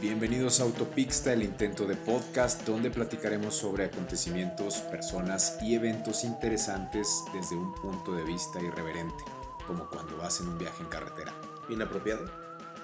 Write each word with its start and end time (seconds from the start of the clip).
Bienvenidos 0.00 0.60
a 0.60 0.64
Autopixta, 0.64 1.32
el 1.32 1.42
intento 1.42 1.86
de 1.86 1.96
podcast 1.96 2.64
donde 2.66 2.90
platicaremos 2.90 3.54
sobre 3.56 3.84
acontecimientos, 3.86 4.76
personas 4.82 5.56
y 5.62 5.74
eventos 5.74 6.24
interesantes 6.24 7.22
desde 7.32 7.56
un 7.56 7.74
punto 7.74 8.12
de 8.14 8.24
vista 8.24 8.60
irreverente, 8.60 9.24
como 9.66 9.88
cuando 9.88 10.16
vas 10.18 10.40
en 10.40 10.48
un 10.48 10.58
viaje 10.58 10.82
en 10.82 10.88
carretera. 10.90 11.34
¿Inapropiado? 11.70 12.30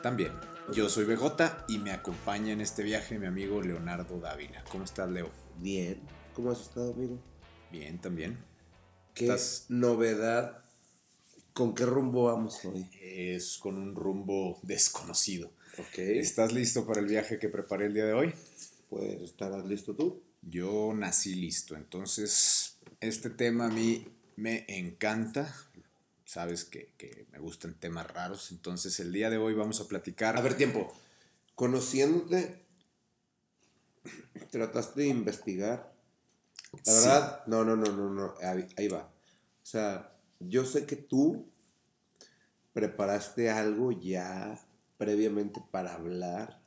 También, 0.03 0.33
yo 0.73 0.89
soy 0.89 1.05
BJ 1.05 1.65
y 1.69 1.79
me 1.79 1.93
acompaña 1.93 2.53
en 2.53 2.61
este 2.61 2.83
viaje 2.83 3.19
mi 3.19 3.27
amigo 3.27 3.61
Leonardo 3.61 4.19
Dávila. 4.19 4.65
¿Cómo 4.71 4.85
estás, 4.85 5.09
Leo? 5.11 5.31
Bien. 5.59 6.01
¿Cómo 6.35 6.51
has 6.51 6.61
estado, 6.63 6.93
amigo? 6.93 7.19
Bien, 7.71 8.01
también. 8.01 8.39
¿Qué 9.15 9.27
¿Estás- 9.27 9.67
novedad? 9.69 10.59
¿Con 11.53 11.75
qué 11.75 11.85
rumbo 11.85 12.25
vamos 12.25 12.65
hoy? 12.65 12.89
Es 13.03 13.59
con 13.59 13.77
un 13.77 13.95
rumbo 13.95 14.59
desconocido. 14.63 15.51
¿Estás 15.97 16.53
listo 16.53 16.87
para 16.87 17.01
el 17.01 17.07
viaje 17.07 17.39
que 17.39 17.49
preparé 17.49 17.87
el 17.87 17.95
día 17.95 18.05
de 18.05 18.13
hoy? 18.13 18.35
Pues, 18.91 19.23
¿estarás 19.23 19.65
listo 19.65 19.95
tú? 19.95 20.23
Yo 20.43 20.93
nací 20.95 21.35
listo, 21.35 21.77
entonces 21.77 22.77
este 23.01 23.31
tema 23.31 23.67
a 23.67 23.71
mí 23.71 24.07
me 24.37 24.65
encanta. 24.69 25.55
Sabes 26.25 26.65
que, 26.65 26.93
que 26.99 27.27
me 27.31 27.39
gustan 27.39 27.75
temas 27.75 28.07
raros, 28.11 28.51
entonces 28.51 28.99
el 29.01 29.13
día 29.13 29.31
de 29.31 29.39
hoy 29.39 29.55
vamos 29.55 29.81
a 29.81 29.89
platicar. 29.89 30.37
A 30.37 30.41
ver, 30.43 30.57
tiempo. 30.57 30.93
Conociéndote, 31.55 32.65
trataste 34.51 35.03
de 35.03 35.09
investigar. 35.09 35.93
La 36.73 36.93
Sí. 36.93 37.01
verdad, 37.01 37.47
no, 37.47 37.65
no, 37.65 37.77
no, 37.77 37.93
no, 37.93 38.11
no. 38.11 38.35
Ahí, 38.43 38.67
ahí 38.77 38.89
va. 38.89 39.03
O 39.63 39.67
sea, 39.67 40.13
yo 40.41 40.65
sé 40.65 40.87
que 40.87 40.97
tú 40.97 41.47
preparaste 42.73 43.51
algo 43.51 43.93
ya 43.93 44.59
previamente 45.03 45.61
para 45.73 45.95
hablar. 45.95 46.63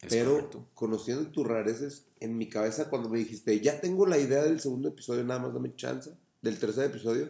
Es 0.00 0.08
pero 0.10 0.32
correcto. 0.34 0.68
conociendo 0.74 1.30
tus 1.30 1.46
rareces, 1.46 2.04
en 2.20 2.36
mi 2.36 2.48
cabeza 2.48 2.88
cuando 2.90 3.08
me 3.08 3.18
dijiste, 3.18 3.60
ya 3.60 3.80
tengo 3.80 4.04
la 4.06 4.18
idea 4.18 4.42
del 4.42 4.58
segundo 4.60 4.88
episodio, 4.88 5.22
nada 5.24 5.38
más 5.40 5.54
dame 5.54 5.74
chance, 5.76 6.10
del 6.42 6.58
tercer 6.58 6.86
episodio, 6.86 7.28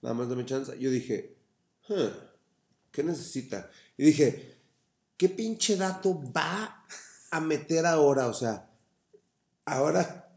nada 0.00 0.14
más 0.14 0.28
dame 0.30 0.44
chance, 0.46 0.78
yo 0.78 0.90
dije, 0.90 1.36
"Huh, 1.88 2.08
¿qué 2.90 3.02
necesita? 3.02 3.70
Y 3.98 4.04
dije, 4.04 4.56
¿qué 5.18 5.28
pinche 5.28 5.76
dato 5.76 6.22
va 6.32 6.84
a 7.30 7.40
meter 7.40 7.84
ahora? 7.86 8.26
O 8.28 8.34
sea, 8.34 8.70
ahora, 9.64 10.30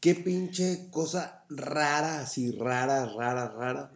¿qué 0.00 0.14
pinche 0.14 0.88
cosa 0.90 1.44
rara, 1.48 2.20
así 2.20 2.50
rara, 2.52 3.06
rara, 3.06 3.48
rara, 3.48 3.92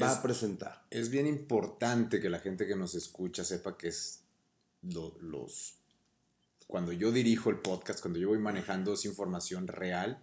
va 0.00 0.12
Es- 0.12 0.18
a 0.18 0.22
presentar? 0.22 0.84
Es 0.90 1.08
bien 1.08 1.26
importante 1.26 2.20
que 2.20 2.30
la 2.30 2.40
gente 2.40 2.66
que 2.66 2.74
nos 2.76 2.94
escucha 2.94 3.44
sepa 3.44 3.76
que 3.76 3.88
es 3.88 4.20
lo- 4.92 5.16
los... 5.20 5.74
Cuando 6.66 6.92
yo 6.92 7.10
dirijo 7.12 7.48
el 7.50 7.58
podcast, 7.60 8.00
cuando 8.00 8.18
yo 8.18 8.28
voy 8.28 8.38
manejando 8.38 8.92
esa 8.94 9.08
información 9.08 9.66
real, 9.68 10.22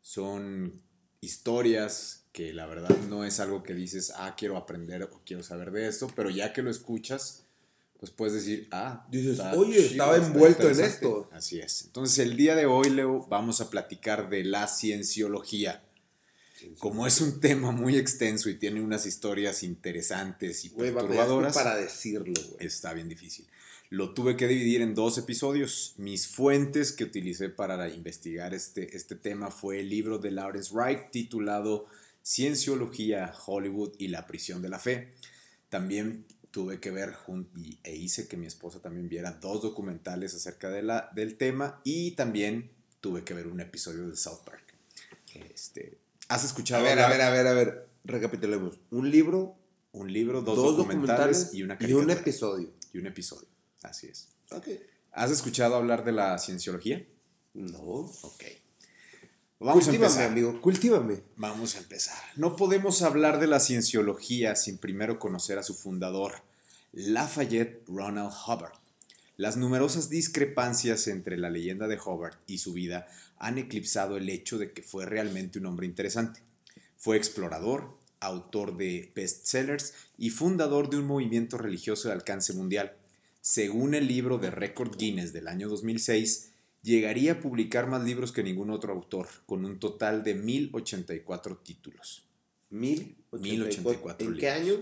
son 0.00 0.82
historias 1.20 2.24
que 2.32 2.52
la 2.52 2.66
verdad 2.66 2.96
no 3.08 3.24
es 3.24 3.40
algo 3.40 3.62
que 3.62 3.74
dices, 3.74 4.12
ah, 4.16 4.34
quiero 4.36 4.56
aprender 4.56 5.02
o 5.02 5.20
quiero 5.24 5.42
saber 5.42 5.70
de 5.70 5.88
esto, 5.88 6.08
pero 6.14 6.30
ya 6.30 6.52
que 6.52 6.62
lo 6.62 6.70
escuchas, 6.70 7.44
pues 7.98 8.10
puedes 8.12 8.34
decir, 8.34 8.68
ah, 8.72 9.06
Dices, 9.10 9.32
está 9.32 9.52
"Oye, 9.54 9.76
chido, 9.76 9.90
estaba 9.90 10.16
envuelto 10.16 10.62
en 10.64 10.70
interesante". 10.70 11.06
esto. 11.06 11.28
Así 11.32 11.58
es. 11.60 11.84
Entonces 11.86 12.18
el 12.18 12.36
día 12.36 12.54
de 12.56 12.66
hoy, 12.66 12.90
Leo, 12.90 13.26
vamos 13.28 13.60
a 13.60 13.68
platicar 13.70 14.28
de 14.30 14.44
la 14.44 14.68
cienciología. 14.68 15.82
Como 16.78 17.06
es 17.06 17.22
un 17.22 17.40
tema 17.40 17.72
muy 17.72 17.96
extenso 17.96 18.50
y 18.50 18.54
tiene 18.58 18.82
unas 18.82 19.06
historias 19.06 19.62
interesantes 19.62 20.62
y 20.66 20.68
batallaste 20.68 20.92
perturbadoras, 20.94 21.54
para 21.54 21.74
decirlo, 21.76 22.34
está 22.58 22.92
bien 22.92 23.08
difícil. 23.08 23.46
Lo 23.90 24.14
tuve 24.14 24.36
que 24.36 24.46
dividir 24.46 24.82
en 24.82 24.94
dos 24.94 25.18
episodios. 25.18 25.94
Mis 25.96 26.28
fuentes 26.28 26.92
que 26.92 27.02
utilicé 27.02 27.48
para 27.48 27.88
investigar 27.88 28.54
este, 28.54 28.96
este 28.96 29.16
tema 29.16 29.50
fue 29.50 29.80
el 29.80 29.90
libro 29.90 30.18
de 30.18 30.30
Lawrence 30.30 30.72
Wright 30.72 31.10
titulado 31.10 31.86
Cienciología, 32.22 33.32
Hollywood 33.46 33.94
y 33.98 34.06
la 34.06 34.28
prisión 34.28 34.62
de 34.62 34.68
la 34.68 34.78
fe. 34.78 35.12
También 35.70 36.24
tuve 36.52 36.78
que 36.78 36.92
ver 36.92 37.14
e 37.82 37.96
hice 37.96 38.28
que 38.28 38.36
mi 38.36 38.46
esposa 38.46 38.80
también 38.80 39.08
viera 39.08 39.32
dos 39.32 39.60
documentales 39.60 40.34
acerca 40.34 40.70
de 40.70 40.82
la, 40.82 41.10
del 41.16 41.36
tema 41.36 41.80
y 41.82 42.12
también 42.12 42.70
tuve 43.00 43.24
que 43.24 43.34
ver 43.34 43.48
un 43.48 43.60
episodio 43.60 44.08
de 44.08 44.16
South 44.16 44.42
Park. 44.44 44.72
Este, 45.52 45.98
¿Has 46.28 46.44
A 46.44 46.46
escuchado 46.46 46.84
ver, 46.84 47.00
a 47.00 47.08
ver, 47.08 47.22
a 47.22 47.30
ver, 47.30 47.46
a 47.48 47.52
ver. 47.54 47.88
Recapitulemos. 48.04 48.78
Un 48.92 49.10
libro, 49.10 49.56
un 49.90 50.12
libro, 50.12 50.42
dos, 50.42 50.54
dos, 50.54 50.76
documentales, 50.76 51.46
documentales, 51.46 51.54
y 51.54 51.62
una 51.64 51.76
y 51.80 51.92
un 51.92 52.10
episodio. 52.10 52.72
y 52.92 52.98
un 52.98 53.06
episodio. 53.08 53.48
Así 53.82 54.08
es. 54.08 54.28
Ok. 54.50 54.68
¿Has 55.12 55.30
escuchado 55.30 55.74
hablar 55.76 56.04
de 56.04 56.12
la 56.12 56.38
cienciología? 56.38 57.04
No. 57.54 57.80
Ok. 58.22 58.44
Vamos 59.58 59.84
a 59.84 59.86
Cultívame, 59.90 60.06
empezar. 60.06 60.30
amigo. 60.30 60.60
Cultívame. 60.60 61.22
Vamos 61.36 61.76
a 61.76 61.78
empezar. 61.78 62.16
No 62.36 62.56
podemos 62.56 63.02
hablar 63.02 63.40
de 63.40 63.46
la 63.46 63.60
cienciología 63.60 64.56
sin 64.56 64.78
primero 64.78 65.18
conocer 65.18 65.58
a 65.58 65.62
su 65.62 65.74
fundador, 65.74 66.42
Lafayette 66.92 67.84
Ronald 67.86 68.32
Hubbard. 68.46 68.72
Las 69.36 69.56
numerosas 69.56 70.08
discrepancias 70.10 71.06
entre 71.08 71.36
la 71.38 71.50
leyenda 71.50 71.88
de 71.88 71.98
Hubbard 71.98 72.36
y 72.46 72.58
su 72.58 72.72
vida 72.72 73.06
han 73.38 73.58
eclipsado 73.58 74.16
el 74.16 74.28
hecho 74.28 74.58
de 74.58 74.72
que 74.72 74.82
fue 74.82 75.06
realmente 75.06 75.58
un 75.58 75.66
hombre 75.66 75.86
interesante. 75.86 76.42
Fue 76.96 77.16
explorador, 77.16 77.98
autor 78.20 78.76
de 78.76 79.10
bestsellers 79.14 79.94
y 80.18 80.30
fundador 80.30 80.90
de 80.90 80.98
un 80.98 81.06
movimiento 81.06 81.56
religioso 81.56 82.08
de 82.08 82.14
alcance 82.14 82.52
mundial. 82.52 82.96
Según 83.40 83.94
el 83.94 84.06
libro 84.06 84.38
de 84.38 84.50
Record 84.50 84.96
Guinness 84.96 85.32
del 85.32 85.48
año 85.48 85.68
2006, 85.68 86.50
llegaría 86.82 87.32
a 87.32 87.40
publicar 87.40 87.86
más 87.88 88.04
libros 88.04 88.32
que 88.32 88.42
ningún 88.42 88.70
otro 88.70 88.92
autor, 88.92 89.28
con 89.46 89.64
un 89.64 89.78
total 89.78 90.22
de 90.24 90.34
1084 90.34 91.56
títulos. 91.58 92.24
Mil 92.70 93.16
1084 93.32 94.28
¿En 94.28 94.36
qué 94.36 94.50
año? 94.50 94.74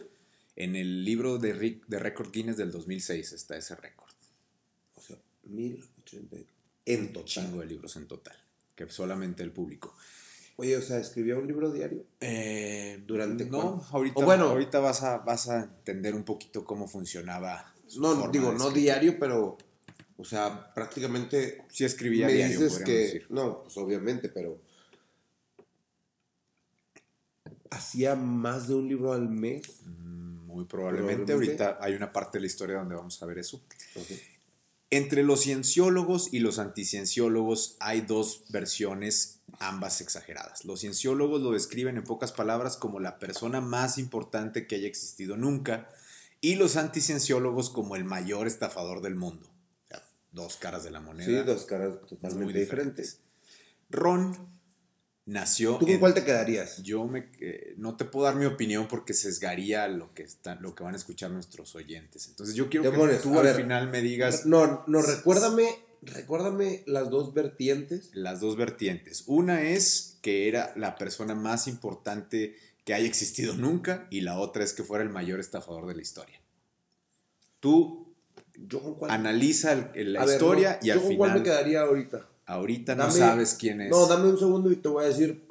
En 0.57 0.75
el 0.77 1.05
libro 1.05 1.39
de, 1.39 1.55
Rick- 1.55 1.87
de 1.87 1.99
Record 1.99 2.33
Guinness 2.33 2.57
del 2.57 2.71
2006 2.73 3.33
está 3.33 3.57
ese 3.57 3.77
récord. 3.77 4.11
O 4.97 5.01
sea, 5.01 5.17
mil 5.45 5.83
ochenta. 6.03 6.37
y- 6.37 6.47
En 6.85 7.13
Un 7.17 7.25
chingo 7.25 7.49
total. 7.51 7.61
de 7.61 7.67
libros 7.67 7.97
en 7.97 8.07
total, 8.09 8.37
que 8.75 8.89
solamente 8.91 9.43
él 9.45 9.53
publicó. 9.53 9.95
Oye, 10.57 10.77
o 10.77 10.83
sea, 10.83 10.99
escribió 10.99 11.39
un 11.39 11.47
libro 11.47 11.71
diario. 11.71 12.05
¿Durante 13.07 13.45
no, 13.45 13.87
ahorita, 13.93 14.19
O 14.21 14.25
bueno. 14.25 14.47
ahorita 14.47 14.81
vas, 14.81 15.03
a, 15.05 15.19
vas 15.19 15.49
a 15.49 15.63
entender 15.63 16.15
un 16.17 16.25
poquito 16.25 16.65
cómo 16.65 16.89
funcionaba. 16.89 17.73
No, 17.97 18.29
digo, 18.29 18.53
no 18.53 18.71
diario, 18.71 19.19
pero. 19.19 19.57
O 20.17 20.25
sea, 20.25 20.73
prácticamente. 20.75 21.65
Sí 21.69 21.85
escribía 21.85 22.27
me 22.27 22.35
diario, 22.35 22.61
dices 22.61 22.83
que. 22.85 22.93
decir. 22.93 23.27
No, 23.31 23.63
pues 23.63 23.77
obviamente, 23.77 24.29
pero. 24.29 24.61
Hacía 27.71 28.15
más 28.15 28.69
de 28.69 28.75
un 28.75 28.89
libro 28.89 29.13
al 29.13 29.29
mes. 29.29 29.63
Mm, 29.85 30.47
Muy 30.47 30.65
probablemente. 30.65 31.25
Probablemente. 31.25 31.63
Ahorita 31.63 31.79
hay 31.81 31.95
una 31.95 32.13
parte 32.13 32.39
de 32.39 32.43
la 32.43 32.47
historia 32.47 32.79
donde 32.79 32.95
vamos 32.95 33.23
a 33.23 33.27
ver 33.27 33.39
eso. 33.39 33.63
Entre 34.91 35.23
los 35.23 35.43
cienciólogos 35.43 36.33
y 36.33 36.39
los 36.39 36.59
anticienciólogos 36.59 37.77
hay 37.79 38.01
dos 38.01 38.45
versiones, 38.49 39.41
ambas 39.59 40.01
exageradas. 40.01 40.65
Los 40.65 40.81
cienciólogos 40.81 41.43
lo 41.43 41.53
describen 41.53 41.99
en 41.99 42.05
pocas 42.05 42.33
palabras 42.33 42.79
como 42.79 42.99
la 42.99 43.19
persona 43.19 43.61
más 43.61 43.99
importante 43.99 44.67
que 44.67 44.77
haya 44.77 44.89
existido 44.89 45.37
nunca 45.37 45.91
y 46.41 46.55
los 46.57 46.77
anticienciólogos 46.77 47.71
como 47.71 47.97
el 47.97 48.05
mayor 48.05 48.47
estafador 48.47 49.03
del 49.03 49.15
mundo. 49.17 49.47
O 49.47 49.89
sea, 49.89 50.05
dos 50.33 50.57
caras 50.57 50.85
de 50.85 50.91
la 50.91 51.01
moneda. 51.01 51.27
Sí, 51.27 51.35
dos 51.47 51.65
caras 51.65 51.95
totalmente 52.09 52.59
diferentes. 52.59 53.21
Ron 53.91 54.37
nació 55.27 55.75
¿Tú 55.75 55.81
con 55.87 55.91
en- 55.91 56.01
cuál 56.01 56.15
te 56.15 56.25
quedarías? 56.25 56.83
yo 56.83 57.05
me, 57.07 57.31
eh, 57.41 57.75
no 57.77 57.97
te 57.97 58.05
puedo 58.05 58.27
dar 58.27 58.37
mi 58.37 58.47
opinión 58.47 58.89
porque 58.89 59.13
sesgaría 59.15 59.87
lo 59.89 60.15
que, 60.15 60.23
está, 60.23 60.55
lo 60.57 60.75
que 60.75 60.85
van 60.85 60.95
a 60.95 60.97
escuchar 60.97 61.31
nuestros 61.31 61.75
oyentes. 61.75 62.29
Entonces 62.29 62.55
yo 62.55 62.69
quiero 62.71 62.91
Demonios, 62.91 63.19
que 63.19 63.23
tú 63.25 63.39
al 63.39 63.45
ver. 63.45 63.57
final 63.57 63.91
me 63.91 64.01
digas 64.01 64.47
No, 64.47 64.85
no, 64.87 65.03
recuérdame, 65.03 65.69
recuérdame 66.03 66.83
las 66.87 67.11
dos 67.11 67.35
vertientes. 67.35 68.11
las 68.15 68.41
dos 68.41 68.57
vertientes. 68.57 69.25
Una 69.27 69.63
es 69.63 70.19
que 70.23 70.49
era 70.49 70.73
la 70.77 70.97
persona 70.97 71.35
más 71.35 71.67
importante 71.69 72.57
que 72.89 72.95
haya 72.95 73.07
existido 73.07 73.55
nunca 73.55 74.07
y 74.09 74.23
la 74.23 74.39
otra 74.39 74.65
es 74.65 74.73
que 74.73 74.83
fuera 74.83 75.05
el 75.05 75.11
mayor 75.11 75.41
estafador 75.41 75.85
de 75.87 75.95
la 75.95 76.01
historia. 76.01 76.41
Tú 77.61 78.15
Yo 78.67 78.97
analiza 79.11 79.93
el- 79.95 80.15
la 80.15 80.23
A 80.23 80.25
ver, 80.25 80.33
historia 80.33 80.79
no, 80.81 80.87
y 80.87 80.91
al 80.91 80.97
yo 80.99 81.07
con 81.07 81.17
cuál 81.19 81.31
me 81.33 81.35
final 81.35 81.45
quedaría 81.45 81.83
ahorita. 81.83 82.27
ahorita 82.47 82.95
no 82.95 83.11
sabes 83.11 83.53
quién 83.61 83.83
es. 83.83 83.91
No, 83.91 84.07
dame 84.07 84.31
un 84.31 84.39
segundo 84.39 84.73
y 84.73 84.77
te 84.77 84.89
voy 84.89 85.05
a 85.05 85.09
decir 85.09 85.45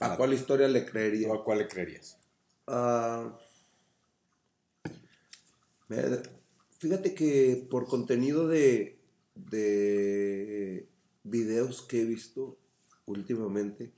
a 0.00 0.16
cuál 0.18 0.34
historia 0.34 0.68
le 0.68 0.84
¿tú 0.84 0.90
creería. 0.90 1.32
a 1.32 1.42
cuál 1.42 1.58
le 1.60 1.68
creerías? 1.68 2.18
Ah, 2.66 3.38
fíjate 6.78 7.14
que 7.14 7.66
por 7.70 7.86
contenido 7.86 8.48
de, 8.48 8.98
de 9.34 10.86
videos 11.24 11.80
que 11.80 12.02
he 12.02 12.04
visto 12.04 12.58
últimamente, 13.06 13.92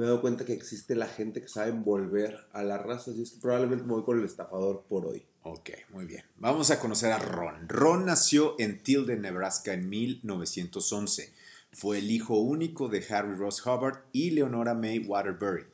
me 0.00 0.06
he 0.06 0.08
dado 0.08 0.22
cuenta 0.22 0.46
que 0.46 0.54
existe 0.54 0.94
la 0.94 1.06
gente 1.06 1.42
que 1.42 1.48
sabe 1.48 1.68
envolver 1.68 2.46
a 2.54 2.62
la 2.62 2.78
raza, 2.78 3.10
así 3.10 3.20
es 3.20 3.32
que 3.32 3.40
probablemente 3.42 3.84
me 3.84 3.92
voy 3.92 4.02
con 4.02 4.18
el 4.18 4.24
estafador 4.24 4.86
por 4.88 5.04
hoy. 5.04 5.26
Ok, 5.42 5.72
muy 5.90 6.06
bien. 6.06 6.24
Vamos 6.38 6.70
a 6.70 6.80
conocer 6.80 7.12
a 7.12 7.18
Ron. 7.18 7.68
Ron 7.68 8.06
nació 8.06 8.56
en 8.58 8.82
Tilden, 8.82 9.20
Nebraska 9.20 9.74
en 9.74 9.90
1911. 9.90 11.34
Fue 11.72 11.98
el 11.98 12.10
hijo 12.10 12.38
único 12.38 12.88
de 12.88 13.04
Harry 13.10 13.34
Ross 13.34 13.60
Hubbard 13.66 13.98
y 14.10 14.30
Leonora 14.30 14.72
May 14.72 15.00
Waterbury. 15.00 15.66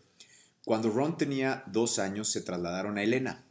Cuando 0.64 0.90
Ron 0.90 1.16
tenía 1.16 1.62
dos 1.68 2.00
años 2.00 2.28
se 2.28 2.40
trasladaron 2.40 2.98
a 2.98 3.04
Helena, 3.04 3.44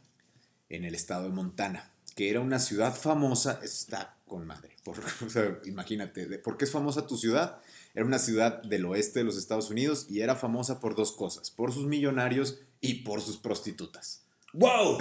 en 0.68 0.84
el 0.84 0.94
estado 0.94 1.22
de 1.22 1.30
Montana, 1.30 1.90
que 2.14 2.28
era 2.28 2.40
una 2.40 2.58
ciudad 2.58 2.94
famosa, 2.94 3.60
está 3.62 4.18
con 4.26 4.46
madre. 4.46 4.76
Imagínate, 5.64 6.26
¿de 6.26 6.38
¿por 6.38 6.58
qué 6.58 6.66
es 6.66 6.70
famosa 6.70 7.06
tu 7.06 7.16
ciudad? 7.16 7.62
Era 7.96 8.04
una 8.04 8.18
ciudad 8.20 8.62
del 8.62 8.84
oeste 8.84 9.18
de 9.20 9.24
los 9.24 9.36
Estados 9.36 9.70
Unidos 9.70 10.06
y 10.08 10.20
era 10.20 10.36
famosa 10.36 10.78
por 10.78 10.94
dos 10.94 11.10
cosas, 11.12 11.50
por 11.50 11.72
sus 11.72 11.86
millonarios 11.86 12.60
y 12.80 13.02
por 13.02 13.20
sus 13.22 13.38
prostitutas. 13.38 14.26
¡Wow! 14.52 14.98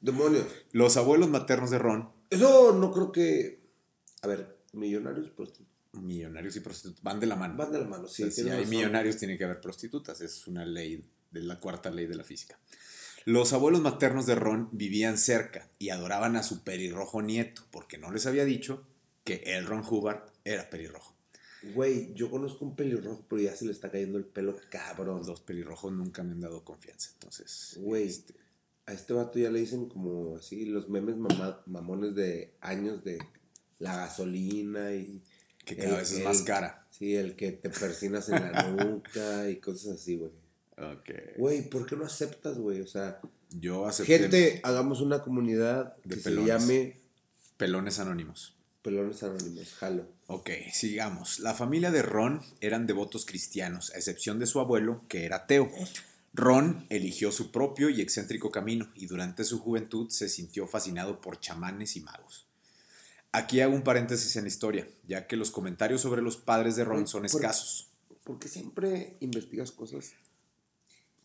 ¡Demonios! 0.00 0.46
Los 0.70 0.96
abuelos 0.96 1.28
maternos 1.30 1.70
de 1.70 1.78
Ron, 1.78 2.10
Eso 2.30 2.72
no 2.74 2.92
creo 2.92 3.10
que... 3.10 3.64
A 4.22 4.26
ver, 4.28 4.58
millonarios, 4.74 5.30
prostitutas. 5.30 5.74
millonarios 5.92 6.54
y 6.56 6.60
prostitutas, 6.60 7.02
van 7.02 7.18
de 7.18 7.26
la 7.26 7.36
mano. 7.36 7.56
Van 7.56 7.72
de 7.72 7.78
la 7.80 7.86
mano, 7.86 8.04
O 8.04 8.08
sí. 8.08 8.24
sea, 8.24 8.30
si 8.30 8.42
hay 8.42 8.50
razón. 8.58 8.68
millonarios, 8.70 9.16
tiene 9.16 9.36
que 9.38 9.44
haber 9.44 9.60
prostitutas. 9.60 10.20
Es 10.20 10.46
una 10.46 10.64
ley 10.66 11.02
de 11.30 11.40
la 11.40 11.58
cuarta 11.58 11.90
ley 11.90 12.06
de 12.06 12.14
la 12.14 12.24
física. 12.24 12.58
Los 13.24 13.54
abuelos 13.54 13.80
maternos 13.80 14.26
de 14.26 14.34
Ron 14.34 14.68
vivían 14.72 15.16
cerca 15.16 15.70
y 15.78 15.88
adoraban 15.88 16.36
a 16.36 16.42
su 16.42 16.62
pelirrojo 16.62 17.22
nieto, 17.22 17.62
porque 17.70 17.96
no 17.96 18.10
les 18.12 18.26
había 18.26 18.44
dicho 18.44 18.86
que 19.24 19.36
el 19.46 19.64
Ron 19.64 19.82
Hubbard 19.88 20.24
era 20.44 20.68
pelirrojo. 20.68 21.13
Güey, 21.72 22.12
yo 22.14 22.30
conozco 22.30 22.64
un 22.64 22.76
pelirrojo, 22.76 23.24
pero 23.28 23.40
ya 23.42 23.54
se 23.56 23.64
le 23.64 23.72
está 23.72 23.90
cayendo 23.90 24.18
el 24.18 24.24
pelo 24.24 24.56
cabrón. 24.70 25.22
Los 25.26 25.40
pelirrojos 25.40 25.92
nunca 25.92 26.22
me 26.22 26.32
han 26.32 26.40
dado 26.40 26.64
confianza, 26.64 27.10
entonces. 27.14 27.76
Güey, 27.80 28.04
este, 28.08 28.34
a 28.86 28.92
este 28.92 29.12
vato 29.14 29.38
ya 29.38 29.50
le 29.50 29.60
dicen 29.60 29.88
como 29.88 30.36
así 30.36 30.66
los 30.66 30.88
memes 30.88 31.16
mamones 31.66 32.14
de 32.14 32.54
años 32.60 33.02
de 33.04 33.18
la 33.78 33.96
gasolina 33.96 34.92
y... 34.92 35.22
que 35.64 35.76
cada 35.76 35.90
el- 35.90 35.96
vez 35.96 36.12
es 36.12 36.18
el- 36.18 36.24
más 36.24 36.42
cara. 36.42 36.86
Sí, 36.90 37.14
el 37.16 37.34
que 37.34 37.50
te 37.52 37.70
persinas 37.70 38.28
en 38.28 38.40
la 38.52 38.62
nuca 38.70 39.48
y 39.50 39.56
cosas 39.56 39.94
así, 39.96 40.16
güey. 40.16 40.30
Ok. 40.76 41.36
Güey, 41.38 41.68
¿por 41.68 41.86
qué 41.86 41.96
no 41.96 42.04
aceptas, 42.04 42.58
güey? 42.58 42.80
O 42.82 42.86
sea, 42.86 43.20
Yo 43.50 43.86
acepté 43.86 44.18
gente, 44.18 44.60
hagamos 44.64 45.00
una 45.00 45.22
comunidad 45.22 45.96
De 46.04 46.16
que 46.16 46.20
pelones. 46.22 46.44
se 46.44 46.58
llame 46.58 47.00
pelones 47.56 47.98
anónimos. 47.98 48.56
Pelones 48.84 49.22
Anónimos, 49.22 49.72
jalo. 49.78 50.06
Ok, 50.26 50.50
sigamos. 50.72 51.38
La 51.40 51.54
familia 51.54 51.90
de 51.90 52.02
Ron 52.02 52.42
eran 52.60 52.86
devotos 52.86 53.24
cristianos, 53.24 53.90
a 53.94 53.96
excepción 53.96 54.38
de 54.38 54.46
su 54.46 54.60
abuelo, 54.60 55.02
que 55.08 55.24
era 55.24 55.36
ateo. 55.36 55.72
Ron 56.34 56.84
eligió 56.90 57.32
su 57.32 57.50
propio 57.50 57.88
y 57.88 58.02
excéntrico 58.02 58.50
camino 58.50 58.90
y 58.94 59.06
durante 59.06 59.44
su 59.44 59.58
juventud 59.58 60.10
se 60.10 60.28
sintió 60.28 60.66
fascinado 60.66 61.22
por 61.22 61.40
chamanes 61.40 61.96
y 61.96 62.00
magos. 62.02 62.46
Aquí 63.32 63.60
hago 63.62 63.74
un 63.74 63.82
paréntesis 63.84 64.36
en 64.36 64.42
la 64.44 64.48
historia, 64.48 64.86
ya 65.08 65.26
que 65.26 65.36
los 65.36 65.50
comentarios 65.50 66.02
sobre 66.02 66.20
los 66.20 66.36
padres 66.36 66.76
de 66.76 66.84
Ron 66.84 67.08
son 67.08 67.22
Por- 67.22 67.40
escasos, 67.40 67.88
Porque 68.22 68.48
siempre 68.48 69.16
investigas 69.20 69.72
cosas 69.72 70.12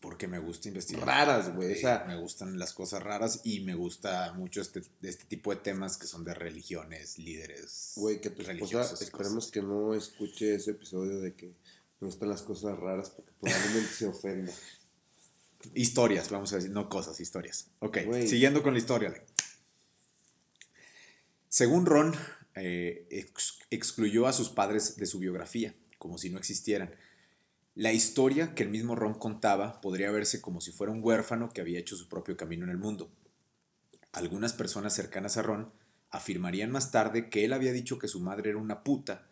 porque 0.00 0.26
me 0.26 0.38
gusta 0.38 0.68
investigar. 0.68 1.06
raras, 1.06 1.54
güey. 1.54 1.72
O 1.72 1.74
Sí, 1.74 1.80
sea, 1.82 2.04
me 2.08 2.16
gustan 2.16 2.58
las 2.58 2.72
cosas 2.72 3.02
raras 3.02 3.40
y 3.44 3.60
me 3.60 3.74
gusta 3.74 4.32
mucho 4.32 4.60
este, 4.62 4.82
este 5.02 5.24
tipo 5.26 5.50
de 5.54 5.60
temas 5.60 5.96
que 5.98 6.06
son 6.06 6.24
de 6.24 6.32
religiones, 6.34 7.18
líderes 7.18 7.92
güey, 7.96 8.20
que 8.20 8.30
tu 8.30 8.40
esposa, 8.42 8.52
religiosos. 8.52 9.02
esperemos 9.02 9.34
cosas. 9.34 9.50
que 9.52 9.62
no 9.62 9.94
escuche 9.94 10.54
ese 10.54 10.70
episodio 10.72 11.20
de 11.20 11.34
que 11.34 11.46
me 12.00 12.06
gustan 12.06 12.30
las 12.30 12.42
cosas 12.42 12.78
raras 12.78 13.10
porque 13.10 13.30
probablemente 13.40 13.90
se 13.92 14.06
ofenda. 14.06 14.52
Historias, 15.74 16.30
vamos 16.30 16.50
a 16.54 16.56
decir, 16.56 16.70
no 16.70 16.88
cosas, 16.88 17.20
historias. 17.20 17.66
Ok, 17.80 17.98
siguiendo 18.26 18.62
con 18.62 18.72
la 18.72 18.78
historia. 18.78 19.12
Según 21.48 21.84
Ron, 21.84 22.14
eh, 22.54 23.06
ex- 23.10 23.58
excluyó 23.70 24.26
a 24.26 24.32
sus 24.32 24.48
padres 24.48 24.96
de 24.96 25.06
su 25.06 25.18
biografía, 25.18 25.74
como 25.98 26.16
si 26.16 26.30
no 26.30 26.38
existieran. 26.38 26.94
La 27.80 27.94
historia 27.94 28.54
que 28.54 28.62
el 28.62 28.68
mismo 28.68 28.94
Ron 28.94 29.14
contaba 29.14 29.80
podría 29.80 30.10
verse 30.10 30.42
como 30.42 30.60
si 30.60 30.70
fuera 30.70 30.92
un 30.92 31.00
huérfano 31.02 31.50
que 31.50 31.62
había 31.62 31.78
hecho 31.78 31.96
su 31.96 32.10
propio 32.10 32.36
camino 32.36 32.64
en 32.64 32.70
el 32.70 32.76
mundo. 32.76 33.10
Algunas 34.12 34.52
personas 34.52 34.92
cercanas 34.92 35.38
a 35.38 35.42
Ron 35.42 35.72
afirmarían 36.10 36.70
más 36.70 36.90
tarde 36.90 37.30
que 37.30 37.46
él 37.46 37.54
había 37.54 37.72
dicho 37.72 37.98
que 37.98 38.06
su 38.06 38.20
madre 38.20 38.50
era 38.50 38.58
una 38.58 38.84
puta 38.84 39.26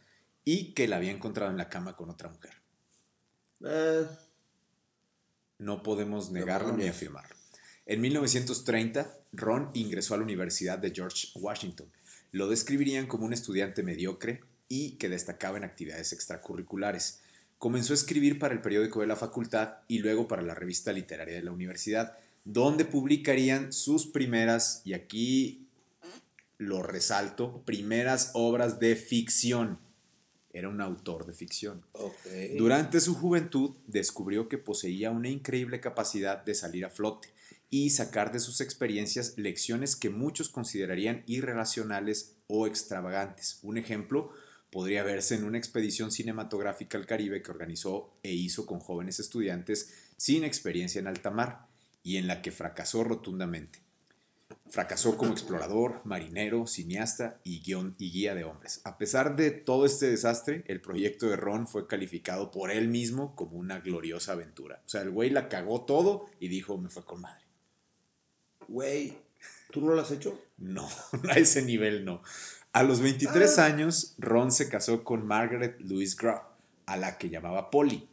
y 0.47 0.73
que 0.73 0.89
la 0.89 0.97
había 0.97 1.11
encontrado 1.11 1.51
en 1.51 1.59
la 1.59 1.69
cama 1.69 1.95
con 1.95 2.09
otra 2.09 2.31
mujer. 2.31 2.55
Ah, 3.67 4.19
No 5.59 5.83
podemos 5.83 6.31
negarlo 6.31 6.75
ni 6.75 6.89
afirmarlo. 6.89 7.37
En 7.85 8.01
1930, 8.01 9.15
Ron 9.33 9.71
ingresó 9.75 10.15
a 10.15 10.17
la 10.17 10.25
Universidad 10.25 10.79
de 10.79 10.95
George 10.95 11.29
Washington. 11.35 11.93
Lo 12.33 12.49
describirían 12.49 13.09
como 13.09 13.27
un 13.27 13.35
estudiante 13.35 13.83
mediocre 13.83 14.41
y 14.69 14.93
que 14.93 15.11
destacaba 15.11 15.59
en 15.59 15.65
actividades 15.65 16.15
extracurriculares. 16.15 17.21
Comenzó 17.59 17.93
a 17.93 17.97
escribir 17.97 18.39
para 18.39 18.55
el 18.55 18.61
periódico 18.61 19.01
de 19.01 19.09
la 19.09 19.17
facultad 19.17 19.79
y 19.89 19.99
luego 19.99 20.29
para 20.29 20.43
la 20.43 20.55
revista 20.55 20.93
literaria 20.93 21.35
de 21.35 21.43
la 21.43 21.53
universidad, 21.53 22.17
donde 22.45 22.85
publicarían 22.85 23.73
sus 23.73 24.07
primeras, 24.07 24.81
y 24.85 24.95
aquí 24.95 25.67
lo 26.57 26.83
resalto, 26.83 27.63
primeras 27.65 28.31
obras 28.35 28.79
de 28.79 28.97
ficción. 28.97 29.79
Era 30.53 30.69
un 30.69 30.81
autor 30.81 31.27
de 31.27 31.35
ficción. 31.35 31.85
Durante 32.57 33.01
su 33.01 33.15
juventud 33.15 33.77
descubrió 33.87 34.49
que 34.49 34.59
poseía 34.59 35.11
una 35.11 35.29
increíble 35.29 35.81
capacidad 35.81 36.43
de 36.45 36.55
salir 36.55 36.85
a 36.85 36.91
flote 36.91 37.29
y 37.71 37.91
sacar 37.91 38.33
de 38.33 38.41
sus 38.41 38.61
experiencias 38.61 39.35
lecciones 39.37 39.95
que 39.95 40.11
muchos 40.11 40.49
considerarían 40.49 41.23
irracionales 41.27 42.37
o 42.47 42.67
extravagantes. 42.67 43.59
Un 43.63 43.77
ejemplo 43.77 44.33
podría 44.71 45.03
verse 45.03 45.35
en 45.35 45.45
una 45.45 45.59
expedición 45.59 46.11
cinematográfica 46.13 46.99
al 46.99 47.07
Caribe 47.07 47.43
que 47.43 47.51
organizó 47.51 48.13
e 48.23 48.33
hizo 48.33 48.67
con 48.67 48.81
jóvenes 48.81 49.19
estudiantes 49.21 49.95
sin 50.17 50.45
experiencia 50.45 50.99
en 50.99 51.07
alta 51.07 51.31
mar 51.31 51.67
y 52.03 52.17
en 52.17 52.27
la 52.27 52.43
que 52.43 52.53
fracasó 52.53 53.05
rotundamente. 53.05 53.81
Fracasó 54.71 55.17
como 55.17 55.33
explorador, 55.33 56.03
marinero, 56.05 56.67
cineasta 56.67 57.41
y, 57.43 57.63
guion- 57.63 57.95
y 57.99 58.11
guía 58.11 58.35
de 58.35 58.45
hombres. 58.45 58.83
A 58.85 58.99
pesar 58.99 59.35
de 59.37 59.51
todo 59.51 59.87
este 59.87 60.11
desastre, 60.11 60.63
el 60.67 60.81
proyecto 60.83 61.27
de 61.29 61.37
Ron 61.37 61.67
fue 61.67 61.87
calificado 61.87 62.51
por 62.51 62.71
él 62.71 62.89
mismo 62.89 63.35
como 63.35 63.57
una 63.57 63.81
gloriosa 63.81 64.33
aventura. 64.33 64.83
O 64.85 64.89
sea, 64.89 65.01
el 65.03 65.11
güey 65.11 65.31
la 65.31 65.49
cagó 65.49 65.85
todo 65.87 66.27
y 66.39 66.49
dijo, 66.49 66.77
me 66.77 66.91
fue 66.91 67.05
con 67.05 67.23
madre. 67.23 67.45
Güey, 68.69 69.17
¿tú 69.71 69.81
no 69.81 69.95
lo 69.95 70.01
has 70.03 70.11
hecho? 70.11 70.39
No, 70.59 70.87
a 71.31 71.39
ese 71.39 71.63
nivel 71.63 72.05
no. 72.05 72.23
A 72.73 72.83
los 72.83 73.01
23 73.01 73.59
Ah. 73.59 73.65
años, 73.65 74.15
Ron 74.19 74.53
se 74.53 74.69
casó 74.69 75.03
con 75.05 75.27
Margaret 75.27 75.81
Louise 75.81 76.17
Grau, 76.19 76.43
a 76.87 76.97
la 76.97 77.19
que 77.19 77.31
llamaba 77.31 77.71
Polly. 77.71 78.09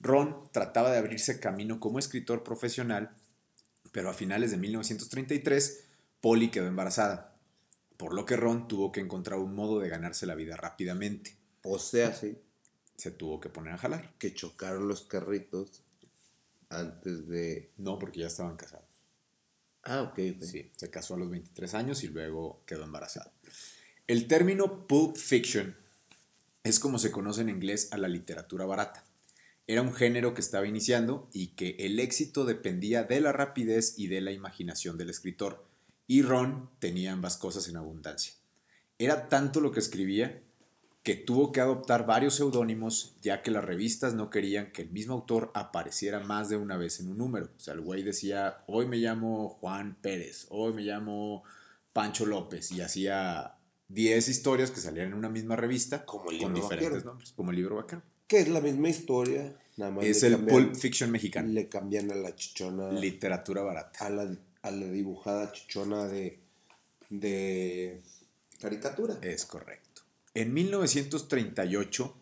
Ron 0.00 0.48
trataba 0.52 0.90
de 0.92 0.98
abrirse 0.98 1.40
camino 1.40 1.80
como 1.80 1.98
escritor 1.98 2.44
profesional, 2.44 3.10
pero 3.92 4.10
a 4.10 4.14
finales 4.14 4.50
de 4.50 4.56
1933, 4.56 5.84
Polly 6.20 6.50
quedó 6.50 6.66
embarazada, 6.68 7.36
por 7.96 8.14
lo 8.14 8.24
que 8.24 8.36
Ron 8.36 8.68
tuvo 8.68 8.92
que 8.92 9.00
encontrar 9.00 9.38
un 9.40 9.54
modo 9.54 9.80
de 9.80 9.88
ganarse 9.88 10.26
la 10.26 10.34
vida 10.36 10.56
rápidamente. 10.56 11.36
O 11.64 11.78
sea, 11.78 12.14
sí, 12.14 12.38
Se 12.96 13.10
tuvo 13.12 13.38
que 13.40 13.48
poner 13.48 13.74
a 13.74 13.78
jalar. 13.78 14.14
que 14.18 14.34
chocaron 14.34 14.88
los 14.88 15.02
carritos 15.02 15.82
antes 16.68 17.28
de... 17.28 17.70
No, 17.76 17.98
porque 17.98 18.20
ya 18.20 18.26
estaban 18.26 18.56
casados. 18.56 18.86
Ah, 19.84 20.02
ok, 20.02 20.18
ok. 20.36 20.42
Sí, 20.42 20.72
se 20.76 20.90
casó 20.90 21.14
a 21.14 21.18
los 21.18 21.30
23 21.30 21.74
años 21.74 22.02
y 22.02 22.08
luego 22.08 22.62
quedó 22.66 22.82
embarazada. 22.84 23.32
El 24.08 24.26
término 24.26 24.86
pulp 24.86 25.16
fiction 25.16 25.76
es 26.64 26.80
como 26.80 26.98
se 26.98 27.12
conoce 27.12 27.42
en 27.42 27.50
inglés 27.50 27.88
a 27.92 27.98
la 27.98 28.08
literatura 28.08 28.64
barata. 28.64 29.04
Era 29.66 29.82
un 29.82 29.92
género 29.92 30.32
que 30.32 30.40
estaba 30.40 30.66
iniciando 30.66 31.28
y 31.30 31.48
que 31.48 31.76
el 31.78 32.00
éxito 32.00 32.46
dependía 32.46 33.02
de 33.02 33.20
la 33.20 33.32
rapidez 33.32 33.98
y 33.98 34.06
de 34.06 34.22
la 34.22 34.32
imaginación 34.32 34.96
del 34.96 35.10
escritor. 35.10 35.66
Y 36.06 36.22
Ron 36.22 36.70
tenía 36.78 37.12
ambas 37.12 37.36
cosas 37.36 37.68
en 37.68 37.76
abundancia. 37.76 38.32
Era 38.96 39.28
tanto 39.28 39.60
lo 39.60 39.72
que 39.72 39.80
escribía 39.80 40.42
que 41.02 41.14
tuvo 41.14 41.52
que 41.52 41.60
adoptar 41.60 42.06
varios 42.06 42.36
seudónimos 42.36 43.14
ya 43.20 43.42
que 43.42 43.50
las 43.50 43.64
revistas 43.66 44.14
no 44.14 44.30
querían 44.30 44.72
que 44.72 44.80
el 44.80 44.90
mismo 44.90 45.12
autor 45.12 45.50
apareciera 45.52 46.20
más 46.20 46.48
de 46.48 46.56
una 46.56 46.78
vez 46.78 46.98
en 47.00 47.10
un 47.10 47.18
número. 47.18 47.50
O 47.54 47.60
sea, 47.60 47.74
el 47.74 47.82
güey 47.82 48.02
decía, 48.02 48.64
hoy 48.68 48.86
me 48.86 48.96
llamo 48.96 49.50
Juan 49.50 49.98
Pérez, 50.00 50.46
hoy 50.48 50.72
me 50.72 50.80
llamo 50.80 51.42
Pancho 51.92 52.24
López 52.24 52.72
y 52.72 52.80
hacía 52.80 53.57
10 53.88 54.28
historias 54.28 54.70
que 54.70 54.80
salían 54.80 55.08
en 55.08 55.14
una 55.14 55.28
misma 55.28 55.56
revista 55.56 56.04
Como 56.04 56.30
el 56.30 56.38
con 56.42 56.54
diferentes 56.54 56.90
vaquero. 56.90 57.04
nombres, 57.06 57.32
como 57.32 57.50
el 57.50 57.56
libro 57.56 57.76
vaquero. 57.76 58.02
Que 58.26 58.40
es 58.40 58.48
la 58.48 58.60
misma 58.60 58.88
historia, 58.90 59.56
nada 59.78 59.90
más. 59.92 60.04
Es 60.04 60.22
el 60.22 60.34
cambian- 60.36 60.48
Pulp 60.48 60.74
Fiction 60.74 61.10
mexicano, 61.10 61.48
Le 61.48 61.68
cambian 61.68 62.10
a 62.12 62.14
la 62.14 62.34
chichona, 62.36 62.90
literatura 62.92 63.62
barata. 63.62 64.06
a 64.06 64.10
la, 64.10 64.36
a 64.62 64.70
la 64.70 64.86
dibujada 64.86 65.50
chichona 65.52 66.06
de, 66.06 66.38
de 67.08 68.02
caricatura. 68.60 69.16
Es 69.22 69.46
correcto. 69.46 70.02
En 70.34 70.52
1938, 70.52 72.14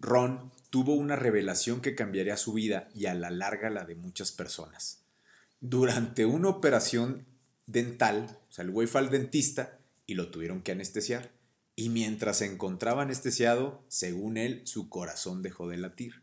Ron 0.00 0.50
tuvo 0.70 0.94
una 0.94 1.16
revelación 1.16 1.80
que 1.80 1.94
cambiaría 1.94 2.36
su 2.36 2.52
vida 2.52 2.88
y 2.94 3.06
a 3.06 3.14
la 3.14 3.30
larga 3.30 3.68
la 3.70 3.84
de 3.84 3.94
muchas 3.96 4.32
personas. 4.32 5.00
Durante 5.60 6.24
una 6.24 6.48
operación 6.48 7.26
dental, 7.66 8.38
o 8.48 8.52
sea, 8.52 8.64
el 8.64 8.70
güey 8.70 8.86
fue 8.86 9.00
al 9.00 9.10
dentista 9.10 9.78
y 10.06 10.14
lo 10.14 10.30
tuvieron 10.30 10.62
que 10.62 10.72
anestesiar. 10.72 11.32
Y 11.74 11.88
mientras 11.88 12.38
se 12.38 12.46
encontraba 12.46 13.02
anestesiado, 13.02 13.84
según 13.88 14.36
él, 14.36 14.62
su 14.64 14.88
corazón 14.88 15.42
dejó 15.42 15.68
de 15.68 15.78
latir. 15.78 16.22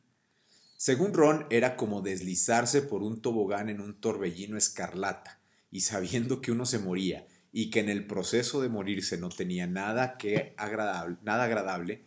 Según 0.78 1.14
Ron, 1.14 1.46
era 1.50 1.76
como 1.76 2.02
deslizarse 2.02 2.82
por 2.82 3.04
un 3.04 3.22
tobogán 3.22 3.70
en 3.70 3.82
un 3.82 4.00
torbellino 4.00 4.58
escarlata, 4.58 5.42
y 5.72 5.82
sabiendo 5.82 6.42
que 6.42 6.52
uno 6.52 6.66
se 6.66 6.80
moría 6.80 7.28
y 7.52 7.70
que 7.70 7.80
en 7.80 7.90
el 7.90 8.06
proceso 8.06 8.62
de 8.62 8.70
morirse 8.70 9.18
no 9.18 9.30
tenía 9.30 9.68
nada, 9.68 10.18
que 10.18 10.54
agradable, 10.58 11.18
nada 11.24 11.46
agradable, 11.46 12.04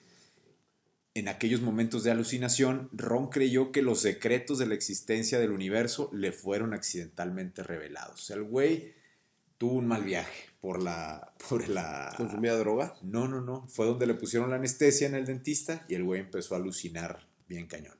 en 1.14 1.28
aquellos 1.28 1.60
momentos 1.60 2.04
de 2.04 2.10
alucinación, 2.10 2.88
Ron 2.92 3.28
creyó 3.28 3.70
que 3.72 3.82
los 3.82 4.00
secretos 4.00 4.58
de 4.58 4.66
la 4.66 4.74
existencia 4.74 5.38
del 5.38 5.50
universo 5.50 6.08
le 6.12 6.32
fueron 6.32 6.72
accidentalmente 6.72 7.62
revelados. 7.62 8.30
El 8.30 8.44
güey 8.44 8.94
tuvo 9.58 9.74
un 9.74 9.86
mal 9.86 10.04
viaje 10.04 10.51
por 10.62 10.80
la... 10.82 11.34
Por 11.50 11.68
la 11.68 12.14
¿Consumía 12.16 12.54
droga? 12.54 12.94
No, 13.02 13.26
no, 13.26 13.40
no. 13.40 13.66
Fue 13.68 13.84
donde 13.84 14.06
le 14.06 14.14
pusieron 14.14 14.48
la 14.48 14.56
anestesia 14.56 15.08
en 15.08 15.16
el 15.16 15.26
dentista 15.26 15.84
y 15.88 15.96
el 15.96 16.04
güey 16.04 16.20
empezó 16.20 16.54
a 16.54 16.58
alucinar 16.58 17.26
bien 17.48 17.66
cañón. 17.66 17.98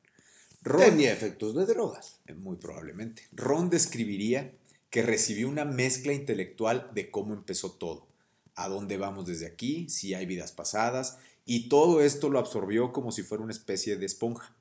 Tenía 0.62 1.12
efectos 1.12 1.56
de 1.56 1.66
drogas. 1.66 2.20
Muy 2.36 2.56
probablemente. 2.56 3.26
Ron 3.32 3.68
describiría 3.68 4.52
que 4.90 5.02
recibió 5.02 5.48
una 5.48 5.64
mezcla 5.64 6.12
intelectual 6.12 6.90
de 6.94 7.10
cómo 7.10 7.34
empezó 7.34 7.72
todo, 7.72 8.06
a 8.54 8.68
dónde 8.68 8.96
vamos 8.96 9.26
desde 9.26 9.46
aquí, 9.46 9.88
si 9.88 10.14
hay 10.14 10.26
vidas 10.26 10.52
pasadas, 10.52 11.18
y 11.44 11.68
todo 11.68 12.00
esto 12.00 12.30
lo 12.30 12.38
absorbió 12.38 12.92
como 12.92 13.10
si 13.10 13.22
fuera 13.22 13.42
una 13.42 13.52
especie 13.52 13.96
de 13.96 14.06
esponja. 14.06 14.54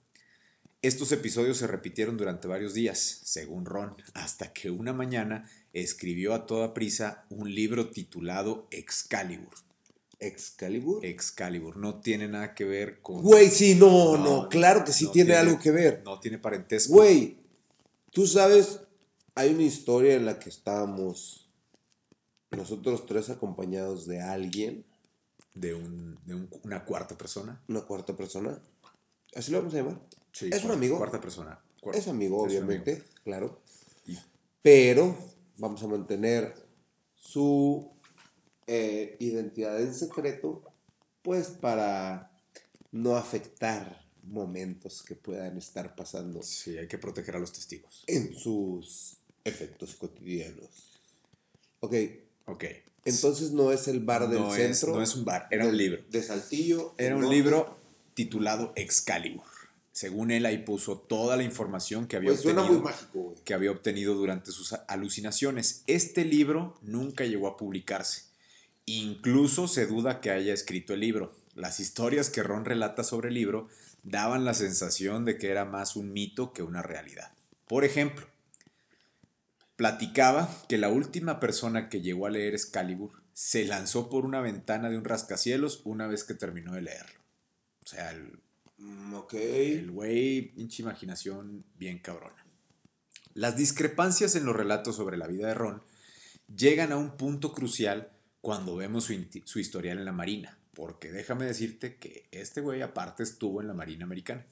Estos 0.82 1.12
episodios 1.12 1.58
se 1.58 1.68
repitieron 1.68 2.18
durante 2.18 2.48
varios 2.48 2.74
días, 2.74 2.98
según 3.24 3.66
Ron, 3.66 3.96
hasta 4.16 4.52
que 4.52 4.72
una 4.72 4.94
mañana 4.94 5.50
escribió 5.74 6.34
a 6.34 6.48
toda 6.48 6.74
prisa 6.74 7.26
un 7.30 7.54
libro 7.54 7.92
titulado 7.92 8.68
Excalibur. 8.72 9.54
¿Excalibur? 10.20 11.06
Excalibur. 11.06 11.78
No 11.78 12.00
tiene 12.00 12.28
nada 12.28 12.54
que 12.56 12.66
ver 12.66 13.00
con. 13.02 13.22
Güey, 13.22 13.50
sí, 13.50 13.76
no, 13.76 14.18
no, 14.18 14.50
claro 14.50 14.84
que 14.84 14.92
sí 14.92 15.08
tiene, 15.12 15.36
algo 15.36 15.60
que 15.60 15.72
ver. 15.72 16.02
No 16.04 16.20
tiene 16.20 16.38
parentesco. 16.40 16.94
Güey, 16.94 17.38
tú 18.12 18.26
sabes, 18.28 18.80
hay 19.36 19.54
una 19.54 19.64
historia 19.64 20.16
en 20.16 20.26
la 20.26 20.40
que 20.40 20.50
estábamos 20.50 21.48
nosotros 22.52 23.06
tres 23.06 23.30
acompañados 23.30 24.08
de 24.08 24.22
alguien. 24.22 24.86
De, 25.54 25.74
un, 25.74 26.18
de 26.26 26.36
un- 26.36 26.50
una 26.64 26.86
cuarta 26.86 27.18
persona. 27.18 27.62
Una 27.68 27.82
cuarta 27.82 28.16
persona. 28.16 28.58
Así 29.36 29.52
lo 29.52 29.58
vamos 29.60 29.74
a 29.74 29.78
llamar. 29.78 30.02
Sí, 30.32 30.50
es 30.52 30.64
un 30.64 30.72
amigo. 30.72 30.98
Cuarta 30.98 31.20
persona. 31.22 31.60
Es 31.94 32.08
amigo, 32.08 32.46
es 32.46 32.52
obviamente, 32.54 32.92
amigo. 32.94 33.06
claro. 33.24 33.62
Y- 34.08 34.18
Pero 34.62 35.18
vamos 35.58 35.82
a 35.84 35.88
mantener 35.88 36.54
su 37.16 37.92
eh, 38.68 39.16
identidad 39.20 39.82
en 39.82 39.94
secreto, 39.94 40.64
pues 41.22 41.48
para 41.48 42.32
no 42.92 43.16
afectar 43.18 44.06
momentos 44.24 45.02
que 45.04 45.16
puedan 45.16 45.58
estar 45.58 45.96
pasando 45.96 46.42
Sí, 46.44 46.78
hay 46.78 46.88
que 46.88 46.98
proteger 46.98 47.36
a 47.36 47.40
los 47.40 47.52
testigos. 47.52 48.04
en 48.08 48.34
sus 48.34 49.18
efectos 49.44 49.96
cotidianos. 49.96 51.02
Ok, 51.80 51.94
Ok. 52.46 52.66
entonces 53.06 53.52
no 53.52 53.72
es 53.72 53.88
el 53.88 54.00
bar 54.02 54.30
del 54.30 54.40
no, 54.40 54.56
es, 54.56 54.78
centro. 54.80 54.96
no 54.96 55.02
es 55.02 55.16
un 55.16 55.26
bar, 55.26 55.48
era 55.50 55.66
un 55.68 55.76
libro. 55.76 56.04
De 56.10 56.22
Saltillo. 56.22 56.94
Era 56.98 57.16
un 57.16 57.24
no. 57.24 57.30
libro 57.32 57.76
titulado 58.14 58.72
Excalibur. 58.76 59.44
Según 60.02 60.32
él, 60.32 60.48
ahí 60.48 60.58
puso 60.58 60.98
toda 60.98 61.38
la 61.38 61.44
información 61.44 62.08
que 62.08 62.16
había 62.16 62.32
Pues 62.32 62.42
suena 62.42 62.62
obtenido. 62.62 62.82
muy 62.82 62.92
mágico, 62.92 63.20
güey. 63.22 63.38
que 63.44 63.54
había 63.54 63.70
obtenido 63.70 64.16
durante 64.16 64.52
sus 64.52 64.74
alucinaciones. 64.88 65.84
Este 65.86 66.26
libro 66.26 66.80
nunca 66.82 67.24
llegó 67.24 67.48
a 67.48 67.56
publicarse. 67.56 68.24
Incluso 68.88 69.68
se 69.68 69.86
duda 69.86 70.20
que 70.20 70.32
haya 70.32 70.56
escrito 70.56 70.96
el 70.96 71.02
libro. 71.02 71.36
Las 71.54 71.80
historias 71.80 72.32
que 72.32 72.42
Ron 72.42 72.66
relata 72.66 73.04
sobre 73.04 73.28
el 73.28 73.36
libro 73.36 73.68
daban 74.02 74.44
la 74.44 74.56
sensación 74.56 75.24
de 75.24 75.38
que 75.38 75.52
era 75.52 75.66
más 75.66 75.96
un 75.96 76.12
mito 76.12 76.52
que 76.52 76.64
una 76.64 76.82
realidad. 76.82 77.32
Por 77.68 77.86
ejemplo, 77.86 78.26
platicaba 79.76 80.50
que 80.68 80.80
la 80.80 80.90
última 80.90 81.40
persona 81.40 81.90
que 81.90 82.02
llegó 82.02 82.26
a 82.26 82.32
leer 82.32 82.56
Excalibur 82.56 83.22
se 83.34 83.66
lanzó 83.66 84.10
por 84.10 84.26
una 84.26 84.42
ventana 84.42 84.90
de 84.90 84.98
un 84.98 85.06
rascacielos 85.06 85.82
una 85.84 86.08
vez 86.08 86.24
que 86.24 86.34
terminó 86.34 86.74
de 86.74 86.82
leerlo. 86.82 87.22
O 87.86 87.88
sea, 87.88 88.10
el, 88.10 88.40
ok. 89.14 89.34
el 89.34 89.92
güey, 89.92 90.54
pinche 90.54 90.82
imaginación 90.82 91.64
bien 91.78 92.00
cabrona. 92.00 92.46
Las 93.34 93.56
discrepancias 93.56 94.36
en 94.36 94.46
los 94.46 94.56
relatos 94.56 94.96
sobre 94.96 95.18
la 95.18 95.28
vida 95.28 95.48
de 95.48 95.54
Ron 95.54 95.82
llegan 96.54 96.92
a 96.92 96.98
un 96.98 97.18
punto 97.18 97.54
crucial 97.54 98.12
cuando 98.42 98.76
vemos 98.76 99.06
su, 99.06 99.14
su 99.46 99.60
historial 99.60 100.00
en 100.00 100.06
la 100.06 100.12
Marina, 100.12 100.58
porque 100.74 101.12
déjame 101.12 101.46
decirte 101.46 101.96
que 101.96 102.28
este 102.32 102.62
güey 102.62 102.82
aparte 102.82 103.24
estuvo 103.24 103.62
en 103.62 103.68
la 103.68 103.74
Marina 103.74 104.06
Americana. 104.06 104.46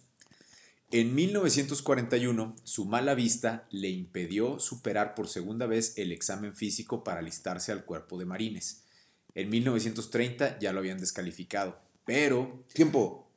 En 0.91 1.13
1941, 1.13 2.55
su 2.63 2.85
mala 2.85 3.13
vista 3.13 3.67
le 3.69 3.89
impidió 3.89 4.59
superar 4.59 5.13
por 5.13 5.27
segunda 5.27 5.67
vez 5.67 5.95
el 5.97 6.11
examen 6.11 6.55
físico 6.55 7.03
para 7.03 7.19
alistarse 7.19 7.71
al 7.71 7.85
cuerpo 7.85 8.17
de 8.17 8.25
marines. 8.25 8.83
En 9.35 9.51
1930 9.51 10.57
ya 10.57 10.73
lo 10.73 10.79
habían 10.79 10.99
descalificado, 10.99 11.79
pero 12.05 12.65
Tiempo. 12.73 13.28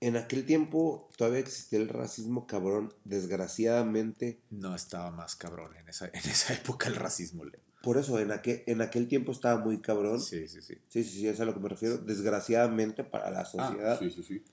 En 0.00 0.16
aquel 0.16 0.46
tiempo 0.46 1.08
todavía 1.16 1.40
existía 1.40 1.78
el 1.78 1.88
racismo 1.88 2.46
cabrón. 2.46 2.94
Desgraciadamente. 3.04 4.40
no 4.50 4.74
estaba 4.74 5.10
más 5.10 5.34
cabrón 5.36 5.76
en 5.76 5.88
esa, 5.88 6.06
en 6.06 6.30
esa 6.30 6.54
época 6.54 6.88
el 6.88 6.94
racismo. 6.96 7.44
Por 7.82 7.96
eso, 7.96 8.18
en 8.18 8.32
aquel, 8.32 8.62
en 8.66 8.80
aquel 8.80 9.08
tiempo 9.08 9.32
estaba 9.32 9.62
muy 9.62 9.78
cabrón. 9.80 10.20
Sí, 10.20 10.46
Sí, 10.48 10.60
sí, 10.60 10.62
sí. 10.62 10.78
sí, 10.88 11.04
sí, 11.04 11.28
es 11.28 11.40
a 11.40 11.44
lo 11.44 11.54
que 11.54 11.60
me 11.60 11.68
refiero. 11.68 11.98
Desgraciadamente 11.98 13.04
para 13.04 13.30
la 13.30 13.44
sociedad. 13.44 13.92
Ah, 13.92 13.98
sí, 13.98 14.10
sí, 14.10 14.22
sí. 14.22 14.44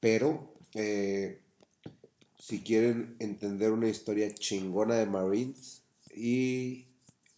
Pero, 0.00 0.54
eh, 0.74 1.40
si 2.38 2.60
quieren 2.62 3.16
entender 3.18 3.72
una 3.72 3.88
historia 3.88 4.32
chingona 4.32 4.94
de 4.94 5.06
Marines 5.06 5.82
y 6.14 6.86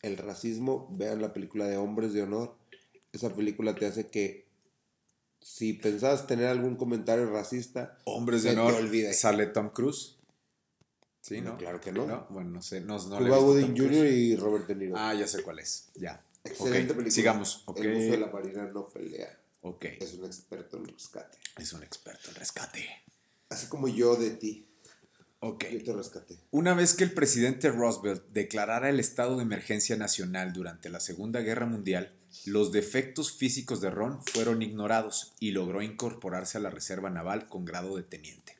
el 0.02 0.17
racismo, 0.19 0.88
vean 0.93 1.23
la 1.23 1.33
película 1.33 1.67
de 1.67 1.76
Hombres 1.79 2.12
de 2.12 2.23
Honor. 2.23 2.57
Esa 3.12 3.35
película 3.35 3.75
te 3.75 3.87
hace 3.87 4.09
que 4.09 4.47
si 5.41 5.73
pensabas 5.75 6.27
tener 6.27 6.47
algún 6.47 6.77
comentario 6.77 7.29
racista, 7.31 7.99
Hombres 8.05 8.43
de 8.43 8.55
te 8.55 8.61
honor. 8.61 8.75
olvide. 8.75 9.13
Sale 9.13 9.47
Tom 9.47 9.71
Cruise. 9.71 10.17
Sí, 11.23 11.41
No, 11.41 11.53
¿no? 11.53 11.59
claro 11.59 11.81
que 11.81 11.93
no. 11.93 12.27
Bueno, 12.31 12.51
no 12.51 12.63
sé. 12.63 12.81
No, 12.81 12.99
no 12.99 13.19
Cuba 13.19 13.39
Gooding. 13.39 13.77
Jr. 13.77 14.07
y 14.07 14.37
Robert 14.37 14.67
De 14.67 14.75
Niro. 14.75 14.95
Ah, 14.97 15.15
ya 15.15 15.27
sé 15.27 15.43
cuál 15.43 15.59
es. 15.59 15.89
Ya. 15.95 16.25
Excelente 16.45 16.93
Ok, 16.93 16.97
película. 16.99 17.11
Sigamos. 17.11 17.63
Ok. 17.67 17.81
El 17.81 17.97
uso 17.97 18.11
de 18.13 18.19
la 18.19 18.27
marina 18.29 18.65
no 18.67 18.89
pelea. 18.89 19.39
Ok. 19.63 19.85
Es 20.01 20.15
un 20.15 20.25
experto 20.25 20.79
en 20.79 20.87
rescate. 20.87 21.39
Es 21.59 21.73
un 21.75 21.83
experto 21.83 22.31
en 22.31 22.37
rescate. 22.37 22.89
Así 23.51 23.67
como 23.67 23.89
yo 23.89 24.17
de 24.17 24.31
ti. 24.31 24.67
Ok. 25.41 25.65
Yo 25.73 25.83
te 25.83 25.93
rescaté. 25.95 26.39
Una 26.51 26.75
vez 26.75 26.95
que 26.95 27.05
el 27.05 27.13
presidente 27.13 27.71
Roosevelt 27.71 28.25
declarara 28.31 28.91
el 28.91 29.01
estado 29.01 29.37
de 29.37 29.43
emergencia 29.43 29.97
nacional 29.97 30.53
durante 30.53 30.89
la 30.91 31.01
Segunda 31.01 31.41
Guerra 31.41 31.67
Mundial, 31.67 32.15
los 32.45 32.73
defectos 32.73 33.33
físicos 33.37 33.81
de 33.81 33.91
Ron 33.91 34.23
fueron 34.25 34.63
ignorados 34.63 35.33
y 35.41 35.53
logró 35.53 35.83
incorporarse 35.83 36.59
a 36.59 36.61
la 36.61 36.71
Reserva 36.71 37.11
Naval 37.11 37.49
con 37.49 37.65
grado 37.65 37.97
de 37.97 38.03
teniente. 38.03 38.59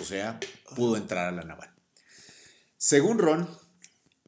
O 0.00 0.04
sea, 0.04 0.40
pudo 0.74 0.96
entrar 0.96 1.28
a 1.28 1.32
la 1.32 1.44
naval. 1.44 1.70
Según 2.76 3.18
Ron, 3.18 3.48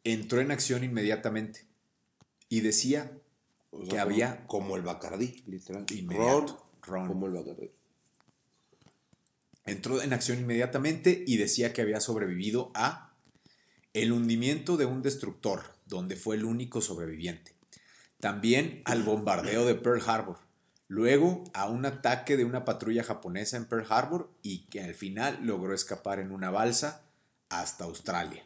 entró 0.05 0.41
en 0.41 0.53
acción 0.53 0.85
inmediatamente 0.85 1.67
y 2.49 2.61
decía 2.61 3.19
O 3.71 3.83
Que 3.89 3.99
había- 3.99 4.47
Como 4.47 4.77
el 4.77 4.83
Bacardí, 4.83 5.43
literal. 5.47 5.85
Ron, 6.07 6.47
Ron 6.83 7.09
como 7.09 7.27
el 7.27 7.33
Bacardí. 7.33 7.71
Entró 9.67 10.01
en 10.01 10.13
acción 10.13 10.39
inmediatamente 10.39 11.25
y 11.27 11.37
decía 11.37 11.73
que 11.73 11.83
había 11.83 12.01
sobrevivido 12.01 12.71
a 12.75 13.15
el 13.93 14.13
hundimiento 14.13 14.77
de 14.77 14.87
un 14.87 15.03
destructor, 15.03 15.63
donde 15.87 16.17
fue 16.17 16.37
el 16.37 16.45
único 16.45 16.81
sobreviviente. 16.81 17.53
También 18.21 18.83
al 18.85 19.03
bombardeo 19.03 19.65
de 19.65 19.75
Pearl 19.75 20.03
Harbor. 20.07 20.39
Luego 20.89 21.45
a 21.53 21.69
un 21.69 21.85
ataque 21.85 22.37
de 22.37 22.45
una 22.45 22.65
patrulla 22.65 23.03
japonesa 23.03 23.57
en 23.57 23.65
Pearl 23.65 23.87
Harbor 23.89 24.31
y 24.43 24.67
que 24.67 24.83
al 24.83 24.95
final 24.95 25.41
logró 25.43 25.75
escapar 25.75 26.21
en 26.21 26.31
una 26.31 26.51
balsa 26.51 27.03
hasta 27.49 27.85
Australia. 27.85 28.45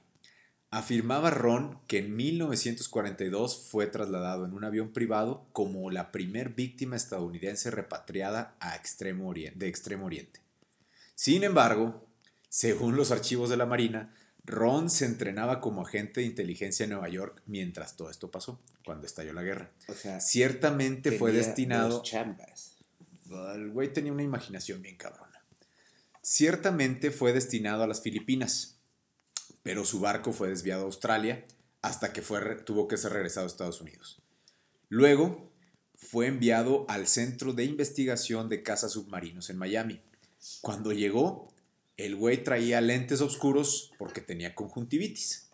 Afirmaba 0.71 1.31
Ron 1.31 1.81
que 1.89 1.99
en 1.99 2.15
1942 2.17 3.67
fue 3.69 3.89
trasladado 3.89 4.47
en 4.47 4.55
un 4.55 4.65
avión 4.65 4.93
privado 4.93 5.49
como 5.53 5.91
la 5.91 6.13
primer 6.13 6.51
víctima 6.51 6.95
estadounidense 6.97 7.71
repatriada 7.71 8.55
a 8.61 8.77
Extremo 8.77 9.29
Orien- 9.29 9.55
de 9.57 9.69
Extremo 9.69 10.07
Oriente. 10.07 10.41
Sin 11.21 11.45
embargo, 11.45 12.09
según 12.49 12.97
los 12.97 13.11
archivos 13.11 13.51
de 13.51 13.59
la 13.59 13.67
Marina, 13.67 14.15
Ron 14.47 14.89
se 14.89 15.05
entrenaba 15.05 15.61
como 15.61 15.83
agente 15.83 16.21
de 16.23 16.27
inteligencia 16.27 16.85
en 16.85 16.91
Nueva 16.93 17.11
York 17.11 17.43
mientras 17.45 17.95
todo 17.95 18.09
esto 18.09 18.31
pasó, 18.31 18.59
cuando 18.87 19.07
estalló 19.07 19.35
la 19.35 19.43
guerra. 19.43 19.71
O 19.89 19.93
sea, 19.93 20.19
Ciertamente 20.19 21.13
fue 21.13 21.33
destinado... 21.33 21.91
dos 21.91 22.05
chambas. 22.05 22.79
El 23.55 23.71
güey 23.71 23.93
tenía 23.93 24.15
una 24.15 24.23
imaginación 24.23 24.81
bien 24.81 24.97
cabrona. 24.97 25.45
Ciertamente 26.23 27.11
fue 27.11 27.35
destinado 27.35 27.83
a 27.83 27.87
las 27.87 28.01
Filipinas, 28.01 28.79
pero 29.63 29.85
su 29.85 30.01
barco 30.01 30.33
fue 30.33 30.49
desviado 30.49 30.85
a 30.85 30.87
Australia 30.87 31.45
hasta 31.83 32.15
que 32.15 32.23
fue, 32.23 32.41
tuvo 32.65 32.89
que 32.89 32.97
ser 32.97 33.13
regresado 33.13 33.45
a 33.45 33.51
Estados 33.51 33.83
Unidos. 33.83 34.23
Luego 34.89 35.53
fue 35.95 36.29
enviado 36.29 36.87
al 36.89 37.07
Centro 37.07 37.53
de 37.53 37.65
Investigación 37.65 38.49
de 38.49 38.63
Cazas 38.63 38.93
Submarinos 38.93 39.51
en 39.51 39.59
Miami. 39.59 40.01
Cuando 40.63 40.93
llegó, 40.93 41.53
el 41.97 42.17
güey 42.17 42.43
traía 42.43 42.81
lentes 42.81 43.21
oscuros 43.21 43.93
porque 43.99 44.21
tenía 44.21 44.55
conjuntivitis, 44.55 45.51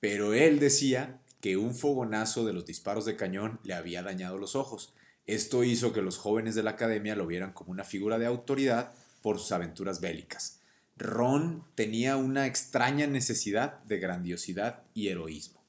pero 0.00 0.34
él 0.34 0.58
decía 0.58 1.20
que 1.40 1.56
un 1.56 1.74
fogonazo 1.74 2.44
de 2.44 2.52
los 2.52 2.66
disparos 2.66 3.04
de 3.04 3.16
cañón 3.16 3.60
le 3.64 3.74
había 3.74 4.02
dañado 4.02 4.38
los 4.38 4.56
ojos. 4.56 4.94
Esto 5.26 5.64
hizo 5.64 5.92
que 5.92 6.02
los 6.02 6.18
jóvenes 6.18 6.54
de 6.54 6.62
la 6.62 6.70
academia 6.70 7.14
lo 7.14 7.26
vieran 7.26 7.52
como 7.52 7.70
una 7.70 7.84
figura 7.84 8.18
de 8.18 8.26
autoridad 8.26 8.92
por 9.22 9.38
sus 9.38 9.52
aventuras 9.52 10.00
bélicas. 10.00 10.60
Ron 10.96 11.64
tenía 11.74 12.16
una 12.16 12.46
extraña 12.46 13.06
necesidad 13.06 13.82
de 13.84 13.98
grandiosidad 13.98 14.82
y 14.94 15.08
heroísmo. 15.08 15.62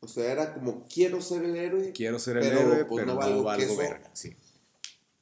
O 0.00 0.06
sea, 0.06 0.30
era 0.30 0.54
como, 0.54 0.86
quiero 0.86 1.20
ser 1.20 1.44
el 1.44 1.56
héroe. 1.56 1.92
Quiero 1.92 2.18
ser 2.18 2.36
el 2.36 2.44
héroe, 2.44 2.84
pues, 2.84 3.04
pero 3.04 3.14
no 3.14 3.42
valgo, 3.42 3.76
verga. 3.76 4.10
Sí. 4.12 4.36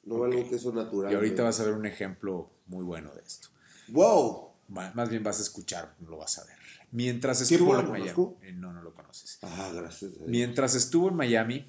No 0.07 0.21
valgo 0.21 0.49
que 0.49 0.57
eso 0.57 0.73
natural. 0.73 1.13
Y 1.13 1.15
ahorita 1.15 1.43
vas 1.43 1.61
a 1.61 1.65
ver 1.65 1.75
un 1.75 1.85
ejemplo 1.85 2.51
muy 2.67 2.85
bueno 2.85 3.13
de 3.15 3.23
esto. 3.23 3.49
¡Wow! 3.89 4.47
Más 4.69 5.09
bien 5.11 5.23
vas 5.23 5.39
a 5.39 5.43
escuchar, 5.43 5.95
no 6.01 6.11
lo 6.11 6.17
vas 6.19 6.39
a 6.39 6.45
ver. 6.45 6.57
Mientras 6.93 7.41
estuvo 7.41 7.79
en 7.79 7.91
Miami. 7.91 8.37
Eh, 8.43 8.53
no, 8.53 8.73
no 8.73 8.83
lo 8.83 8.95
conoces. 8.95 9.39
Ah, 9.43 9.71
gracias. 9.75 10.13
Mientras 10.27 10.75
estuvo 10.75 11.09
en 11.09 11.17
Miami, 11.17 11.67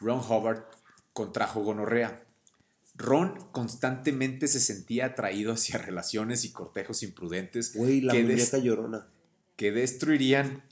Ron 0.00 0.20
Hubbard 0.20 0.64
contrajo 1.12 1.62
gonorrea. 1.62 2.24
Ron 2.94 3.48
constantemente 3.52 4.48
se 4.48 4.60
sentía 4.60 5.06
atraído 5.06 5.52
hacia 5.52 5.78
relaciones 5.82 6.44
y 6.44 6.52
cortejos 6.52 7.02
imprudentes 7.02 7.74
la 7.74 8.12
que, 8.12 8.62
llorona. 8.62 9.06
que 9.56 9.70
destruirían 9.70 10.62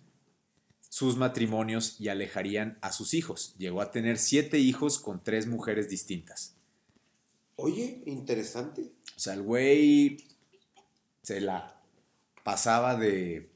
sus 0.89 1.17
matrimonios 1.17 2.01
y 2.01 2.09
alejarían 2.09 2.79
a 2.81 2.93
sus 2.93 3.15
hijos. 3.15 3.55
Llegó 3.59 3.81
a 3.83 3.91
tener 3.91 4.19
siete 4.19 4.59
hijos 4.59 4.99
con 4.99 5.23
tres 5.23 5.47
mujeres 5.47 5.89
distintas. 5.89 6.54
Oye, 7.57 8.03
interesante. 8.07 8.83
O 9.17 9.19
sea, 9.19 9.35
el 9.35 9.43
güey 9.43 10.19
se 11.23 11.41
la 11.41 11.81
pasaba 12.43 12.97
de 12.97 13.51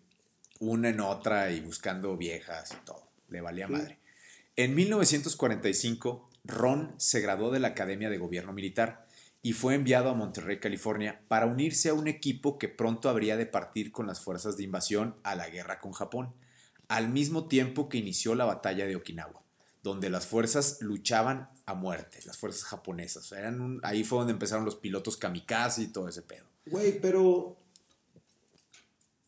una 0.60 0.90
en 0.90 1.00
otra 1.00 1.50
y 1.50 1.60
buscando 1.60 2.16
viejas 2.16 2.72
y 2.72 2.84
todo. 2.84 3.08
Le 3.28 3.40
valía 3.40 3.68
madre. 3.68 3.98
En 4.56 4.74
1945, 4.74 6.28
Ron 6.44 6.94
se 6.96 7.20
graduó 7.20 7.50
de 7.50 7.60
la 7.60 7.68
Academia 7.68 8.10
de 8.10 8.18
Gobierno 8.18 8.52
Militar 8.52 9.06
y 9.42 9.52
fue 9.52 9.74
enviado 9.74 10.10
a 10.10 10.14
Monterrey, 10.14 10.58
California, 10.58 11.20
para 11.28 11.46
unirse 11.46 11.90
a 11.90 11.94
un 11.94 12.08
equipo 12.08 12.58
que 12.58 12.68
pronto 12.68 13.08
habría 13.08 13.36
de 13.36 13.46
partir 13.46 13.92
con 13.92 14.06
las 14.06 14.20
fuerzas 14.20 14.56
de 14.56 14.64
invasión 14.64 15.16
a 15.22 15.36
la 15.36 15.48
guerra 15.48 15.80
con 15.80 15.92
Japón 15.92 16.34
al 16.88 17.10
mismo 17.10 17.46
tiempo 17.46 17.88
que 17.88 17.98
inició 17.98 18.34
la 18.34 18.46
batalla 18.46 18.86
de 18.86 18.96
Okinawa, 18.96 19.42
donde 19.88 20.10
las 20.10 20.26
fuerzas 20.26 20.78
luchaban 20.80 21.48
a 21.66 21.74
muerte, 21.74 22.20
las 22.24 22.36
fuerzas 22.36 22.64
japonesas. 22.64 23.32
Eran 23.32 23.80
ahí 23.82 24.04
fue 24.04 24.18
donde 24.18 24.32
empezaron 24.32 24.64
los 24.64 24.76
pilotos 24.76 25.16
kamikaze 25.16 25.82
y 25.82 25.86
todo 25.88 26.08
ese 26.08 26.22
pedo. 26.22 26.44
Güey, 26.66 27.00
pero 27.00 27.56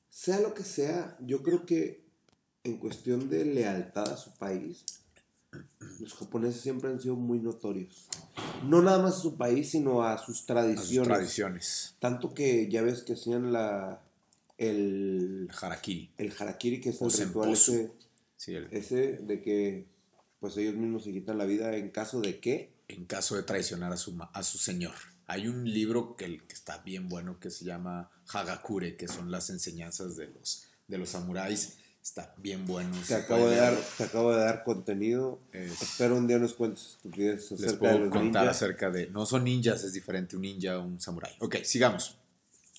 sea 0.09 0.40
lo 0.40 0.55
que 0.55 0.64
sea, 0.64 1.17
yo 1.21 1.43
creo 1.43 1.67
que 1.67 2.05
en 2.64 2.79
cuestión 2.79 3.31
de 3.31 3.45
lealtad 3.45 4.12
a 4.12 4.17
su 4.17 4.33
país, 4.33 4.85
los 5.99 6.14
japoneses 6.14 6.61
siempre 6.61 6.90
han 6.90 7.00
sido 7.00 7.17
muy 7.17 7.40
notorios. 7.40 8.07
No 8.64 8.83
nada 8.83 9.02
más 9.02 9.17
a 9.17 9.21
su 9.21 9.37
país, 9.37 9.71
sino 9.71 10.02
a 10.02 10.19
sus 10.19 10.47
tradiciones. 10.47 10.81
A 10.81 10.95
sus 10.95 11.02
tradiciones. 11.05 11.97
Tanto 11.99 12.35
que 12.35 12.69
ya 12.69 12.83
ves 12.83 13.02
que 13.02 13.14
hacían 13.14 13.52
la, 13.52 14.02
el 14.59 15.50
harakiri. 15.61 16.12
El 16.19 16.33
harakiri, 16.38 16.81
que 16.81 16.90
es 16.90 17.00
el 17.00 17.11
ritual 17.11 17.50
ese, 17.50 17.93
ese 18.71 18.97
de 19.23 19.43
que 19.43 19.87
pues 20.41 20.57
ellos 20.57 20.75
mismos 20.75 21.05
se 21.05 21.13
quitan 21.13 21.39
la 21.39 21.45
vida 21.45 21.77
en 21.77 21.91
caso 21.91 22.21
de 22.21 22.41
qué. 22.41 22.73
En 22.89 23.05
caso 23.05 23.37
de 23.37 23.45
traicionar 23.45 23.93
a 23.93 23.97
su, 23.97 24.19
a 24.33 24.43
su 24.43 24.59
señor. 24.59 24.95
Hay 25.26 25.47
un 25.47 25.73
libro 25.73 26.17
que, 26.17 26.39
que 26.39 26.55
está 26.55 26.79
bien 26.79 27.09
bueno 27.09 27.39
que 27.39 27.50
se 27.50 27.65
llama 27.65 28.11
Hagakure, 28.33 28.97
que 28.97 29.07
son 29.07 29.31
las 29.31 29.49
enseñanzas 29.50 30.17
de 30.17 30.26
los, 30.26 30.67
de 30.89 30.99
los 30.99 31.11
samuráis. 31.11 31.76
Está 32.03 32.35
bien 32.39 32.67
bueno. 32.67 32.97
Te 33.07 33.15
acabo, 33.15 33.49
de 33.49 33.57
dar, 33.57 33.76
te 33.97 34.05
acabo 34.05 34.33
de 34.33 34.41
dar 34.41 34.65
contenido. 34.65 35.39
Espero 35.53 36.17
un 36.17 36.26
día 36.26 36.39
nos 36.39 36.55
cuentes 36.55 36.99
acerca 37.05 37.63
les 37.63 37.75
puedo 37.75 37.93
de 37.93 37.99
los 38.00 38.11
contar 38.11 38.49
acerca 38.49 38.91
de... 38.91 39.07
No 39.09 39.26
son 39.26 39.45
ninjas, 39.45 39.85
es 39.85 39.93
diferente 39.93 40.35
un 40.35 40.43
ninja 40.43 40.73
a 40.73 40.79
un 40.81 40.99
samurái. 40.99 41.37
Ok, 41.41 41.57
sigamos. 41.63 42.17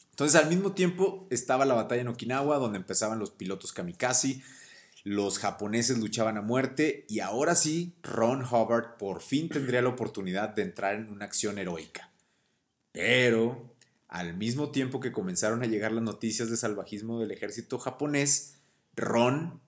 Entonces, 0.10 0.42
al 0.42 0.50
mismo 0.50 0.74
tiempo 0.74 1.28
estaba 1.30 1.66
la 1.66 1.76
batalla 1.76 2.02
en 2.02 2.08
Okinawa, 2.10 2.58
donde 2.58 2.80
empezaban 2.80 3.20
los 3.20 3.32
pilotos 3.32 3.72
kamikaze, 3.72 4.42
los 5.04 5.40
japoneses 5.40 5.98
luchaban 5.98 6.38
a 6.38 6.42
muerte 6.42 7.06
y 7.10 7.20
ahora 7.20 7.56
sí, 7.56 7.96
Ron 8.04 8.44
Hubbard 8.44 8.98
por 8.98 9.22
fin 9.22 9.50
tendría 9.50 9.82
la 9.82 9.90
oportunidad 9.90 10.50
de 10.50 10.62
entrar 10.62 10.96
en 10.96 11.10
una 11.10 11.26
acción 11.26 11.58
heroica. 11.58 12.12
Pero, 12.92 13.76
al 14.08 14.36
mismo 14.36 14.72
tiempo 14.72 15.00
que 15.00 15.12
comenzaron 15.12 15.64
a 15.64 15.68
llegar 15.68 15.92
las 15.92 16.04
noticias 16.04 16.50
de 16.50 16.58
salvajismo 16.58 17.20
del 17.20 17.32
ejército 17.32 17.80
japonés, 17.80 18.60
Ron 18.96 19.62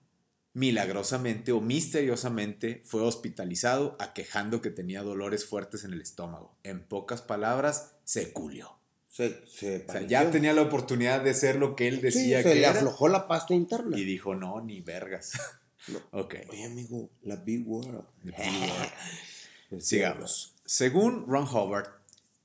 milagrosamente 0.52 1.50
o 1.50 1.60
misteriosamente 1.60 2.82
fue 2.84 3.02
hospitalizado 3.02 3.96
aquejando 3.98 4.62
que 4.62 4.70
tenía 4.70 5.02
dolores 5.02 5.44
fuertes 5.44 5.84
en 5.84 5.92
el 5.92 6.00
estómago. 6.00 6.56
En 6.62 6.86
pocas 6.86 7.22
palabras, 7.22 7.96
se 8.04 8.32
culió. 8.32 8.83
Se, 9.14 9.86
ya 10.08 10.28
tenía 10.32 10.52
la 10.52 10.62
oportunidad 10.62 11.22
de 11.22 11.34
ser 11.34 11.54
lo 11.54 11.76
que 11.76 11.86
él 11.86 12.00
decía 12.00 12.42
que 12.42 12.48
se 12.48 12.54
le 12.56 12.66
aflojó 12.66 13.06
la 13.06 13.28
pasta 13.28 13.54
interna. 13.54 13.96
Y 13.96 14.02
dijo, 14.02 14.34
no, 14.34 14.60
ni 14.60 14.80
vergas. 14.80 15.38
Oye, 16.10 16.64
amigo, 16.64 17.10
la 17.22 17.36
Big 17.36 17.64
World. 17.64 18.02
Sigamos. 19.78 20.54
Según 20.66 21.28
Ron 21.28 21.46
Howard, 21.46 21.90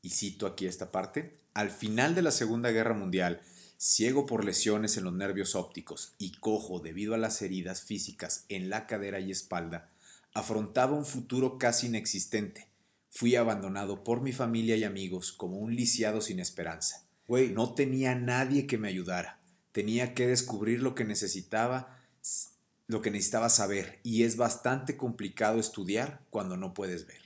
y 0.03 0.11
cito 0.11 0.45
aquí 0.45 0.67
esta 0.67 0.91
parte, 0.91 1.33
al 1.55 1.71
final 1.71 2.13
de 2.13 2.21
la 2.21 2.29
Segunda 2.29 2.69
Guerra 2.69 2.93
Mundial, 2.93 3.41
ciego 3.77 4.27
por 4.27 4.45
lesiones 4.45 4.95
en 4.95 5.05
los 5.05 5.13
nervios 5.13 5.55
ópticos 5.55 6.13
y 6.19 6.33
cojo 6.33 6.81
debido 6.81 7.15
a 7.15 7.17
las 7.17 7.41
heridas 7.41 7.81
físicas 7.81 8.45
en 8.47 8.69
la 8.69 8.85
cadera 8.85 9.19
y 9.19 9.31
espalda, 9.31 9.89
afrontaba 10.35 10.95
un 10.95 11.07
futuro 11.07 11.57
casi 11.57 11.87
inexistente 11.87 12.68
Fui 13.09 13.35
abandonado 13.35 14.03
por 14.03 14.21
mi 14.21 14.31
familia 14.31 14.75
y 14.75 14.83
amigos 14.83 15.33
como 15.33 15.57
un 15.57 15.75
lisiado 15.75 16.21
sin 16.21 16.39
esperanza. 16.39 17.05
No 17.27 17.73
tenía 17.73 18.15
nadie 18.15 18.65
que 18.65 18.77
me 18.77 18.87
ayudara. 18.87 19.39
Tenía 19.71 20.13
que 20.15 20.27
descubrir 20.27 20.81
lo 20.81 20.95
que 20.95 21.05
necesitaba, 21.05 21.99
lo 22.87 23.01
que 23.01 23.11
necesitaba 23.11 23.49
saber, 23.49 23.99
y 24.03 24.23
es 24.23 24.35
bastante 24.35 24.97
complicado 24.97 25.59
estudiar 25.59 26.21
cuando 26.31 26.57
no 26.57 26.73
puedes 26.73 27.05
ver. 27.05 27.21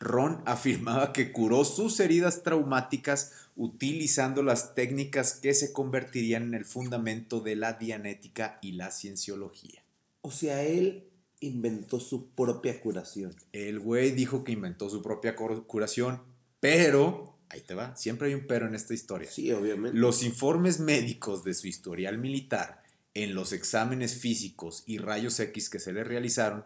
Ron 0.00 0.42
afirmaba 0.46 1.12
que 1.12 1.32
curó 1.32 1.64
sus 1.64 2.00
heridas 2.00 2.42
traumáticas 2.42 3.32
utilizando 3.54 4.42
las 4.42 4.74
técnicas 4.74 5.34
que 5.34 5.54
se 5.54 5.72
convertirían 5.72 6.42
en 6.42 6.54
el 6.54 6.64
fundamento 6.64 7.40
de 7.40 7.56
la 7.56 7.74
dianética 7.74 8.58
y 8.60 8.72
la 8.72 8.90
cienciología. 8.90 9.82
O 10.22 10.30
sea, 10.30 10.64
él 10.64 11.08
inventó 11.40 12.00
su 12.00 12.30
propia 12.30 12.80
curación. 12.80 13.34
El 13.52 13.80
güey 13.80 14.12
dijo 14.12 14.44
que 14.44 14.52
inventó 14.52 14.88
su 14.88 15.02
propia 15.02 15.36
curación, 15.36 16.22
pero, 16.60 17.38
ahí 17.48 17.60
te 17.60 17.74
va, 17.74 17.96
siempre 17.96 18.28
hay 18.28 18.34
un 18.34 18.46
pero 18.46 18.66
en 18.66 18.74
esta 18.74 18.94
historia. 18.94 19.30
Sí, 19.30 19.52
obviamente. 19.52 19.98
Los 19.98 20.22
informes 20.22 20.80
médicos 20.80 21.44
de 21.44 21.54
su 21.54 21.66
historial 21.66 22.18
militar, 22.18 22.82
en 23.14 23.34
los 23.34 23.52
exámenes 23.52 24.16
físicos 24.16 24.82
y 24.86 24.98
rayos 24.98 25.38
X 25.40 25.70
que 25.70 25.80
se 25.80 25.92
le 25.92 26.04
realizaron, 26.04 26.64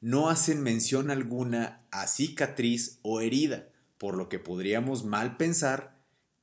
no 0.00 0.30
hacen 0.30 0.62
mención 0.62 1.10
alguna 1.10 1.84
a 1.90 2.06
cicatriz 2.06 2.98
o 3.02 3.20
herida, 3.20 3.68
por 3.98 4.16
lo 4.16 4.28
que 4.28 4.40
podríamos 4.40 5.04
mal 5.04 5.36
pensar 5.36 6.02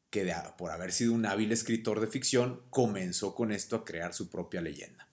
que 0.10 0.34
por 0.58 0.72
haber 0.72 0.92
sido 0.92 1.14
un 1.14 1.26
hábil 1.26 1.52
escritor 1.52 2.00
de 2.00 2.08
ficción, 2.08 2.62
comenzó 2.70 3.36
con 3.36 3.52
esto 3.52 3.76
a 3.76 3.86
crear 3.86 4.14
su 4.14 4.30
propia 4.30 4.62
leyenda. 4.62 5.08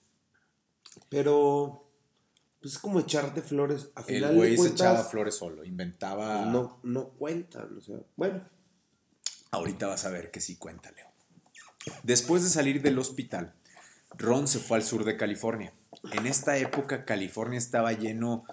Pero 1.09 1.86
pues 2.61 2.73
es 2.73 2.79
como 2.79 2.99
echarte 2.99 3.41
flores. 3.41 3.89
A 3.95 4.03
final 4.03 4.31
el 4.31 4.35
güey 4.35 4.57
se 4.57 4.69
echaba 4.69 5.03
flores 5.03 5.35
solo, 5.35 5.63
inventaba. 5.63 6.41
Pues 6.41 6.51
no, 6.51 6.79
no 6.83 7.09
cuentan, 7.09 7.77
o 7.77 7.81
sea, 7.81 7.97
bueno. 8.15 8.43
Ahorita 9.51 9.87
vas 9.87 10.05
a 10.05 10.09
ver 10.09 10.31
que 10.31 10.41
sí 10.41 10.57
cuenta, 10.57 10.91
Leo. 10.91 11.07
Después 12.03 12.43
de 12.43 12.49
salir 12.49 12.81
del 12.81 12.99
hospital, 12.99 13.53
Ron 14.17 14.47
se 14.47 14.59
fue 14.59 14.77
al 14.77 14.83
sur 14.83 15.05
de 15.05 15.17
California. 15.17 15.73
En 16.11 16.25
esta 16.25 16.57
época, 16.57 17.05
California 17.05 17.57
estaba 17.57 17.93
lleno 17.93 18.43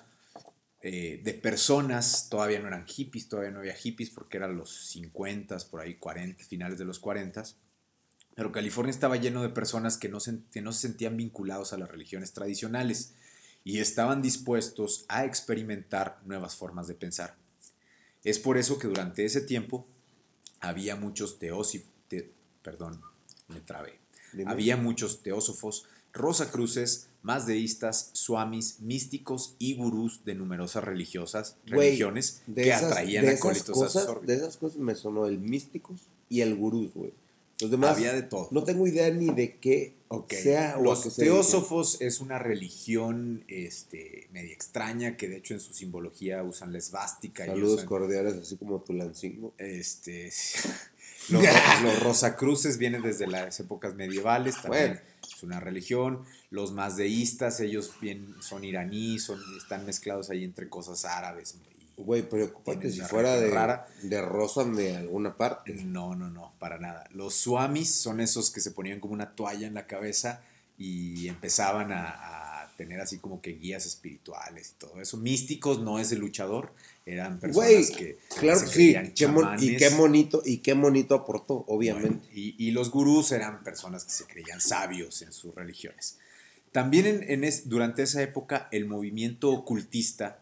eh, 0.80 1.20
de 1.24 1.34
personas, 1.34 2.28
todavía 2.28 2.60
no 2.60 2.68
eran 2.68 2.86
hippies, 2.86 3.28
todavía 3.28 3.50
no 3.50 3.60
había 3.60 3.74
hippies 3.74 4.10
porque 4.10 4.36
eran 4.36 4.56
los 4.56 4.86
50, 4.88 5.56
por 5.70 5.80
ahí 5.80 5.94
40, 5.96 6.44
finales 6.44 6.78
de 6.78 6.84
los 6.84 6.98
40. 6.98 7.42
Pero 8.34 8.52
California 8.52 8.90
estaba 8.90 9.16
lleno 9.16 9.42
de 9.42 9.48
personas 9.48 9.96
que 9.96 10.08
no, 10.08 10.18
que 10.50 10.62
no 10.62 10.72
se 10.72 10.80
sentían 10.80 11.16
vinculados 11.16 11.72
a 11.72 11.78
las 11.78 11.90
religiones 11.90 12.32
tradicionales 12.32 13.14
y 13.64 13.78
estaban 13.80 14.20
dispuestos 14.22 15.04
a 15.08 15.24
experimentar 15.24 16.20
nuevas 16.24 16.54
formas 16.56 16.86
de 16.86 16.94
pensar. 16.94 17.36
Es 18.22 18.38
por 18.38 18.56
eso 18.58 18.78
que 18.78 18.86
durante 18.88 19.24
ese 19.24 19.40
tiempo 19.40 19.86
había 20.60 20.96
muchos 20.96 21.38
perdón, 22.62 23.00
me 23.48 23.60
trabé. 23.60 23.98
Había 24.46 24.76
muchos 24.76 25.22
teósofos, 25.22 25.86
rosacruces, 26.12 27.08
mazdeístas, 27.22 28.10
swamis, 28.12 28.80
místicos 28.80 29.54
y 29.58 29.74
gurús 29.76 30.24
de 30.24 30.34
numerosas 30.34 30.84
religiosas, 30.84 31.56
religiones 31.66 32.42
de 32.46 32.62
que 32.62 32.70
esas- 32.70 32.84
atraían 32.92 33.24
acólitos 33.28 33.82
a 33.82 33.88
sus. 33.88 34.26
De 34.26 34.34
esas 34.34 34.56
cosas 34.56 34.78
me 34.78 34.94
sonó 34.94 35.26
el 35.26 35.38
místicos 35.38 36.02
y 36.28 36.40
el 36.40 36.54
gurús, 36.54 36.92
güey. 36.94 37.12
Los 37.64 37.70
demás. 37.70 37.96
Había 37.96 38.12
de 38.12 38.22
todo. 38.22 38.48
No 38.50 38.62
tengo 38.64 38.86
idea 38.86 39.10
ni 39.10 39.26
de 39.34 39.56
qué 39.58 39.94
sea 40.30 40.76
o 40.76 40.80
a 40.80 40.82
Los 40.82 41.02
qué 41.02 41.24
teósofos 41.24 42.00
es 42.00 42.20
una 42.20 42.38
religión 42.38 43.44
este, 43.48 44.28
media 44.32 44.52
extraña 44.52 45.16
que 45.16 45.28
de 45.28 45.36
hecho 45.38 45.54
en 45.54 45.60
su 45.60 45.74
simbología 45.74 46.42
usan 46.44 46.72
la 46.72 46.78
esvástica. 46.78 47.44
y 47.44 47.48
Saludos 47.48 47.74
usan, 47.76 47.86
cordiales, 47.86 48.34
así 48.34 48.56
como 48.56 48.80
Tulancingo. 48.80 49.52
este, 49.58 50.30
los, 51.30 51.42
ro- 51.42 51.48
los 51.82 52.00
rosacruces 52.02 52.78
vienen 52.78 53.02
desde 53.02 53.26
las 53.26 53.58
épocas 53.60 53.94
medievales, 53.94 54.60
también 54.62 54.88
Bueno. 54.88 55.00
es 55.36 55.42
una 55.42 55.58
religión. 55.60 56.22
Los 56.50 56.72
mazdeístas, 56.72 57.58
ellos 57.60 57.92
bien, 58.00 58.34
son 58.40 58.62
iraníes, 58.64 59.24
son, 59.24 59.40
están 59.56 59.84
mezclados 59.84 60.30
ahí 60.30 60.44
entre 60.44 60.68
cosas 60.68 61.04
árabes. 61.04 61.56
Güey, 61.96 62.28
preocupate 62.28 62.78
Tienen 62.88 62.96
si 62.98 63.00
fuera 63.02 63.36
de, 63.36 63.50
rara. 63.50 63.86
de 64.02 64.20
Rosan 64.20 64.74
de 64.74 64.96
alguna 64.96 65.36
parte. 65.36 65.72
No, 65.74 66.14
no, 66.16 66.28
no, 66.28 66.52
para 66.58 66.78
nada. 66.78 67.04
Los 67.12 67.34
swamis 67.34 67.94
son 67.94 68.20
esos 68.20 68.50
que 68.50 68.60
se 68.60 68.72
ponían 68.72 68.98
como 69.00 69.14
una 69.14 69.34
toalla 69.36 69.66
en 69.66 69.74
la 69.74 69.86
cabeza 69.86 70.42
y 70.76 71.28
empezaban 71.28 71.92
a, 71.92 72.62
a 72.64 72.72
tener 72.76 73.00
así 73.00 73.18
como 73.18 73.40
que 73.40 73.52
guías 73.52 73.86
espirituales 73.86 74.72
y 74.72 74.80
todo 74.80 75.00
eso. 75.00 75.16
Místicos 75.18 75.78
no 75.80 76.00
es 76.00 76.10
el 76.10 76.18
luchador, 76.18 76.72
eran 77.06 77.38
personas 77.38 77.68
Güey, 77.70 77.92
que 77.92 78.18
claro 78.40 78.58
se 78.58 78.64
que 78.66 78.72
sí. 78.72 79.12
Qué 79.14 79.28
mon- 79.28 79.56
y 79.62 79.76
qué 79.76 79.90
bonito, 79.90 80.42
y 80.44 80.58
qué 80.58 80.72
bonito 80.74 81.14
aportó, 81.14 81.64
obviamente. 81.68 82.08
Bueno, 82.08 82.22
y, 82.34 82.56
y 82.58 82.72
los 82.72 82.90
gurús 82.90 83.30
eran 83.30 83.62
personas 83.62 84.04
que 84.04 84.10
se 84.10 84.24
creían 84.24 84.60
sabios 84.60 85.22
en 85.22 85.32
sus 85.32 85.54
religiones. 85.54 86.18
También 86.72 87.06
en, 87.06 87.30
en 87.30 87.44
es- 87.44 87.68
durante 87.68 88.02
esa 88.02 88.20
época 88.20 88.68
el 88.72 88.86
movimiento 88.86 89.50
ocultista 89.50 90.40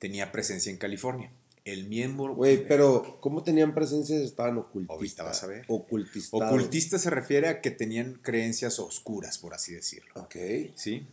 tenía 0.00 0.32
presencia 0.32 0.72
en 0.72 0.78
California. 0.78 1.30
El 1.64 1.86
miembro... 1.86 2.34
Güey, 2.34 2.66
pero 2.66 3.18
¿cómo 3.20 3.44
tenían 3.44 3.74
presencia? 3.74 4.18
Estaban 4.18 4.56
ocultistas. 4.56 5.26
Vas 5.26 5.44
a 5.44 5.46
ver. 5.46 5.64
Ocultistados. 5.68 6.48
Ocultista 6.48 6.98
se 6.98 7.10
refiere 7.10 7.48
a 7.48 7.60
que 7.60 7.70
tenían 7.70 8.14
creencias 8.14 8.80
oscuras, 8.80 9.38
por 9.38 9.54
así 9.54 9.74
decirlo. 9.74 10.12
Ok. 10.16 10.36
¿sí? 10.74 11.06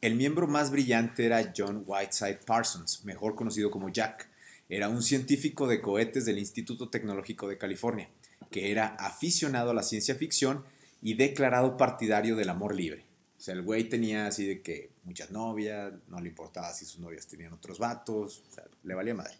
El 0.00 0.16
miembro 0.16 0.48
más 0.48 0.70
brillante 0.70 1.24
era 1.24 1.52
John 1.56 1.84
Whiteside 1.86 2.40
Parsons, 2.44 3.04
mejor 3.04 3.36
conocido 3.36 3.70
como 3.70 3.88
Jack. 3.88 4.28
Era 4.68 4.88
un 4.88 5.02
científico 5.02 5.68
de 5.68 5.80
cohetes 5.80 6.24
del 6.24 6.38
Instituto 6.38 6.90
Tecnológico 6.90 7.48
de 7.48 7.56
California, 7.56 8.08
que 8.50 8.72
era 8.72 8.88
aficionado 8.96 9.70
a 9.70 9.74
la 9.74 9.82
ciencia 9.84 10.16
ficción 10.16 10.64
y 11.02 11.14
declarado 11.14 11.76
partidario 11.76 12.34
del 12.34 12.48
amor 12.48 12.74
libre. 12.74 13.04
O 13.44 13.46
sea, 13.46 13.52
el 13.52 13.60
güey 13.60 13.90
tenía 13.90 14.26
así 14.26 14.46
de 14.46 14.62
que 14.62 14.88
muchas 15.02 15.30
novias, 15.30 15.92
no 16.08 16.18
le 16.18 16.30
importaba 16.30 16.72
si 16.72 16.86
sus 16.86 16.98
novias 16.98 17.26
tenían 17.26 17.52
otros 17.52 17.78
vatos, 17.78 18.42
o 18.50 18.54
sea, 18.54 18.64
le 18.82 18.94
valía 18.94 19.12
madre. 19.12 19.34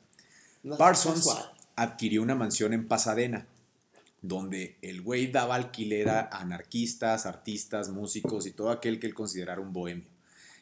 No, 0.63 0.77
Parsons 0.77 1.27
adquirió 1.75 2.21
una 2.21 2.35
mansión 2.35 2.75
en 2.75 2.87
Pasadena, 2.87 3.47
donde 4.21 4.77
el 4.83 5.01
güey 5.01 5.29
daba 5.29 5.55
alquiler 5.55 6.11
a 6.11 6.29
anarquistas, 6.31 7.25
artistas, 7.25 7.89
músicos 7.89 8.45
y 8.45 8.51
todo 8.51 8.69
aquel 8.69 9.01
que 9.01 9.07
él 9.07 9.15
considerara 9.15 9.63
un 9.63 9.73
bohemio. 9.73 10.05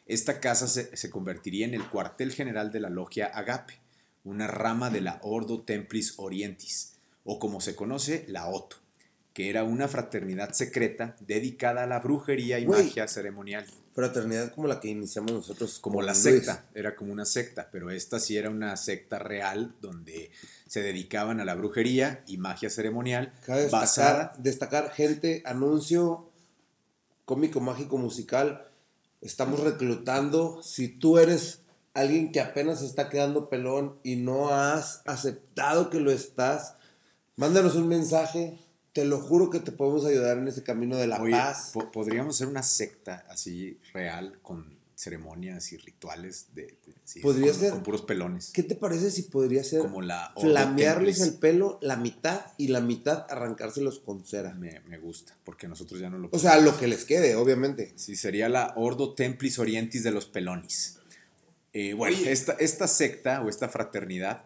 Esta 0.05 0.39
casa 0.39 0.69
se, 0.69 0.95
se 0.95 1.09
convertiría 1.09 1.65
en 1.65 1.73
el 1.73 1.89
cuartel 1.89 2.31
general 2.31 2.71
de 2.71 2.79
la 2.79 2.89
logia 2.89 3.25
Agape, 3.25 3.77
una 4.23 4.47
rama 4.47 4.89
de 4.89 5.01
la 5.01 5.19
Ordo 5.21 5.63
Templis 5.63 6.13
Orientis, 6.15 6.93
o 7.25 7.39
como 7.39 7.59
se 7.59 7.75
conoce, 7.75 8.23
la 8.29 8.47
OTO, 8.47 8.77
que 9.33 9.49
era 9.49 9.63
una 9.63 9.87
fraternidad 9.87 10.53
secreta 10.53 11.15
dedicada 11.19 11.83
a 11.83 11.87
la 11.87 11.99
brujería 11.99 12.59
y 12.59 12.67
magia 12.67 13.07
ceremonial. 13.07 13.65
Fraternidad 13.93 14.51
como 14.53 14.67
la 14.67 14.79
que 14.79 14.89
iniciamos 14.89 15.31
nosotros. 15.31 15.79
Como 15.79 16.01
la 16.01 16.13
Luis. 16.13 16.23
secta, 16.23 16.65
era 16.73 16.95
como 16.95 17.11
una 17.11 17.25
secta, 17.25 17.69
pero 17.71 17.91
esta 17.91 18.19
sí 18.19 18.37
era 18.37 18.49
una 18.49 18.75
secta 18.77 19.19
real 19.19 19.75
donde 19.81 20.31
se 20.67 20.81
dedicaban 20.81 21.39
a 21.39 21.45
la 21.45 21.55
brujería 21.55 22.23
y 22.25 22.37
magia 22.37 22.69
ceremonial 22.69 23.33
Cabe 23.45 23.69
basada 23.69 24.33
destacar, 24.37 24.43
destacar, 24.43 24.91
gente, 24.91 25.43
anuncio 25.45 26.31
cómico, 27.25 27.59
mágico, 27.59 27.97
musical. 27.97 28.67
Estamos 29.21 29.59
reclutando. 29.59 30.61
Si 30.63 30.89
tú 30.89 31.17
eres 31.17 31.61
alguien 31.93 32.31
que 32.31 32.41
apenas 32.41 32.81
está 32.81 33.09
quedando 33.09 33.49
pelón 33.49 33.99
y 34.03 34.15
no 34.15 34.49
has 34.49 35.01
aceptado 35.05 35.89
que 35.89 35.99
lo 35.99 36.11
estás, 36.11 36.75
mándanos 37.35 37.75
un 37.75 37.87
mensaje. 37.87 38.59
Te 38.93 39.05
lo 39.05 39.19
juro 39.19 39.49
que 39.49 39.59
te 39.59 39.71
podemos 39.71 40.05
ayudar 40.05 40.37
en 40.37 40.47
ese 40.47 40.63
camino 40.63 40.95
de 40.97 41.07
la 41.07 41.19
Oye, 41.21 41.31
paz. 41.33 41.71
po- 41.73 41.91
podríamos 41.91 42.37
ser 42.37 42.47
una 42.47 42.61
secta 42.63 43.25
así 43.29 43.79
real 43.93 44.37
con 44.43 44.77
ceremonias 44.95 45.73
y 45.73 45.77
rituales 45.77 46.47
de, 46.53 46.63
de- 46.85 46.93
sí, 47.03 47.19
Podría 47.19 47.51
con, 47.51 47.59
ser. 47.59 47.71
con 47.71 47.83
puros 47.83 48.03
pelones. 48.03 48.51
¿Qué 48.53 48.61
te 48.61 48.75
parece 48.75 49.09
si 49.09 49.23
podría 49.23 49.63
ser 49.63 49.79
Como 49.81 50.01
la 50.03 50.31
flamearles 50.39 51.19
el 51.21 51.33
pelo 51.33 51.79
la 51.81 51.97
mitad 51.97 52.41
y 52.57 52.67
la 52.67 52.79
mitad 52.79 53.25
arrancárselos 53.29 53.99
con 53.99 54.23
cera? 54.23 54.53
Me, 54.53 54.79
me 54.81 54.99
gusta, 54.99 55.35
porque 55.43 55.67
nosotros 55.67 55.99
ya 55.99 56.09
no 56.11 56.19
lo 56.19 56.29
O 56.31 56.37
sea, 56.39 56.57
lo 56.59 56.77
que 56.79 56.87
les 56.87 57.03
quede, 57.05 57.35
obviamente. 57.35 57.93
Sí, 57.95 58.15
sería 58.15 58.47
la 58.47 58.73
Ordo 58.75 59.15
Templis 59.15 59.57
Orientis 59.57 60.03
de 60.03 60.11
los 60.11 60.27
Pelonis. 60.27 60.99
Eh, 61.73 61.95
bueno, 61.95 62.15
Oye. 62.15 62.31
esta, 62.31 62.53
esta 62.53 62.87
secta 62.87 63.41
o 63.41 63.49
esta 63.49 63.67
fraternidad 63.69 64.43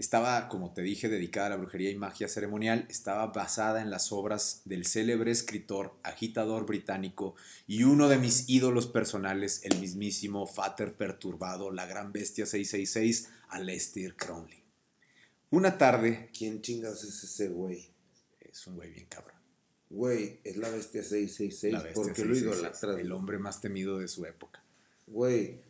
estaba, 0.00 0.48
como 0.48 0.72
te 0.72 0.82
dije, 0.82 1.08
dedicada 1.08 1.48
a 1.48 1.50
la 1.50 1.56
brujería 1.56 1.90
y 1.90 1.96
magia 1.96 2.26
ceremonial. 2.26 2.86
Estaba 2.88 3.26
basada 3.26 3.82
en 3.82 3.90
las 3.90 4.12
obras 4.12 4.62
del 4.64 4.86
célebre 4.86 5.30
escritor, 5.30 5.94
agitador 6.02 6.64
británico 6.64 7.34
y 7.66 7.84
uno 7.84 8.08
de 8.08 8.18
mis 8.18 8.48
ídolos 8.48 8.86
personales, 8.86 9.60
el 9.64 9.78
mismísimo 9.78 10.46
Fater 10.46 10.96
Perturbado, 10.96 11.70
la 11.70 11.86
gran 11.86 12.12
bestia 12.12 12.46
666, 12.46 13.28
Aleister 13.48 14.16
Crowley. 14.16 14.64
Una 15.50 15.76
tarde, 15.76 16.30
¿Quién 16.36 16.62
chingados 16.62 17.04
es 17.04 17.22
ese 17.22 17.48
güey? 17.48 17.90
es 18.40 18.66
un 18.66 18.76
güey 18.76 18.90
bien 18.90 19.06
cabrón. 19.06 19.36
Güey, 19.90 20.40
es 20.44 20.56
la 20.56 20.70
bestia 20.70 21.02
666. 21.02 21.72
La 21.72 21.82
bestia 21.82 22.02
¿Por 22.02 22.12
qué 22.14 22.24
lo 22.24 22.34
666, 22.34 22.42
idolatras? 22.42 23.04
El 23.04 23.12
hombre 23.12 23.38
más 23.38 23.60
temido 23.60 23.98
de 23.98 24.08
su 24.08 24.24
época. 24.24 24.64
Güey, 25.06 25.60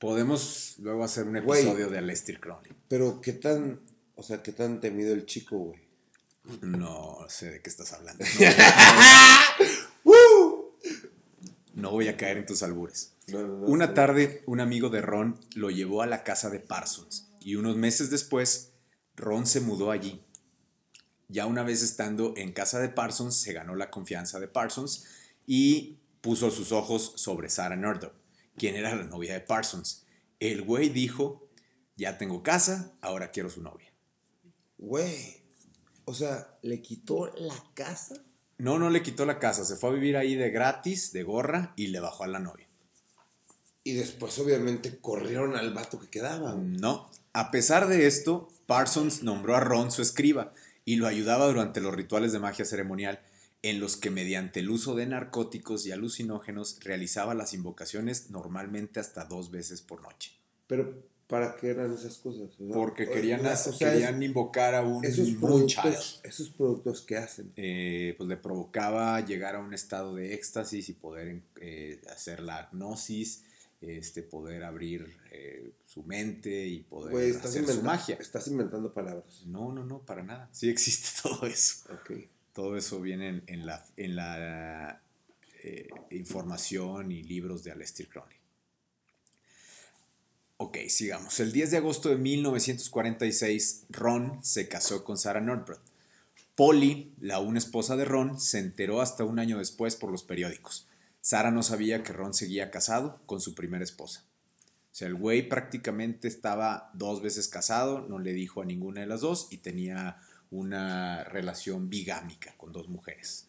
Podemos 0.00 0.74
luego 0.78 1.04
hacer 1.04 1.28
un 1.28 1.36
episodio 1.36 1.88
de 1.88 1.98
Aleister 1.98 2.40
Crowley. 2.40 2.72
pero 2.88 3.20
qué 3.20 3.32
tan, 3.34 3.80
o 4.16 4.22
sea, 4.22 4.42
qué 4.42 4.50
tan 4.52 4.80
temido 4.80 5.12
el 5.14 5.26
chico, 5.26 5.56
güey. 5.58 5.80
No 6.62 7.18
sé 7.28 7.50
de 7.50 7.62
qué 7.62 7.70
estás 7.70 7.92
hablando. 7.92 8.24
No 11.74 11.92
voy 11.92 12.08
a 12.08 12.16
caer 12.16 12.36
en 12.36 12.46
tus 12.46 12.62
albures. 12.62 13.14
No, 13.28 13.40
no, 13.42 13.58
no, 13.58 13.66
Una 13.66 13.86
no. 13.88 13.94
tarde, 13.94 14.42
un 14.46 14.60
amigo 14.60 14.90
de 14.90 15.00
Ron 15.00 15.38
lo 15.54 15.70
llevó 15.70 16.02
a 16.02 16.06
la 16.06 16.24
casa 16.24 16.50
de 16.50 16.58
Parsons 16.60 17.28
y 17.40 17.54
unos 17.54 17.76
meses 17.76 18.10
después, 18.10 18.72
Ron 19.16 19.46
se 19.46 19.60
mudó 19.60 19.90
allí. 19.90 20.20
Ya 21.28 21.46
una 21.46 21.62
vez 21.62 21.82
estando 21.82 22.34
en 22.36 22.52
casa 22.52 22.80
de 22.80 22.88
Parsons, 22.88 23.36
se 23.40 23.52
ganó 23.52 23.76
la 23.76 23.90
confianza 23.90 24.40
de 24.40 24.48
Parsons 24.48 25.06
y 25.46 26.00
puso 26.20 26.50
sus 26.50 26.72
ojos 26.72 27.12
sobre 27.16 27.48
Sarah 27.48 27.76
Nordop, 27.76 28.12
quien 28.60 28.76
era 28.76 28.94
la 28.94 29.04
novia 29.04 29.32
de 29.32 29.40
Parsons. 29.40 30.04
El 30.38 30.60
güey 30.60 30.90
dijo, 30.90 31.48
ya 31.96 32.18
tengo 32.18 32.42
casa, 32.42 32.92
ahora 33.00 33.30
quiero 33.30 33.48
su 33.48 33.62
novia. 33.62 33.90
Güey, 34.76 35.38
o 36.04 36.12
sea, 36.12 36.58
le 36.60 36.82
quitó 36.82 37.32
la 37.38 37.54
casa. 37.72 38.16
No, 38.58 38.78
no 38.78 38.90
le 38.90 39.02
quitó 39.02 39.24
la 39.24 39.38
casa, 39.38 39.64
se 39.64 39.76
fue 39.76 39.88
a 39.88 39.92
vivir 39.94 40.18
ahí 40.18 40.34
de 40.34 40.50
gratis, 40.50 41.10
de 41.14 41.22
gorra, 41.22 41.72
y 41.74 41.86
le 41.86 42.00
bajó 42.00 42.24
a 42.24 42.26
la 42.26 42.38
novia. 42.38 42.68
Y 43.82 43.94
después, 43.94 44.38
obviamente, 44.38 44.98
corrieron 44.98 45.56
al 45.56 45.72
vato 45.72 45.98
que 45.98 46.10
quedaba. 46.10 46.54
No. 46.54 47.10
A 47.32 47.50
pesar 47.50 47.88
de 47.88 48.06
esto, 48.06 48.48
Parsons 48.66 49.22
nombró 49.22 49.56
a 49.56 49.60
Ron 49.60 49.90
su 49.90 50.02
escriba 50.02 50.52
y 50.84 50.96
lo 50.96 51.06
ayudaba 51.06 51.46
durante 51.46 51.80
los 51.80 51.94
rituales 51.94 52.32
de 52.32 52.40
magia 52.40 52.66
ceremonial, 52.66 53.20
en 53.62 53.78
los 53.80 53.96
que 53.96 54.10
mediante 54.10 54.60
el 54.60 54.70
uso 54.70 54.94
de 54.94 55.06
narcóticos 55.06 55.84
y 55.86 55.92
alucinógenos 55.92 56.78
realizaba 56.82 57.34
las 57.34 57.52
invocaciones 57.54 58.30
normalmente 58.30 59.00
hasta 59.00 59.24
dos 59.24 59.50
veces 59.50 59.82
por 59.82 60.02
noche. 60.02 60.32
Pero, 60.66 60.94
¿para 61.26 61.56
qué 61.56 61.68
eran 61.68 61.92
esas 61.92 62.16
cosas? 62.18 62.50
Porque 62.72 63.06
querían, 63.08 63.44
o 63.44 63.48
hacer- 63.50 63.74
sea, 63.74 63.92
querían 63.92 64.22
invocar 64.22 64.74
a 64.74 64.82
un 64.82 65.04
esos 65.04 65.28
productos, 65.32 66.20
esos 66.24 66.48
productos 66.50 67.02
que 67.02 67.16
hacen. 67.18 67.52
Eh, 67.56 68.14
pues 68.16 68.28
le 68.28 68.36
provocaba 68.38 69.20
llegar 69.20 69.56
a 69.56 69.60
un 69.60 69.74
estado 69.74 70.14
de 70.14 70.32
éxtasis 70.34 70.88
y 70.88 70.94
poder 70.94 71.42
eh, 71.60 72.00
hacer 72.10 72.40
la 72.40 72.70
gnosis, 72.72 73.42
este, 73.82 74.22
poder 74.22 74.62
abrir 74.64 75.16
eh, 75.32 75.70
su 75.86 76.02
mente 76.02 76.66
y 76.66 76.80
poder 76.80 77.36
hacer 77.36 77.66
su 77.66 77.82
magia. 77.82 78.16
estás 78.20 78.46
inventando 78.48 78.92
palabras. 78.94 79.42
No, 79.46 79.70
no, 79.72 79.84
no, 79.84 79.98
para 80.00 80.22
nada. 80.22 80.48
Sí 80.52 80.68
existe 80.70 81.08
todo 81.22 81.46
eso. 81.46 81.84
Ok. 81.92 82.12
Todo 82.52 82.76
eso 82.76 83.00
viene 83.00 83.42
en, 83.46 83.66
la, 83.66 85.02
eh, 85.62 85.88
información 86.10 87.12
y 87.12 87.22
libros 87.22 87.62
de 87.64 87.72
Aleister 87.72 88.08
Crowley. 88.08 88.36
Ok, 90.56 90.76
sigamos. 90.88 91.40
El 91.40 91.52
10 91.52 91.70
de 91.70 91.76
agosto 91.78 92.10
de 92.10 92.16
1946, 92.16 93.86
Ron 93.88 94.44
se 94.44 94.68
casó 94.68 95.04
con 95.04 95.16
Sarah 95.16 95.40
Nordbrot. 95.40 95.80
Polly, 96.54 97.14
la 97.18 97.38
una 97.38 97.58
esposa 97.58 97.96
de 97.96 98.04
Ron, 98.04 98.38
se 98.38 98.58
enteró 98.58 99.00
hasta 99.00 99.24
un 99.24 99.38
año 99.38 99.58
después 99.58 99.96
por 99.96 100.10
los 100.10 100.22
periódicos. 100.22 100.86
Sara 101.22 101.50
no 101.50 101.62
sabía 101.62 102.02
que 102.02 102.12
Ron 102.12 102.34
seguía 102.34 102.70
casado 102.70 103.20
con 103.26 103.40
su 103.40 103.54
primera 103.54 103.84
esposa. 103.84 104.24
O 104.92 104.94
sea, 104.94 105.08
el 105.08 105.14
güey 105.14 105.48
prácticamente 105.48 106.28
estaba 106.28 106.90
dos 106.94 107.22
veces 107.22 107.48
casado, 107.48 108.06
no 108.08 108.18
le 108.18 108.32
dijo 108.32 108.60
a 108.60 108.64
ninguna 108.64 109.00
de 109.00 109.06
las 109.06 109.20
dos 109.20 109.48
y 109.50 109.58
tenía 109.58 110.18
una 110.50 111.24
relación 111.24 111.88
bigámica 111.88 112.54
con 112.56 112.72
dos 112.72 112.88
mujeres. 112.88 113.46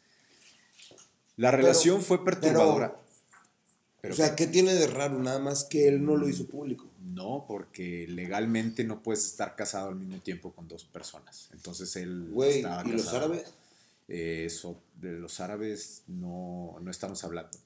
La 1.38 1.52
relación 1.52 2.02
fue 2.02 2.24
perturbadora. 2.24 2.96
o 4.10 4.14
sea, 4.14 4.36
¿qué 4.36 4.48
tiene 4.48 4.74
de 4.74 4.88
raro? 4.88 5.18
Nada 5.20 5.40
más 5.40 5.64
que 5.64 5.88
él 5.88 6.06
no 6.06 6.16
lo 6.18 6.28
hizo 6.30 6.46
público. 6.48 6.88
No, 7.00 7.46
porque 7.48 8.06
legalmente 8.08 8.84
no 8.84 9.02
puedes 9.02 9.26
estar 9.26 9.56
casado 9.56 9.90
al 9.90 9.96
mismo 9.96 10.20
tiempo 10.22 10.54
con 10.54 10.68
dos 10.68 10.84
personas. 10.86 11.50
Entonces 11.54 11.96
él 11.96 12.30
Güey, 12.32 12.58
estaba 12.58 12.84
¿y 12.88 12.92
los 12.92 13.02
casado. 13.06 13.18
árabes? 13.26 13.54
Eh, 14.08 14.44
Eso, 14.46 14.78
de 15.00 15.14
los 15.14 15.40
árabes 15.40 16.04
no, 16.08 16.76
no 16.82 16.92
estamos 16.92 17.24
hablando. 17.24 17.58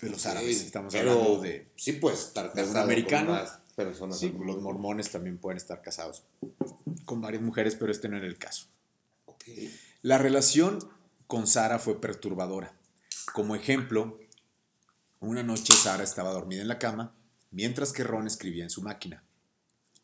De 0.00 0.10
los 0.10 0.22
Sí, 0.22 0.28
árabes, 0.28 0.62
estamos 0.62 0.92
pero 0.94 1.10
hablando 1.12 1.40
de... 1.42 1.66
Sí 1.76 1.92
puedes 1.92 2.20
estar 2.20 2.52
de 2.52 2.62
un 2.62 2.66
casado 2.68 2.84
americano. 2.84 3.26
con 3.28 3.36
más 3.36 3.58
personas. 3.76 4.18
Sí, 4.18 4.34
los 4.44 4.60
mormones 4.60 5.10
también 5.10 5.38
pueden 5.38 5.58
estar 5.58 5.82
casados 5.82 6.22
con 7.04 7.20
varias 7.20 7.42
mujeres, 7.42 7.76
pero 7.76 7.92
este 7.92 8.08
no 8.08 8.16
era 8.16 8.26
el 8.26 8.38
caso. 8.38 8.66
La 10.02 10.18
relación 10.18 10.78
con 11.26 11.46
Sara 11.46 11.78
fue 11.78 12.00
perturbadora. 12.00 12.72
Como 13.32 13.54
ejemplo, 13.54 14.18
una 15.20 15.42
noche 15.42 15.72
Sara 15.72 16.02
estaba 16.02 16.32
dormida 16.32 16.62
en 16.62 16.68
la 16.68 16.78
cama 16.78 17.14
mientras 17.50 17.92
que 17.92 18.04
Ron 18.04 18.26
escribía 18.26 18.64
en 18.64 18.70
su 18.70 18.82
máquina. 18.82 19.22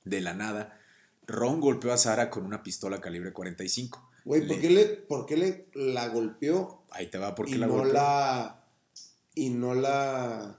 De 0.05 0.21
la 0.21 0.35
nada, 0.35 0.79
Ron 1.27 1.61
golpeó 1.61 1.93
a 1.93 1.97
Sara 1.97 2.31
con 2.31 2.45
una 2.45 2.63
pistola 2.63 3.01
calibre 3.01 3.33
45. 3.33 4.11
Güey, 4.25 4.47
¿por 4.47 4.61
qué 4.61 4.71
le, 4.71 4.87
por 4.87 5.27
qué 5.27 5.37
le 5.37 5.69
la 5.75 6.09
golpeó 6.09 6.83
Ahí 6.91 7.07
te 7.07 7.19
va 7.19 7.35
porque 7.35 7.53
y 7.53 7.59
la 7.59 7.67
no 7.67 7.75
golpeó. 7.75 7.93
la 7.93 8.65
y 9.35 9.51
no 9.51 9.75
la 9.75 10.59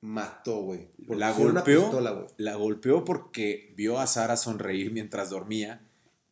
mató, 0.00 0.62
güey? 0.62 0.88
La 1.08 1.32
golpeó, 1.32 1.82
pistola, 1.82 2.26
la 2.36 2.54
golpeó 2.56 3.04
porque 3.04 3.74
vio 3.76 3.98
a 3.98 4.06
Sara 4.06 4.36
sonreír 4.36 4.92
mientras 4.92 5.30
dormía 5.30 5.82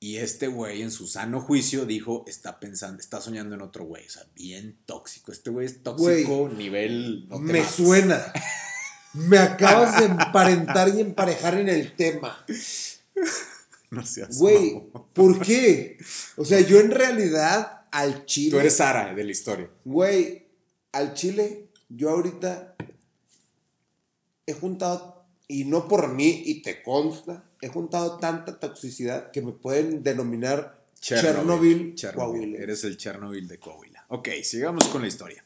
y 0.02 0.16
este 0.16 0.46
güey 0.48 0.80
en 0.80 0.90
su 0.90 1.06
sano 1.06 1.42
juicio 1.42 1.84
dijo, 1.84 2.24
está 2.26 2.58
pensando, 2.58 3.00
está 3.00 3.20
soñando 3.20 3.54
en 3.54 3.60
otro 3.60 3.84
güey, 3.84 4.06
o 4.06 4.10
sea, 4.10 4.24
bien 4.34 4.78
tóxico. 4.86 5.30
Este 5.30 5.50
güey 5.50 5.66
es 5.66 5.82
tóxico 5.82 6.48
nivel... 6.48 7.28
no 7.28 7.38
Me 7.38 7.62
suena. 7.64 8.32
Me 9.12 9.38
acabas 9.38 9.98
de 9.98 10.06
emparentar 10.06 10.88
y 10.88 11.00
emparejar 11.00 11.58
en 11.58 11.68
el 11.68 11.94
tema. 11.96 12.44
No 13.90 14.06
seas 14.06 14.38
Güey. 14.38 14.80
¿por 15.12 15.40
qué? 15.40 15.98
O 16.36 16.44
sea, 16.44 16.60
yo 16.60 16.80
en 16.80 16.90
realidad 16.92 17.82
al 17.90 18.24
chile. 18.24 18.52
Tú 18.52 18.60
eres 18.60 18.76
Sara 18.76 19.12
de 19.12 19.24
la 19.24 19.30
historia. 19.30 19.68
Güey, 19.84 20.46
al 20.92 21.12
chile, 21.14 21.68
yo 21.88 22.10
ahorita 22.10 22.76
he 24.46 24.52
juntado, 24.52 25.19
y 25.50 25.64
no 25.64 25.88
por 25.88 26.14
mí, 26.14 26.42
y 26.46 26.62
te 26.62 26.80
consta, 26.82 27.44
he 27.60 27.68
juntado 27.68 28.18
tanta 28.18 28.60
toxicidad 28.60 29.32
que 29.32 29.42
me 29.42 29.52
pueden 29.52 30.04
denominar 30.04 30.80
Chernobyl, 31.00 31.94
Coahuila. 32.14 32.58
Eres 32.58 32.84
el 32.84 32.96
Chernobyl 32.96 33.48
de 33.48 33.58
Coahuila. 33.58 34.04
Ok, 34.08 34.28
sigamos 34.44 34.86
con 34.88 35.02
la 35.02 35.08
historia. 35.08 35.44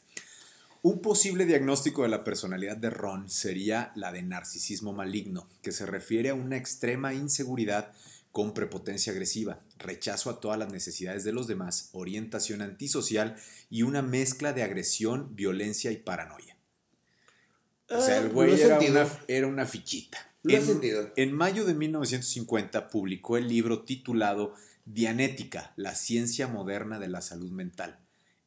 Un 0.83 1.01
posible 1.01 1.47
diagnóstico 1.47 2.03
de 2.03 2.09
la 2.09 2.23
personalidad 2.23 2.77
de 2.77 2.91
Ron 2.91 3.27
sería 3.27 3.91
la 3.95 4.11
de 4.11 4.21
narcisismo 4.21 4.93
maligno, 4.93 5.47
que 5.63 5.71
se 5.71 5.87
refiere 5.87 6.29
a 6.29 6.35
una 6.35 6.57
extrema 6.57 7.15
inseguridad 7.15 7.91
con 8.31 8.53
prepotencia 8.53 9.11
agresiva, 9.11 9.61
rechazo 9.79 10.29
a 10.29 10.39
todas 10.39 10.59
las 10.59 10.71
necesidades 10.71 11.23
de 11.23 11.31
los 11.31 11.47
demás, 11.47 11.89
orientación 11.93 12.61
antisocial 12.61 13.37
y 13.71 13.81
una 13.81 14.03
mezcla 14.03 14.53
de 14.53 14.61
agresión, 14.61 15.35
violencia 15.35 15.91
y 15.91 15.97
paranoia. 15.97 16.54
O 17.89 18.01
sea, 18.01 18.17
el 18.19 18.27
Ah, 18.27 18.29
güey 18.33 18.59
era 18.61 18.79
una, 18.79 19.07
era 19.27 19.47
una 19.47 19.65
fichita. 19.65 20.17
Lo 20.43 20.53
he 20.53 20.57
En- 20.57 20.65
sentido. 20.65 21.09
en 21.15 21.33
mayo 21.33 21.65
de 21.65 21.73
1950 21.73 22.89
publicó 22.89 23.37
el 23.37 23.47
libro 23.47 23.83
titulado 23.83 24.53
Dianética, 24.85 25.73
la 25.75 25.95
ciencia 25.95 26.47
moderna 26.47 26.99
de 26.99 27.07
la 27.07 27.21
salud 27.21 27.51
mental. 27.51 27.99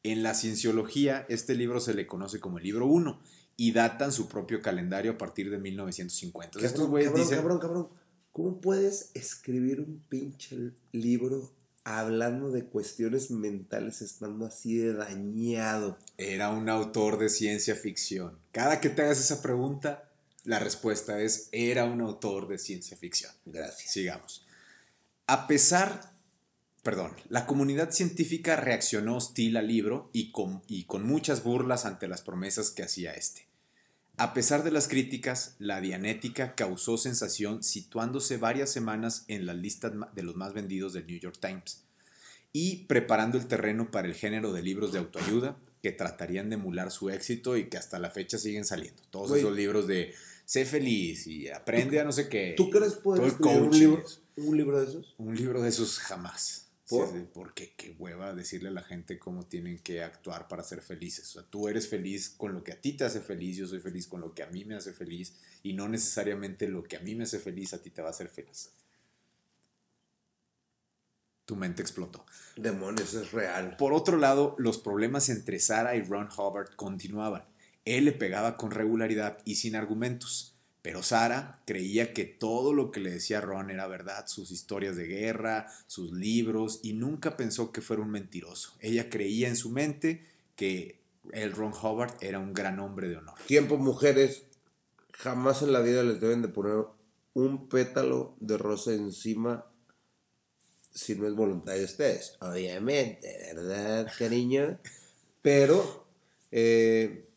En 0.03 0.23
la 0.23 0.33
cienciología, 0.33 1.25
este 1.29 1.55
libro 1.55 1.79
se 1.81 1.93
le 1.93 2.07
conoce 2.07 2.39
como 2.39 2.57
el 2.57 2.63
libro 2.63 2.85
1 2.87 3.21
y 3.57 3.73
datan 3.73 4.11
su 4.13 4.29
propio 4.29 4.61
calendario 4.61 5.11
a 5.11 5.17
partir 5.17 5.49
de 5.51 5.57
1950. 5.57 6.45
Entonces, 6.47 6.67
estos 6.71 6.79
Cabrón, 6.85 6.91
güeyes 6.91 7.09
cabrón, 7.09 7.23
dicen, 7.27 7.37
cabrón, 7.39 7.59
cabrón. 7.59 7.87
¿Cómo 8.31 8.61
puedes 8.61 9.11
escribir 9.15 9.81
un 9.81 10.01
pinche 10.07 10.71
libro 10.93 11.51
hablando 11.97 12.51
de 12.51 12.65
cuestiones 12.65 13.31
mentales 13.31 14.01
estando 14.01 14.45
así 14.45 14.77
de 14.77 14.93
dañado? 14.93 15.97
era 16.17 16.49
un 16.49 16.69
autor 16.69 17.17
de 17.17 17.29
ciencia 17.29 17.75
ficción. 17.75 18.37
Cada 18.51 18.79
que 18.79 18.89
te 18.89 19.01
hagas 19.01 19.19
esa 19.19 19.41
pregunta, 19.41 20.09
la 20.43 20.59
respuesta 20.59 21.21
es, 21.21 21.49
era 21.51 21.85
un 21.85 22.01
autor 22.01 22.47
de 22.47 22.57
ciencia 22.57 22.95
ficción. 22.97 23.31
Gracias. 23.45 23.91
Sigamos. 23.91 24.45
A 25.27 25.47
pesar, 25.47 26.13
perdón, 26.83 27.15
la 27.29 27.45
comunidad 27.45 27.91
científica 27.91 28.55
reaccionó 28.55 29.17
hostil 29.17 29.57
al 29.57 29.67
libro 29.67 30.09
y 30.13 30.31
con, 30.31 30.61
y 30.67 30.83
con 30.83 31.05
muchas 31.05 31.43
burlas 31.43 31.85
ante 31.85 32.07
las 32.07 32.21
promesas 32.21 32.71
que 32.71 32.83
hacía 32.83 33.13
este. 33.13 33.48
A 34.19 34.33
pesar 34.33 34.65
de 34.65 34.71
las 34.71 34.89
críticas, 34.89 35.55
la 35.59 35.79
Dianética 35.79 36.53
causó 36.53 36.97
sensación 36.97 37.63
situándose 37.63 38.35
varias 38.35 38.69
semanas 38.69 39.23
en 39.29 39.45
las 39.45 39.55
listas 39.55 39.93
de 40.13 40.23
los 40.23 40.35
más 40.35 40.53
vendidos 40.53 40.91
del 40.91 41.07
New 41.07 41.17
York 41.21 41.37
Times 41.39 41.85
y 42.51 42.83
preparando 42.87 43.37
el 43.37 43.47
terreno 43.47 43.91
para 43.91 44.09
el 44.09 44.13
género 44.13 44.51
de 44.51 44.61
libros 44.61 44.91
de 44.91 44.99
autoayuda 44.99 45.55
que 45.81 45.93
tratarían 45.93 46.49
de 46.49 46.55
emular 46.55 46.91
su 46.91 47.09
éxito 47.09 47.55
y 47.55 47.69
que 47.69 47.77
hasta 47.77 47.97
la 47.97 48.09
fecha 48.09 48.37
siguen 48.37 48.65
saliendo. 48.65 49.01
Todos 49.09 49.29
Güey. 49.29 49.39
esos 49.39 49.55
libros 49.55 49.87
de 49.87 50.13
sé 50.43 50.65
feliz 50.65 51.25
y 51.25 51.47
aprende 51.47 52.01
a 52.01 52.03
no 52.03 52.11
sé 52.11 52.27
qué. 52.27 52.55
¿Tú 52.57 52.69
crees 52.69 52.95
poder 52.95 53.25
escribir 53.25 53.71
libro, 53.71 54.03
un 54.35 54.57
libro 54.57 54.81
de 54.81 54.89
esos? 54.89 55.15
Un 55.17 55.33
libro 55.37 55.61
de 55.61 55.69
esos 55.69 55.97
jamás. 55.97 56.68
¿Por? 56.89 57.07
Sí, 57.07 57.19
sí, 57.19 57.27
porque 57.31 57.73
qué 57.77 57.95
hueva 57.99 58.33
decirle 58.33 58.69
a 58.69 58.73
la 58.73 58.81
gente 58.81 59.19
cómo 59.19 59.45
tienen 59.45 59.77
que 59.79 60.01
actuar 60.03 60.47
para 60.47 60.63
ser 60.63 60.81
felices. 60.81 61.29
O 61.29 61.39
sea, 61.39 61.49
tú 61.49 61.67
eres 61.67 61.87
feliz 61.87 62.29
con 62.29 62.51
lo 62.53 62.63
que 62.63 62.71
a 62.71 62.81
ti 62.81 62.93
te 62.93 63.03
hace 63.03 63.21
feliz, 63.21 63.57
yo 63.57 63.67
soy 63.67 63.79
feliz 63.79 64.07
con 64.07 64.21
lo 64.21 64.33
que 64.33 64.41
a 64.41 64.47
mí 64.47 64.65
me 64.65 64.75
hace 64.75 64.91
feliz 64.91 65.35
y 65.61 65.73
no 65.73 65.87
necesariamente 65.87 66.67
lo 66.67 66.83
que 66.83 66.97
a 66.97 67.01
mí 67.01 67.13
me 67.13 67.25
hace 67.25 67.39
feliz 67.39 67.73
a 67.73 67.81
ti 67.81 67.91
te 67.91 68.01
va 68.01 68.07
a 68.07 68.11
hacer 68.11 68.29
feliz. 68.29 68.71
Tu 71.45 71.55
mente 71.55 71.81
explotó. 71.81 72.25
Demonios, 72.57 73.13
es 73.13 73.31
real. 73.31 73.75
Por 73.77 73.93
otro 73.93 74.17
lado, 74.17 74.55
los 74.59 74.77
problemas 74.77 75.29
entre 75.29 75.59
Sarah 75.59 75.95
y 75.95 76.03
Ron 76.03 76.29
Hubbard 76.35 76.75
continuaban. 76.75 77.43
Él 77.85 78.05
le 78.05 78.11
pegaba 78.11 78.57
con 78.57 78.71
regularidad 78.71 79.39
y 79.45 79.55
sin 79.55 79.75
argumentos, 79.75 80.58
pero 80.81 81.03
Sarah 81.03 81.61
creía 81.65 82.13
que 82.13 82.25
todo 82.25 82.73
lo 82.73 82.91
que 82.91 83.01
le 83.01 83.11
decía 83.11 83.41
Ron 83.41 83.69
era 83.69 83.87
verdad, 83.87 84.27
sus 84.27 84.51
historias 84.51 84.95
de 84.95 85.07
guerra, 85.07 85.67
sus 85.87 86.11
libros, 86.13 86.79
y 86.83 86.93
nunca 86.93 87.35
pensó 87.35 87.71
que 87.71 87.81
fuera 87.81 88.01
un 88.01 88.11
mentiroso. 88.11 88.73
Ella 88.79 89.09
creía 89.09 89.49
en 89.49 89.57
su 89.57 89.69
mente 89.69 90.25
que 90.55 90.99
el 91.31 91.51
Ron 91.51 91.73
Hubbard 91.73 92.13
era 92.21 92.39
un 92.39 92.53
gran 92.53 92.79
hombre 92.79 93.09
de 93.09 93.17
honor. 93.17 93.35
Tiempo, 93.45 93.77
mujeres, 93.77 94.43
jamás 95.11 95.61
en 95.61 95.73
la 95.73 95.81
vida 95.81 96.03
les 96.03 96.21
deben 96.21 96.41
de 96.41 96.47
poner 96.47 96.85
un 97.33 97.67
pétalo 97.67 98.35
de 98.39 98.57
rosa 98.57 98.93
encima 98.93 99.65
si 100.91 101.15
no 101.15 101.27
es 101.27 101.35
voluntad 101.35 101.73
de 101.73 101.83
ustedes. 101.83 102.35
Obviamente, 102.39 103.53
¿verdad, 103.53 104.11
cariño? 104.17 104.79
Pero, 105.41 106.07
eh, 106.51 107.27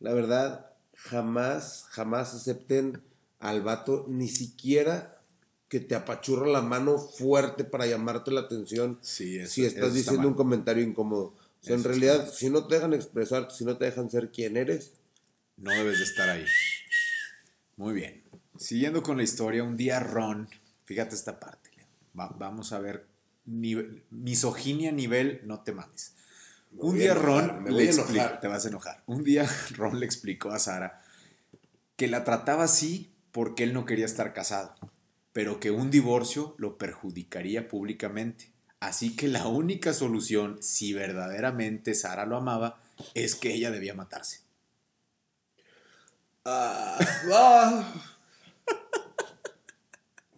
la 0.00 0.12
verdad, 0.12 0.67
jamás, 0.98 1.86
jamás 1.90 2.34
acepten 2.34 3.00
al 3.38 3.62
vato, 3.62 4.04
ni 4.08 4.28
siquiera 4.28 5.20
que 5.68 5.80
te 5.80 5.94
apachurra 5.94 6.46
la 6.46 6.62
mano 6.62 6.98
fuerte 6.98 7.62
para 7.64 7.86
llamarte 7.86 8.30
la 8.30 8.40
atención 8.40 8.98
Sí, 9.02 9.38
eso- 9.38 9.52
si 9.52 9.64
estás 9.64 9.84
está 9.88 9.94
diciendo 9.94 10.28
un 10.28 10.34
comentario 10.34 10.82
incómodo. 10.82 11.34
O 11.60 11.64
sea, 11.64 11.74
en 11.76 11.84
realidad, 11.84 12.18
mal. 12.24 12.30
si 12.32 12.50
no 12.50 12.66
te 12.66 12.76
dejan 12.76 12.94
expresar, 12.94 13.50
si 13.50 13.64
no 13.64 13.76
te 13.76 13.84
dejan 13.84 14.10
ser 14.10 14.30
quien 14.30 14.56
eres, 14.56 14.92
No 15.60 15.72
debes 15.72 15.98
de 15.98 16.04
estar 16.04 16.28
ahí. 16.28 16.44
Muy 17.76 17.92
bien. 17.94 18.22
Siguiendo 18.56 19.02
con 19.02 19.16
la 19.16 19.24
historia, 19.24 19.64
un 19.64 19.76
día 19.76 19.98
Ron, 19.98 20.48
fíjate 20.84 21.16
esta 21.16 21.40
parte. 21.40 21.70
Va- 22.18 22.32
vamos 22.38 22.72
a 22.72 22.78
ver 22.78 23.06
nivel- 23.44 24.04
misoginia 24.10 24.92
nivel, 24.92 25.40
no 25.44 25.60
te 25.64 25.72
mames. 25.72 26.14
Un 26.76 26.96
día 26.96 27.12
enojar, 27.12 27.62
Ron 27.62 27.76
le 27.76 27.84
explicó, 27.84 28.38
te 28.40 28.48
vas 28.48 28.64
a 28.64 28.68
enojar. 28.68 29.02
Un 29.06 29.24
día 29.24 29.48
Ron 29.76 29.98
le 30.00 30.06
explicó 30.06 30.50
a 30.50 30.58
Sara 30.58 31.02
que 31.96 32.06
la 32.06 32.24
trataba 32.24 32.64
así 32.64 33.12
porque 33.32 33.64
él 33.64 33.72
no 33.72 33.84
quería 33.84 34.06
estar 34.06 34.32
casado, 34.32 34.74
pero 35.32 35.60
que 35.60 35.70
un 35.70 35.90
divorcio 35.90 36.54
lo 36.58 36.78
perjudicaría 36.78 37.68
públicamente. 37.68 38.52
Así 38.80 39.16
que 39.16 39.26
la 39.26 39.48
única 39.48 39.92
solución, 39.92 40.58
si 40.62 40.92
verdaderamente 40.92 41.94
Sara 41.94 42.26
lo 42.26 42.36
amaba, 42.36 42.80
es 43.14 43.34
que 43.34 43.52
ella 43.52 43.70
debía 43.70 43.94
matarse. 43.94 44.40
Ah. 46.44 46.98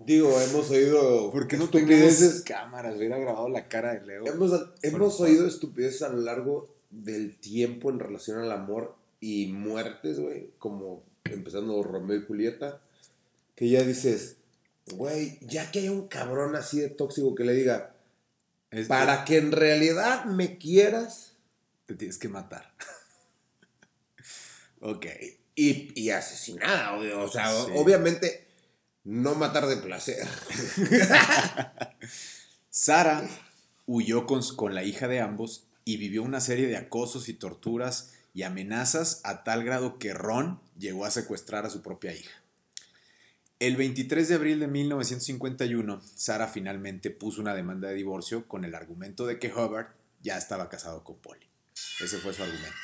Digo, 0.07 0.41
hemos 0.41 0.71
oído 0.71 1.31
¿Por 1.31 1.47
qué 1.47 1.57
no 1.59 1.65
estupideces. 1.65 2.43
cámaras? 2.43 2.97
Hubiera 2.97 3.19
grabado 3.19 3.49
la 3.49 3.69
cara 3.69 3.95
de 3.95 4.07
Leo. 4.07 4.27
Hemos, 4.27 4.51
hemos 4.83 5.21
oído 5.21 5.47
estupideces 5.47 6.03
a 6.03 6.09
lo 6.09 6.21
largo 6.23 6.75
del 6.91 7.37
tiempo 7.37 7.91
en 7.91 7.99
relación 7.99 8.39
al 8.39 8.51
amor 8.51 8.97
y 9.21 9.49
muertes, 9.49 10.19
güey. 10.19 10.51
Como 10.59 11.03
empezando 11.25 11.83
Romeo 11.83 12.17
y 12.19 12.25
Julieta. 12.27 12.81
Que 13.55 13.69
ya 13.69 13.83
dices, 13.83 14.37
güey, 14.95 15.39
ya 15.43 15.71
que 15.71 15.81
hay 15.81 15.89
un 15.91 16.09
cabrón 16.09 16.57
así 16.57 16.81
de 16.81 16.89
tóxico 16.89 17.35
que 17.35 17.45
le 17.45 17.53
diga, 17.53 17.95
Es- 18.71 18.89
para 18.89 19.27
que 19.27 19.37
en 19.37 19.53
realidad 19.53 20.25
me 20.25 20.57
quieras. 20.57 21.35
Te 21.85 21.95
tienes 21.95 22.17
que 22.17 22.29
matar. 22.29 22.73
ok. 24.81 25.07
Y, 25.55 25.93
y 26.01 26.11
asesinada. 26.11 26.95
O 27.23 27.29
sea, 27.29 27.53
Sí. 27.53 27.73
obviamente, 27.75 28.47
no 29.05 29.35
matar 29.35 29.67
de 29.67 29.77
placer. 29.77 30.27
Sara 32.71 33.29
huyó 33.87 34.27
con, 34.27 34.43
con 34.57 34.75
la 34.75 34.85
hija 34.85 35.09
de 35.09 35.21
ambos 35.21 35.67
y 35.85 35.97
vivió 35.97 36.23
una 36.23 36.41
serie 36.41 36.69
de 36.69 36.77
acosos 36.77 37.29
y 37.29 37.35
torturas 37.35 38.13
y 38.33 38.43
amenazas 38.43 39.21
a 39.25 39.43
tal 39.43 39.65
grado 39.65 39.99
que 39.99 40.15
Ron 40.15 40.61
llegó 40.79 41.05
a 41.05 41.11
secuestrar 41.11 41.67
a 41.67 41.71
su 41.71 41.83
propia 41.83 42.15
hija. 42.15 42.41
El 43.59 43.77
23 43.77 44.29
de 44.29 44.35
abril 44.35 44.61
de 44.61 44.69
1951, 44.69 46.01
Sara 46.15 46.49
finalmente 46.49 47.11
puso 47.11 47.43
una 47.43 47.55
demanda 47.55 47.89
de 47.89 47.95
divorcio 47.95 48.49
con 48.49 48.65
el 48.65 48.75
argumento 48.75 49.27
de 49.27 49.39
que 49.39 49.53
Hubbard 49.53 49.89
ya 50.23 50.39
estaba 50.39 50.71
casado 50.71 51.05
con 51.05 51.19
Polly. 51.19 51.47
Ese 52.01 52.19
fue 52.19 52.33
su 52.33 52.43
argumento. 52.43 52.77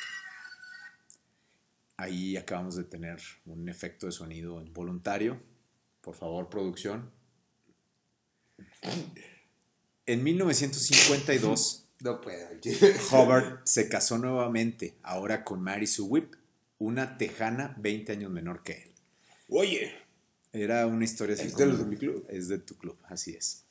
Ahí 1.97 2.37
acabamos 2.37 2.75
de 2.75 2.83
tener 2.83 3.19
un 3.47 3.69
efecto 3.69 4.05
de 4.05 4.11
sonido 4.11 4.61
involuntario. 4.61 5.39
Por 6.07 6.15
favor, 6.15 6.49
producción. 6.49 7.11
En 10.05 10.23
1952, 10.23 11.85
No 11.99 12.21
puedo. 12.21 12.47
Hubbard 13.11 13.59
se 13.65 13.89
casó 13.89 14.17
nuevamente, 14.17 14.97
ahora 15.03 15.43
con 15.43 15.61
Mary 15.61 15.85
Sue 15.85 16.05
Whip, 16.05 16.35
una 16.77 17.17
tejana 17.17 17.75
20 17.79 18.13
años 18.13 18.31
menor 18.31 18.63
que 18.63 18.83
él. 18.83 18.91
Oye, 19.49 19.91
Era 20.53 20.87
una 20.87 21.03
historia 21.03 21.35
así 21.35 21.47
Es 21.47 21.57
de 21.57 21.65
los 21.65 21.79
de 21.79 21.85
mi 21.85 21.97
club. 21.97 22.25
Es 22.29 22.47
de 22.47 22.59
tu 22.59 22.77
club, 22.77 22.97
así 23.09 23.33
es. 23.33 23.65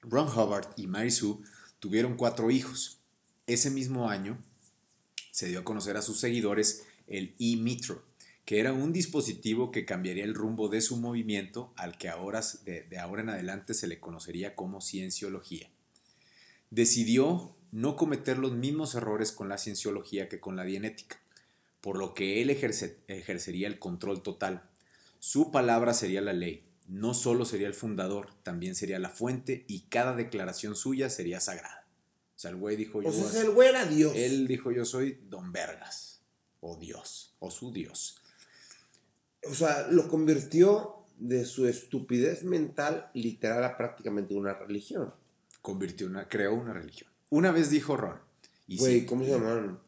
Ron 0.00 0.28
Hubbard 0.28 0.68
y 0.76 0.86
Mary 0.86 1.10
Sue 1.10 1.38
tuvieron 1.80 2.16
cuatro 2.16 2.52
hijos. 2.52 3.00
Ese 3.48 3.72
mismo 3.72 4.08
año 4.08 4.38
se 5.32 5.48
dio 5.48 5.58
a 5.58 5.64
conocer 5.64 5.96
a 5.96 6.02
sus 6.02 6.20
seguidores 6.20 6.84
el 7.08 7.34
e-Metro, 7.40 8.04
que 8.44 8.60
era 8.60 8.72
un 8.72 8.92
dispositivo 8.92 9.70
que 9.70 9.84
cambiaría 9.86 10.24
el 10.24 10.34
rumbo 10.34 10.68
de 10.68 10.80
su 10.82 10.96
movimiento 10.98 11.72
al 11.76 11.96
que 11.96 12.08
ahora, 12.08 12.42
de, 12.64 12.82
de 12.82 12.98
ahora 12.98 13.22
en 13.22 13.30
adelante 13.30 13.72
se 13.74 13.86
le 13.86 14.00
conocería 14.00 14.54
como 14.54 14.80
cienciología. 14.82 15.70
Decidió 16.70 17.54
no 17.72 17.96
cometer 17.96 18.38
los 18.38 18.52
mismos 18.52 18.94
errores 18.94 19.32
con 19.32 19.48
la 19.48 19.58
cienciología 19.58 20.28
que 20.28 20.40
con 20.40 20.56
la 20.56 20.64
dienética, 20.64 21.20
por 21.80 21.98
lo 21.98 22.14
que 22.14 22.42
él 22.42 22.50
ejerce- 22.50 22.96
ejercería 23.08 23.66
el 23.66 23.78
control 23.78 24.22
total. 24.22 24.68
Su 25.18 25.50
palabra 25.50 25.94
sería 25.94 26.20
la 26.20 26.32
ley. 26.32 26.64
No 26.86 27.14
solo 27.14 27.46
sería 27.46 27.66
el 27.66 27.74
fundador, 27.74 28.30
también 28.42 28.74
sería 28.74 28.98
la 28.98 29.08
fuente 29.08 29.64
y 29.68 29.82
cada 29.88 30.14
declaración 30.14 30.76
suya 30.76 31.08
sería 31.08 31.40
sagrada. 31.40 31.86
O 32.36 32.38
sea, 32.38 32.50
el 32.50 32.56
güey 32.56 32.76
dijo 32.76 33.00
yo. 33.00 33.08
pues 33.08 33.18
es 33.20 33.24
así- 33.26 33.38
el 33.38 33.50
güey 33.52 33.68
era 33.70 33.86
Dios. 33.86 34.12
él 34.16 34.46
dijo 34.46 34.70
yo 34.70 34.84
soy 34.84 35.18
Don 35.30 35.50
Vergas. 35.52 36.20
O 36.60 36.76
Dios. 36.76 37.34
O 37.38 37.50
su 37.50 37.72
Dios. 37.72 38.20
O 39.50 39.54
sea, 39.54 39.86
lo 39.88 40.08
convirtió 40.08 40.94
de 41.18 41.44
su 41.44 41.66
estupidez 41.66 42.44
mental 42.44 43.10
literal 43.14 43.64
a 43.64 43.76
prácticamente 43.76 44.34
una 44.34 44.54
religión. 44.54 45.12
Convirtió 45.62 46.06
una, 46.06 46.28
creó 46.28 46.54
una 46.54 46.74
religión. 46.74 47.10
Una 47.30 47.50
vez 47.52 47.70
dijo 47.70 47.96
Ron. 47.96 48.18
Y 48.66 48.78
Güey, 48.78 49.00
sí, 49.00 49.06
¿cómo 49.06 49.24
se 49.24 49.30
llamaron? 49.30 49.80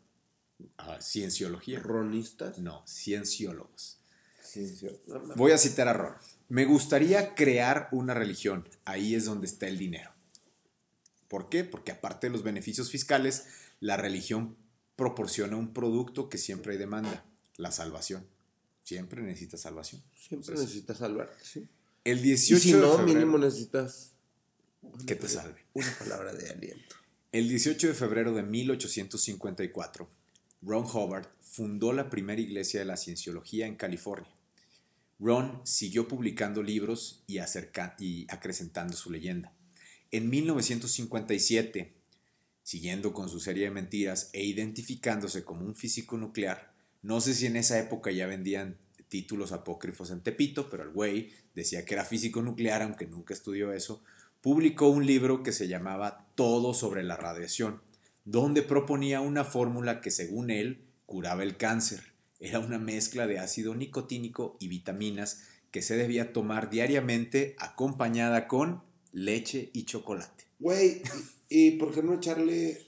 ah, 0.79 0.99
cienciología. 1.01 1.81
¿Ronistas? 1.81 2.59
No, 2.59 2.83
cienciólogos. 2.87 3.99
Ciencia. 4.43 4.91
No, 5.07 5.19
no. 5.21 5.35
Voy 5.35 5.53
a 5.53 5.59
citar 5.59 5.89
a 5.89 5.93
Ron. 5.93 6.15
Me 6.49 6.65
gustaría 6.65 7.35
crear 7.35 7.89
una 7.93 8.15
religión. 8.15 8.67
Ahí 8.85 9.15
es 9.15 9.25
donde 9.25 9.47
está 9.47 9.67
el 9.69 9.79
dinero. 9.79 10.11
¿Por 11.29 11.49
qué? 11.49 11.65
Porque 11.65 11.93
aparte 11.93 12.29
de 12.29 12.33
los 12.33 12.43
beneficios 12.43 12.91
fiscales, 12.91 13.47
la 13.81 13.97
religión 13.97 14.57
proporciona 14.95 15.57
un 15.57 15.73
producto 15.73 16.29
que 16.29 16.39
siempre 16.39 16.73
hay 16.73 16.79
demanda, 16.79 17.25
la 17.57 17.73
salvación. 17.73 18.27
Siempre 18.87 19.21
necesitas 19.21 19.61
salvación. 19.63 20.01
Siempre 20.15 20.37
Entonces, 20.53 20.61
necesitas 20.69 20.99
salvarte, 20.99 21.45
sí. 21.45 21.67
El 22.05 22.21
Y 22.21 22.23
18 22.23 22.63
si 22.63 22.73
de 22.73 22.79
no, 22.79 22.97
febrero, 22.97 23.19
mínimo 23.19 23.37
necesitas 23.39 24.13
que 25.09 25.17
te 25.17 25.29
salve. 25.29 25.61
una 25.75 25.93
palabra 25.99 26.33
de 26.33 26.49
aliento. 26.51 26.95
El 27.33 27.49
18 27.49 27.89
de 27.89 27.95
febrero 27.95 28.33
de 28.33 28.45
1854, 28.45 30.09
Ron 30.63 30.85
Hubbard 30.85 31.27
fundó 31.41 31.93
la 31.93 32.09
primera 32.11 32.41
iglesia 32.41 32.79
de 32.79 32.87
la 32.87 32.97
cienciología 32.97 33.67
en 33.67 33.75
California. 33.75 34.31
Ron 35.19 35.61
siguió 35.65 36.07
publicando 36.07 36.63
libros 36.63 37.25
y, 37.27 37.39
acerca- 37.39 37.97
y 37.99 38.27
acrecentando 38.31 38.97
su 38.97 39.11
leyenda. 39.11 39.53
En 40.13 40.31
1957, 40.31 41.93
siguiendo 42.63 43.13
con 43.13 43.29
su 43.29 43.41
serie 43.41 43.65
de 43.65 43.71
mentiras 43.73 44.31
e 44.33 44.45
identificándose 44.45 45.43
como 45.43 45.65
un 45.65 45.75
físico 45.75 46.17
nuclear, 46.17 46.73
no 47.07 47.21
sé 47.21 47.35
si 47.35 47.47
en 47.47 47.55
esa 47.55 47.79
época 47.79 48.11
ya 48.11 48.27
vendían 48.27 48.79
títulos 49.09 49.53
apócrifos 49.53 50.11
en 50.11 50.23
Tepito, 50.23 50.69
pero 50.69 50.83
el 50.83 50.91
güey 50.91 51.31
decía 51.55 51.85
que 51.85 51.95
era 51.95 52.05
físico 52.05 52.43
nuclear, 52.43 52.83
aunque 52.83 53.07
nunca 53.07 53.33
estudió 53.33 53.73
eso, 53.73 54.03
publicó 54.41 54.89
un 54.89 55.07
libro 55.07 55.45
que 55.45 55.53
se 55.53 55.69
llamaba 55.69 56.27
Todo 56.35 56.75
sobre 56.75 57.05
la 57.05 57.17
radiación, 57.17 57.81
donde 58.25 58.63
proponía 58.63 59.21
una 59.21 59.45
fórmula 59.45 60.01
que 60.01 60.11
según 60.11 60.51
él 60.51 60.83
curaba 61.07 61.45
el 61.45 61.57
cáncer. 61.57 62.01
Era 62.41 62.59
una 62.59 62.81
mezcla 62.81 63.29
de 63.29 63.39
ácido 63.39 63.77
nicotínico 63.77 64.57
y 64.59 64.67
vitaminas 64.67 65.45
que 65.71 65.83
se 65.83 65.97
debía 65.97 66.33
tomar 66.33 66.71
diariamente 66.71 67.55
acompañada 67.61 68.49
con 68.49 68.83
leche 69.13 69.71
y 69.73 69.85
chocolate. 69.85 70.47
Güey, 70.59 71.03
¿y, 71.49 71.67
y 71.69 71.71
por 71.79 71.95
qué 71.95 72.03
no 72.03 72.15
echarle... 72.15 72.85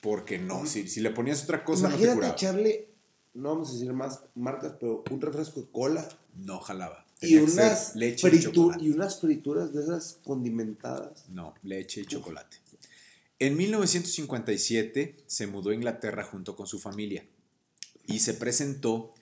Porque 0.00 0.38
no, 0.38 0.64
si, 0.64 0.88
si 0.88 1.00
le 1.00 1.10
ponías 1.10 1.44
otra 1.44 1.62
cosa 1.64 1.90
no 1.90 1.98
te 1.98 2.08
curaba. 2.08 2.32
echarle, 2.32 2.91
no 3.34 3.50
vamos 3.50 3.70
a 3.70 3.72
decir 3.74 3.92
más 3.92 4.20
marcas, 4.34 4.74
pero 4.80 5.02
un 5.10 5.20
refresco 5.20 5.60
de 5.60 5.66
cola 5.70 6.08
No 6.34 6.60
jalaba. 6.60 7.06
y 7.20 7.36
unas, 7.36 7.94
leche 7.96 8.28
y 8.28 8.30
fritu- 8.30 8.52
chocolate. 8.52 8.84
y 8.84 8.90
unas 8.90 9.20
frituras 9.20 9.72
de 9.72 9.82
esas 9.82 10.18
condimentadas. 10.24 11.28
No, 11.28 11.54
leche 11.62 12.00
y 12.02 12.06
chocolate. 12.06 12.56
En 13.38 13.56
1957 13.56 15.16
se 15.26 15.46
mudó 15.46 15.70
a 15.70 15.74
Inglaterra 15.74 16.24
junto 16.24 16.54
con 16.56 16.66
su 16.66 16.78
familia 16.78 17.24
y 18.06 18.20
se 18.20 18.34
presentó 18.34 19.12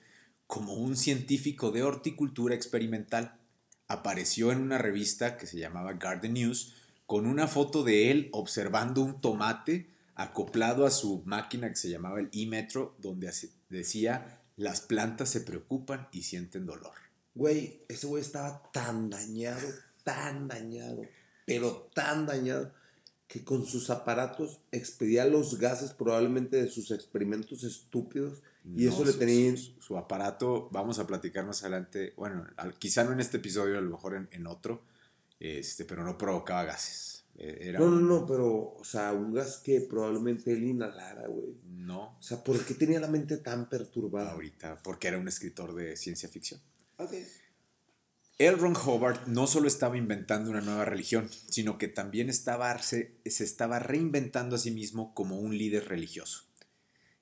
como 0.47 0.73
un 0.73 0.95
científico 0.95 1.71
de 1.71 1.83
horticultura 1.83 2.53
experimental. 2.55 3.39
Apareció 3.87 4.51
en 4.51 4.59
una 4.61 4.77
revista 4.77 5.37
que 5.37 5.47
se 5.47 5.57
llamaba 5.57 5.93
Garden 5.93 6.33
News 6.33 6.73
con 7.05 7.25
una 7.25 7.47
foto 7.47 7.83
de 7.83 8.11
él 8.11 8.29
observando 8.31 9.01
un 9.01 9.21
tomate 9.21 9.89
acoplado 10.23 10.85
a 10.85 10.91
su 10.91 11.23
máquina 11.25 11.69
que 11.69 11.75
se 11.75 11.89
llamaba 11.89 12.19
el 12.19 12.29
e-metro, 12.33 12.95
donde 12.99 13.31
decía, 13.69 14.41
las 14.57 14.81
plantas 14.81 15.29
se 15.29 15.41
preocupan 15.41 16.07
y 16.11 16.23
sienten 16.23 16.65
dolor. 16.65 16.93
Güey, 17.35 17.83
ese 17.87 18.07
güey 18.07 18.21
estaba 18.21 18.61
tan 18.73 19.09
dañado, 19.09 19.67
tan 20.03 20.47
dañado, 20.47 21.01
pero 21.45 21.89
tan 21.93 22.25
dañado, 22.25 22.73
que 23.27 23.45
con 23.45 23.65
sus 23.65 23.89
aparatos 23.89 24.59
expedía 24.73 25.23
los 25.25 25.57
gases 25.57 25.91
probablemente 25.93 26.61
de 26.61 26.69
sus 26.69 26.91
experimentos 26.91 27.63
estúpidos 27.63 28.41
y 28.65 28.83
No, 28.85 28.91
eso 28.91 29.05
le 29.05 29.13
su- 29.13 29.19
tenía... 29.19 29.55
Su, 29.55 29.81
su 29.81 29.97
aparato, 29.97 30.67
vamos 30.71 30.99
a 30.99 31.07
platicar 31.07 31.45
más 31.45 31.61
adelante, 31.61 32.13
bueno, 32.17 32.45
al- 32.57 32.73
quizá 32.77 33.05
no 33.05 33.13
en 33.13 33.21
este 33.21 33.37
episodio, 33.37 33.77
a 33.77 33.81
lo 33.81 33.89
mejor 33.89 34.15
en, 34.15 34.27
en 34.33 34.47
otro, 34.47 34.83
este, 35.39 35.85
pero 35.85 36.03
no 36.03 36.17
provocaba 36.17 36.65
gases. 36.65 37.20
Eh, 37.35 37.69
Era 37.69 37.79
No, 37.79 37.89
no, 37.89 37.99
no, 37.99 38.25
pero, 38.25 38.75
o 38.75 38.83
sea, 38.83 39.13
un 39.13 39.33
gas 39.33 39.57
que 39.63 39.81
probablemente 39.81 40.51
él 40.51 40.63
inhalara, 40.63 41.27
güey. 41.27 41.55
No, 41.65 42.17
O 42.17 42.21
sea, 42.21 42.43
¿por 42.43 42.63
qué 42.65 42.73
tenía 42.75 42.99
la 42.99 43.07
mente 43.07 43.37
tan 43.37 43.67
perturbada? 43.69 44.31
ahorita, 44.31 44.81
porque 44.83 45.07
era 45.07 45.17
un 45.17 45.27
escritor 45.27 45.73
de 45.73 45.95
ciencia 45.97 46.29
ficción. 46.29 46.61
Ok. 46.97 47.13
L. 48.37 48.57
Ron 48.57 48.75
Hubbard 48.75 49.27
no 49.27 49.45
solo 49.45 49.67
estaba 49.67 49.97
inventando 49.97 50.49
una 50.49 50.61
nueva 50.61 50.85
religión, 50.85 51.29
sino 51.49 51.77
que 51.77 51.87
también 51.87 52.29
estaba, 52.29 52.75
se, 52.81 53.19
se 53.25 53.43
estaba 53.43 53.77
reinventando 53.79 54.55
a 54.55 54.59
sí 54.59 54.71
mismo 54.71 55.13
como 55.13 55.37
un 55.39 55.57
líder 55.57 55.87
religioso. 55.87 56.45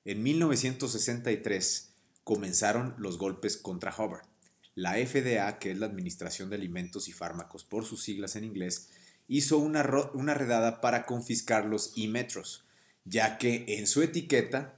En 0.06 0.24
1963 0.24 1.90
comenzaron 2.24 2.96
los 2.98 3.18
golpes 3.18 3.58
contra 3.58 3.94
Hubbard. 3.94 4.28
La 4.76 4.94
FDA, 4.94 5.60
que 5.60 5.72
es 5.72 5.78
la 5.78 5.88
Administración 5.88 6.50
de 6.50 6.56
Alimentos 6.56 7.10
y 7.10 7.12
Fármacos 7.12 7.66
por 7.66 7.86
sus 7.86 8.02
siglas 8.02 8.38
en 8.38 8.46
inglés, 8.46 8.90
hizo 9.30 9.58
una, 9.60 9.88
una 10.14 10.34
redada 10.34 10.82
para 10.82 11.06
confiscar 11.06 11.64
los 11.66 11.94
e-metros, 11.96 12.66
ya 13.06 13.38
que 13.38 13.64
en 13.70 13.88
su 13.88 14.02
etiqueta 14.02 14.76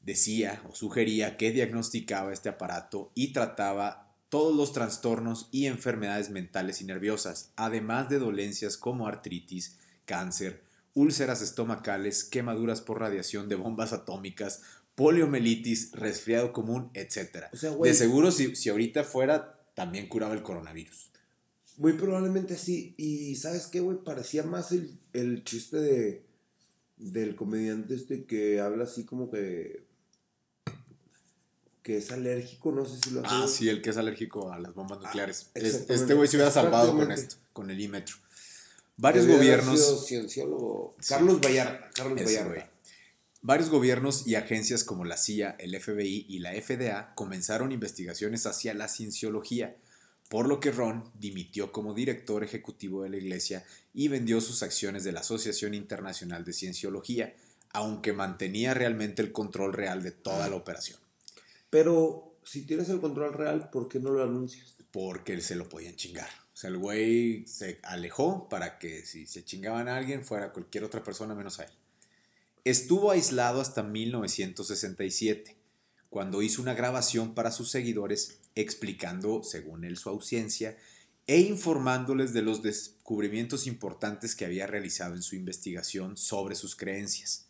decía 0.00 0.62
o 0.70 0.74
sugería 0.74 1.36
que 1.36 1.50
diagnosticaba 1.50 2.32
este 2.32 2.48
aparato 2.48 3.10
y 3.14 3.32
trataba 3.32 4.14
todos 4.28 4.54
los 4.54 4.72
trastornos 4.72 5.48
y 5.50 5.66
enfermedades 5.66 6.30
mentales 6.30 6.80
y 6.80 6.84
nerviosas, 6.84 7.52
además 7.56 8.08
de 8.10 8.18
dolencias 8.18 8.76
como 8.76 9.08
artritis, 9.08 9.78
cáncer, 10.04 10.62
úlceras 10.94 11.40
estomacales, 11.42 12.24
quemaduras 12.24 12.80
por 12.82 13.00
radiación 13.00 13.48
de 13.48 13.54
bombas 13.54 13.92
atómicas, 13.92 14.62
poliomielitis, 14.94 15.92
resfriado 15.92 16.52
común, 16.52 16.90
etc. 16.92 17.44
O 17.52 17.56
sea, 17.56 17.70
güey- 17.72 17.88
de 17.88 17.94
seguro, 17.94 18.30
si, 18.30 18.54
si 18.56 18.68
ahorita 18.68 19.04
fuera, 19.04 19.58
también 19.74 20.08
curaba 20.08 20.34
el 20.34 20.42
coronavirus. 20.42 21.10
Muy 21.78 21.94
probablemente 21.94 22.56
sí. 22.58 22.94
Y 22.98 23.34
¿sabes 23.36 23.66
qué, 23.68 23.80
güey? 23.80 23.98
Parecía 24.04 24.42
más 24.42 24.70
el, 24.72 24.98
el 25.14 25.42
chiste 25.44 25.78
de 25.78 26.24
del 26.98 27.36
comediante 27.36 27.94
este 27.94 28.24
que 28.24 28.60
habla 28.60 28.84
así 28.84 29.04
como 29.04 29.30
que 29.30 29.86
que 31.82 31.96
es 31.98 32.10
alérgico, 32.10 32.70
no 32.72 32.84
sé 32.84 32.98
si 33.02 33.10
lo 33.14 33.22
Ah, 33.24 33.44
hace. 33.44 33.54
sí, 33.56 33.68
el 33.68 33.80
que 33.80 33.90
es 33.90 33.96
alérgico 33.96 34.52
a 34.52 34.58
las 34.58 34.74
bombas 34.74 35.00
nucleares. 35.00 35.50
Es- 35.54 35.64
exactamente. 35.64 35.94
este 35.94 36.14
güey 36.14 36.28
se 36.28 36.36
hubiera 36.36 36.50
salvado 36.52 36.94
con 36.94 37.10
esto, 37.12 37.36
con 37.52 37.70
el 37.70 37.80
I-metro. 37.80 38.16
Varios 38.96 39.26
gobiernos... 39.26 39.78
sido 39.80 39.98
cienciólogo. 39.98 40.96
Sí. 41.00 41.08
Carlos 41.14 41.40
Vallarta. 41.40 41.88
Carlos 41.94 42.18
Vallarta. 42.22 42.48
güey. 42.48 42.62
Varios 43.40 43.70
gobiernos 43.70 44.26
y 44.26 44.34
agencias 44.34 44.82
como 44.84 45.04
la 45.04 45.16
CIA, 45.16 45.50
el 45.60 45.80
FBI 45.80 46.26
y 46.28 46.40
la 46.40 46.50
FDA 46.60 47.14
comenzaron 47.14 47.70
investigaciones 47.72 48.44
hacia 48.46 48.74
la 48.74 48.88
cienciología, 48.88 49.76
por 50.28 50.48
lo 50.48 50.60
que 50.60 50.70
Ron 50.70 51.04
dimitió 51.14 51.72
como 51.72 51.94
director 51.94 52.44
ejecutivo 52.44 53.02
de 53.02 53.10
la 53.10 53.16
iglesia 53.16 53.64
y 53.94 54.08
vendió 54.08 54.40
sus 54.40 54.62
acciones 54.62 55.04
de 55.04 55.12
la 55.12 55.20
Asociación 55.20 55.74
Internacional 55.74 56.44
de 56.44 56.52
Cienciología, 56.52 57.34
aunque 57.72 58.12
mantenía 58.12 58.74
realmente 58.74 59.22
el 59.22 59.32
control 59.32 59.72
real 59.72 60.02
de 60.02 60.10
toda 60.10 60.48
la 60.48 60.56
operación, 60.56 60.98
Pero 61.70 62.36
si 62.44 62.62
tienes 62.62 62.88
el 62.88 63.00
control 63.00 63.34
real, 63.34 63.68
¿por 63.70 63.88
qué 63.88 64.00
no 64.00 64.10
lo 64.10 64.22
anuncias? 64.22 64.78
porque 64.90 65.40
se 65.40 65.54
lo 65.54 65.68
podían 65.68 65.96
chingar. 65.96 66.28
O 66.54 66.56
sea, 66.56 66.70
el 66.70 66.78
güey 66.78 67.46
se 67.46 67.78
alejó 67.82 68.48
para 68.48 68.78
que 68.78 69.04
si 69.04 69.26
se 69.26 69.44
chingaban 69.44 69.88
a 69.88 69.96
alguien 69.96 70.24
fuera 70.24 70.52
cualquier 70.52 70.84
otra 70.84 71.04
persona 71.04 71.34
menos 71.34 71.60
a 71.60 71.64
él. 71.64 71.70
Estuvo 72.64 73.10
aislado 73.10 73.60
hasta 73.60 73.82
1967, 73.82 75.56
cuando 76.10 76.42
hizo 76.42 76.62
una 76.62 76.74
grabación 76.74 77.34
para 77.34 77.50
sus 77.50 77.70
seguidores 77.70 78.38
explicando, 78.54 79.42
según 79.42 79.84
él, 79.84 79.96
su 79.96 80.08
ausencia 80.08 80.76
e 81.26 81.40
informándoles 81.40 82.32
de 82.32 82.42
los 82.42 82.62
descubrimientos 82.62 83.66
importantes 83.66 84.34
que 84.34 84.46
había 84.46 84.66
realizado 84.66 85.14
en 85.14 85.22
su 85.22 85.36
investigación 85.36 86.16
sobre 86.16 86.54
sus 86.54 86.74
creencias. 86.74 87.48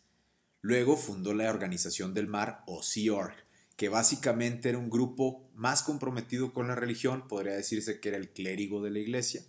Luego 0.61 0.97
fundó 0.97 1.33
la 1.33 1.49
Organización 1.49 2.13
del 2.13 2.27
Mar, 2.27 2.63
o 2.67 2.83
Sea 2.83 3.13
Org, 3.13 3.33
que 3.77 3.87
básicamente 3.87 4.67
era 4.67 4.77
un 4.77 4.89
grupo 4.89 5.49
más 5.55 5.81
comprometido 5.83 6.51
con 6.51 6.67
la 6.67 6.75
religión, 6.75 7.29
podría 7.29 7.53
decirse 7.53 8.01
que 8.01 8.09
era 8.09 8.17
el 8.17 8.29
clérigo 8.29 8.83
de 8.83 8.91
la 8.91 8.99
iglesia. 8.99 9.41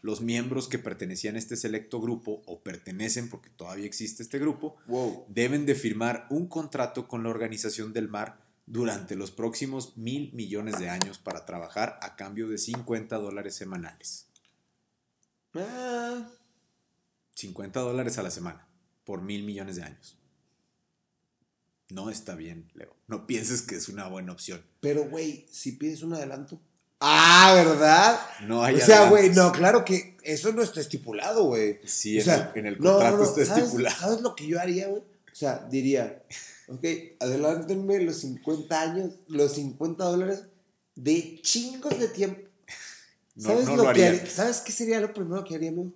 Los 0.00 0.22
miembros 0.22 0.68
que 0.68 0.78
pertenecían 0.78 1.36
a 1.36 1.38
este 1.38 1.56
selecto 1.56 2.00
grupo, 2.00 2.42
o 2.46 2.60
pertenecen 2.62 3.28
porque 3.28 3.50
todavía 3.50 3.84
existe 3.84 4.22
este 4.22 4.38
grupo, 4.38 4.76
Wow. 4.86 5.26
deben 5.28 5.66
de 5.66 5.74
firmar 5.74 6.26
un 6.30 6.46
contrato 6.48 7.06
con 7.08 7.22
la 7.22 7.28
Organización 7.28 7.92
del 7.92 8.08
Mar 8.08 8.43
durante 8.66 9.14
los 9.16 9.30
próximos 9.30 9.96
mil 9.96 10.32
millones 10.32 10.78
de 10.78 10.88
años 10.88 11.18
para 11.18 11.44
trabajar 11.44 11.98
a 12.02 12.16
cambio 12.16 12.48
de 12.48 12.58
50 12.58 13.16
dólares 13.18 13.54
semanales. 13.54 14.26
Ah, 15.54 16.26
50 17.34 17.80
dólares 17.80 18.18
a 18.18 18.22
la 18.22 18.30
semana 18.30 18.66
por 19.04 19.22
mil 19.22 19.44
millones 19.44 19.76
de 19.76 19.82
años. 19.84 20.16
No 21.90 22.10
está 22.10 22.34
bien, 22.34 22.70
Leo. 22.74 22.94
No 23.06 23.26
pienses 23.26 23.62
que 23.62 23.76
es 23.76 23.88
una 23.88 24.06
buena 24.08 24.32
opción. 24.32 24.64
pero, 24.80 25.04
güey, 25.08 25.46
si 25.52 25.72
pides 25.72 26.02
un 26.02 26.14
adelanto. 26.14 26.60
Ah, 27.00 27.52
¿verdad? 27.54 28.18
No 28.46 28.62
hay 28.64 28.76
o 28.76 28.80
sea, 28.80 29.10
güey, 29.10 29.28
no, 29.30 29.52
claro 29.52 29.84
que 29.84 30.16
eso 30.22 30.52
no 30.52 30.62
está 30.62 30.80
estipulado, 30.80 31.44
güey. 31.44 31.80
Sí, 31.84 32.18
O 32.18 32.22
en, 32.22 32.30
el, 32.30 32.48
en 32.54 32.66
el 32.66 32.78
no, 32.80 32.92
contrato 32.92 33.16
no, 33.18 33.22
no, 33.24 33.28
está 33.28 33.44
¿sabes- 33.44 33.64
estipulado. 33.64 33.96
¿Sabes 33.96 34.20
lo 34.22 34.34
que 34.34 34.46
yo 34.46 34.58
haría, 34.58 34.88
güey? 34.88 35.02
O 35.34 35.36
sea, 35.36 35.66
diría, 35.68 36.24
ok, 36.68 36.84
adelántenme 37.18 38.00
los 38.04 38.18
50 38.18 38.80
años, 38.80 39.14
los 39.26 39.54
50 39.54 40.04
dólares 40.04 40.44
de 40.94 41.40
chingos 41.42 41.98
de 41.98 42.06
tiempo. 42.06 42.48
No, 43.34 43.48
¿Sabes, 43.48 43.64
no 43.64 43.70
lo 43.72 43.76
lo 43.78 43.82
que 43.82 43.88
haría. 43.88 44.20
haría? 44.20 44.30
¿Sabes 44.30 44.60
qué 44.60 44.70
sería 44.70 45.00
lo 45.00 45.12
primero 45.12 45.42
que 45.42 45.56
haría, 45.56 45.70
amigo? 45.70 45.92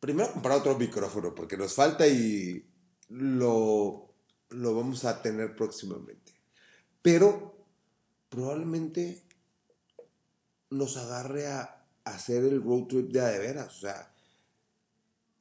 Primero 0.00 0.32
comprar 0.32 0.58
otro 0.58 0.76
micrófono, 0.76 1.36
porque 1.36 1.56
nos 1.56 1.72
falta 1.72 2.04
y 2.08 2.66
lo, 3.10 4.12
lo 4.48 4.74
vamos 4.74 5.04
a 5.04 5.22
tener 5.22 5.54
próximamente. 5.54 6.32
Pero 7.00 7.64
probablemente 8.28 9.22
nos 10.70 10.96
agarre 10.96 11.46
a 11.46 11.86
hacer 12.02 12.42
el 12.42 12.60
road 12.60 12.88
trip 12.88 13.12
de 13.12 13.20
a 13.20 13.28
de 13.28 13.38
veras, 13.38 13.68
o 13.68 13.80
sea, 13.82 14.13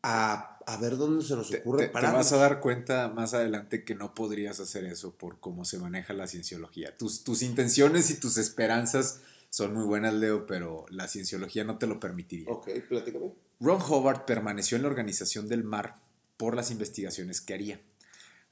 a, 0.03 0.59
a 0.67 0.77
ver 0.77 0.97
dónde 0.97 1.23
se 1.25 1.35
nos 1.35 1.51
ocurre 1.53 1.87
te- 1.87 1.93
te 1.93 2.05
vas 2.07 2.31
a 2.33 2.37
dar 2.37 2.59
cuenta 2.59 3.07
más 3.09 3.33
adelante 3.33 3.83
que 3.83 3.95
no 3.95 4.13
podrías 4.13 4.59
hacer 4.59 4.83
eso 4.85 5.15
por 5.15 5.39
cómo 5.39 5.65
se 5.65 5.79
maneja 5.79 6.13
la 6.13 6.27
cienciología. 6.27 6.95
Tus, 6.97 7.23
tus 7.23 7.41
intenciones 7.41 8.09
y 8.11 8.19
tus 8.19 8.37
esperanzas 8.37 9.21
son 9.49 9.73
muy 9.73 9.85
buenas, 9.85 10.13
Leo, 10.13 10.45
pero 10.45 10.85
la 10.89 11.07
cienciología 11.07 11.63
no 11.63 11.77
te 11.77 11.87
lo 11.87 11.99
permitiría. 11.99 12.47
Ok, 12.49 12.69
platícame. 12.89 13.31
Ron 13.59 13.81
Howard 13.81 14.25
permaneció 14.25 14.75
en 14.75 14.81
la 14.83 14.89
Organización 14.89 15.47
del 15.47 15.63
Mar 15.63 15.95
por 16.37 16.55
las 16.55 16.69
investigaciones 16.71 17.39
que 17.39 17.53
haría. 17.53 17.79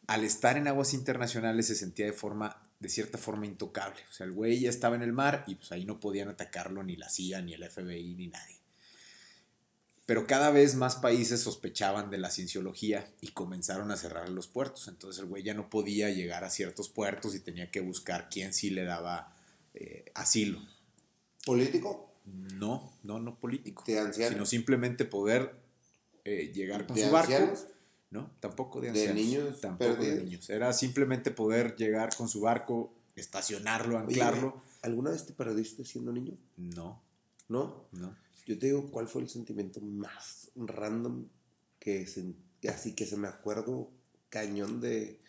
Al 0.07 0.23
estar 0.23 0.57
en 0.57 0.67
aguas 0.67 0.93
internacionales 0.93 1.67
se 1.67 1.75
sentía 1.75 2.05
de 2.05 2.13
forma 2.13 2.61
de 2.79 2.89
cierta 2.89 3.17
forma 3.19 3.45
intocable. 3.45 3.99
O 4.09 4.13
sea, 4.13 4.25
el 4.25 4.31
güey 4.31 4.59
ya 4.61 4.69
estaba 4.69 4.95
en 4.95 5.03
el 5.03 5.13
mar 5.13 5.43
y 5.47 5.53
pues 5.55 5.71
ahí 5.71 5.85
no 5.85 5.99
podían 5.99 6.29
atacarlo 6.29 6.81
ni 6.83 6.95
la 6.95 7.09
CIA, 7.09 7.41
ni 7.43 7.53
el 7.53 7.63
FBI, 7.69 8.15
ni 8.15 8.27
nadie. 8.27 8.57
Pero 10.11 10.27
cada 10.27 10.51
vez 10.51 10.75
más 10.75 10.97
países 10.97 11.39
sospechaban 11.39 12.09
de 12.09 12.17
la 12.17 12.29
cienciología 12.31 13.07
y 13.21 13.29
comenzaron 13.29 13.91
a 13.91 13.95
cerrar 13.95 14.27
los 14.27 14.45
puertos. 14.45 14.89
Entonces 14.89 15.21
el 15.21 15.27
güey 15.29 15.41
ya 15.41 15.53
no 15.53 15.69
podía 15.69 16.09
llegar 16.09 16.43
a 16.43 16.49
ciertos 16.49 16.89
puertos 16.89 17.33
y 17.33 17.39
tenía 17.39 17.71
que 17.71 17.79
buscar 17.79 18.27
quién 18.29 18.53
sí 18.53 18.71
le 18.71 18.83
daba 18.83 19.33
eh, 19.73 20.11
asilo. 20.13 20.59
¿Político? 21.45 22.11
No, 22.25 22.91
no, 23.03 23.21
no 23.21 23.39
político. 23.39 23.85
¿De 23.87 23.99
ancianos? 23.99 24.33
Sino 24.33 24.45
simplemente 24.45 25.05
poder 25.05 25.55
eh, 26.25 26.51
llegar 26.53 26.87
con 26.87 26.97
¿De 26.97 27.05
su 27.05 27.11
barco. 27.11 27.31
ancianos? 27.31 27.67
No, 28.09 28.31
tampoco 28.41 28.81
de 28.81 28.91
¿De 28.91 29.07
ancianos. 29.07 29.15
niños 29.15 29.61
Tampoco 29.61 30.03
de 30.03 30.25
niños. 30.25 30.49
Era 30.49 30.73
simplemente 30.73 31.31
poder 31.31 31.77
llegar 31.77 32.13
con 32.17 32.27
su 32.27 32.41
barco, 32.41 32.93
estacionarlo, 33.15 33.97
anclarlo. 33.97 34.61
¿Alguna 34.81 35.11
vez 35.11 35.25
te 35.25 35.31
perdiste 35.31 35.85
siendo 35.85 36.11
niño? 36.11 36.33
No, 36.57 37.01
¿No? 37.51 37.87
no. 37.91 38.15
Yo 38.45 38.57
te 38.57 38.67
digo 38.67 38.89
cuál 38.89 39.07
fue 39.09 39.21
el 39.23 39.29
sentimiento 39.29 39.81
más 39.81 40.51
random 40.55 41.27
que 41.79 42.07
así 42.69 42.93
que 42.95 43.05
se 43.05 43.17
me 43.17 43.27
acuerdo 43.27 43.89
cañón 44.29 44.79
de 44.79 45.19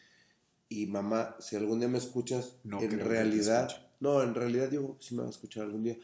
y 0.69 0.87
mamá, 0.87 1.37
si 1.41 1.57
algún 1.57 1.81
día 1.81 1.89
me 1.89 1.99
escuchas, 1.99 2.55
No 2.63 2.81
en 2.81 3.01
realidad, 3.01 3.69
no, 3.99 4.23
en 4.23 4.35
realidad 4.35 4.71
yo 4.71 4.97
sí 5.01 5.15
me 5.15 5.23
va 5.23 5.27
a 5.27 5.31
escuchar 5.31 5.65
algún 5.65 5.83
día, 5.83 5.99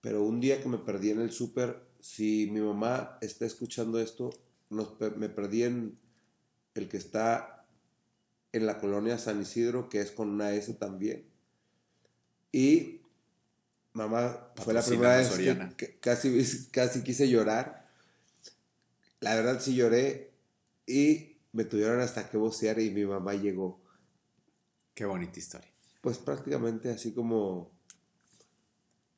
pero 0.00 0.24
un 0.24 0.40
día 0.40 0.60
que 0.60 0.68
me 0.68 0.78
perdí 0.78 1.10
en 1.10 1.20
el 1.20 1.30
súper, 1.30 1.80
si 2.00 2.50
mi 2.50 2.60
mamá 2.60 3.16
está 3.20 3.46
escuchando 3.46 4.00
esto, 4.00 4.30
nos 4.68 4.98
me 5.16 5.28
perdí 5.28 5.62
en 5.62 5.96
el 6.74 6.88
que 6.88 6.96
está 6.96 7.64
en 8.50 8.66
la 8.66 8.78
colonia 8.78 9.16
San 9.16 9.40
Isidro, 9.40 9.88
que 9.88 10.00
es 10.00 10.10
con 10.10 10.28
una 10.28 10.52
S 10.52 10.74
también. 10.74 11.24
Y 12.50 13.01
mamá, 13.94 14.52
fue 14.56 14.74
la 14.74 14.82
primera 14.82 15.16
vez 15.16 15.30
que, 15.76 15.98
casi, 15.98 16.68
casi 16.70 17.02
quise 17.02 17.28
llorar. 17.28 17.88
La 19.20 19.34
verdad 19.34 19.60
sí 19.60 19.74
lloré 19.74 20.32
y 20.86 21.36
me 21.52 21.64
tuvieron 21.64 22.00
hasta 22.00 22.28
que 22.28 22.36
vocear 22.36 22.80
y 22.80 22.90
mi 22.90 23.04
mamá 23.04 23.34
llegó. 23.34 23.80
Qué 24.94 25.04
bonita 25.04 25.38
historia. 25.38 25.70
Pues 26.00 26.18
prácticamente 26.18 26.90
así 26.90 27.12
como 27.12 27.70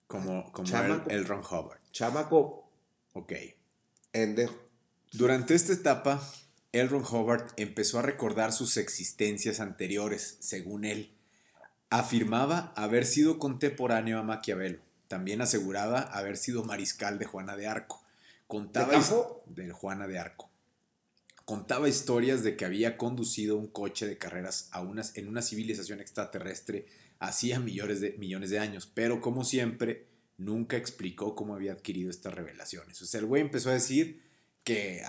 Como, 0.07 0.53
como 0.53 0.67
el, 0.67 0.73
Chamaco. 0.73 1.11
el 1.11 1.25
Ron 1.27 1.43
Howard. 1.51 1.81
chamaco 1.93 2.71
Ok. 3.15 3.33
endejo. 4.13 4.55
Durante 5.13 5.55
esta 5.55 5.73
etapa, 5.73 6.21
L. 6.73 6.89
Ron 6.89 7.05
Howard 7.09 7.53
empezó 7.57 7.99
a 7.99 8.03
recordar 8.03 8.53
sus 8.53 8.77
existencias 8.77 9.61
anteriores, 9.61 10.37
según 10.41 10.85
él. 10.85 11.17
Afirmaba 11.95 12.73
haber 12.75 13.07
sido 13.07 13.39
contemporáneo 13.39 14.19
a 14.19 14.25
Maquiavelo. 14.25 14.81
También 15.07 15.41
aseguraba 15.41 16.01
haber 16.01 16.37
sido 16.37 16.65
mariscal 16.65 17.21
de 17.21 17.25
Juana 17.25 17.55
de 17.55 17.69
Arco. 17.69 18.03
Contaba 18.49 18.95
¿De 18.95 18.99
campo? 18.99 19.45
de 19.47 19.71
Juana 19.71 20.09
de 20.09 20.19
Arco. 20.19 20.51
Contaba 21.45 21.89
historias 21.89 22.43
de 22.43 22.57
que 22.57 22.65
había 22.65 22.97
conducido 22.97 23.57
un 23.57 23.69
coche 23.69 24.09
de 24.09 24.19
carreras 24.19 24.71
a 24.73 24.81
unas, 24.81 25.17
en 25.17 25.29
una 25.29 25.41
civilización 25.41 26.01
extraterrestre 26.01 26.87
hacía 27.21 27.61
millones 27.61 28.01
de, 28.01 28.17
millones 28.19 28.51
de 28.51 28.59
años, 28.59 28.91
pero 28.93 29.21
como 29.21 29.45
siempre, 29.45 30.09
nunca 30.37 30.77
explicó 30.77 31.37
cómo 31.37 31.55
había 31.55 31.75
adquirido 31.75 32.11
estas 32.11 32.35
revelaciones. 32.35 33.01
O 33.03 33.07
sea, 33.07 33.21
el 33.21 33.27
güey 33.27 33.41
empezó 33.41 33.71
a 33.71 33.75
decir 33.75 34.21
que 34.65 35.05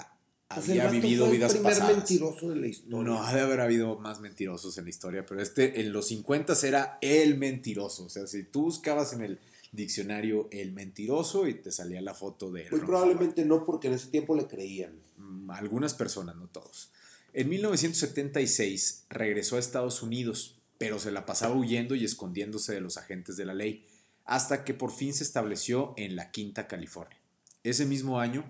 Pues 0.48 0.70
el 0.70 0.80
había 0.80 1.02
vivido 1.02 1.26
fue 1.26 1.34
el 1.34 1.38
vidas 1.40 1.54
primer 1.54 1.74
pasadas. 1.74 1.96
mentiroso 1.98 2.50
de 2.50 2.56
la 2.56 2.68
historia. 2.68 3.04
No, 3.04 3.24
ha 3.24 3.34
de 3.34 3.42
haber 3.42 3.62
habido 3.62 3.98
más 3.98 4.20
mentirosos 4.20 4.78
en 4.78 4.84
la 4.84 4.90
historia, 4.92 5.26
pero 5.26 5.42
este 5.42 5.82
en 5.82 5.92
los 5.92 6.08
50 6.08 6.54
era 6.64 6.98
el 7.02 7.38
mentiroso. 7.38 8.06
O 8.06 8.10
sea, 8.10 8.28
si 8.28 8.44
tú 8.44 8.64
buscabas 8.64 9.14
en 9.14 9.22
el 9.24 9.40
diccionario 9.72 10.48
el 10.52 10.72
mentiroso 10.72 11.48
y 11.48 11.56
te 11.56 11.72
salía 11.72 12.02
la 12.02 12.14
foto 12.14 12.52
de 12.52 12.64
él. 12.64 12.72
Muy 12.72 12.82
probablemente 12.82 13.44
no, 13.44 13.66
porque 13.66 13.88
en 13.88 13.94
ese 13.96 14.08
tiempo 14.08 14.36
le 14.36 14.48
creían. 14.48 14.94
Mm, 15.18 15.50
Algunas 15.52 15.94
personas, 15.94 16.36
no 16.36 16.48
todos. 16.48 16.92
En 17.34 17.50
1976 17.50 19.06
regresó 19.10 19.58
a 19.58 19.60
Estados 19.60 20.02
Unidos, 20.02 20.56
pero 20.78 21.00
se 21.00 21.12
la 21.12 21.26
pasaba 21.26 21.56
huyendo 21.56 21.96
y 21.96 22.06
escondiéndose 22.06 22.74
de 22.74 22.82
los 22.82 22.98
agentes 22.98 23.36
de 23.36 23.46
la 23.46 23.54
ley, 23.54 23.86
hasta 24.26 24.64
que 24.64 24.74
por 24.74 24.92
fin 24.92 25.14
se 25.14 25.24
estableció 25.24 25.94
en 25.98 26.16
la 26.16 26.32
Quinta 26.32 26.68
California. 26.68 27.18
Ese 27.64 27.86
mismo 27.86 28.20
año, 28.20 28.50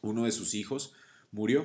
uno 0.00 0.24
de 0.24 0.32
sus 0.32 0.54
hijos 0.54 0.94
murió 1.30 1.64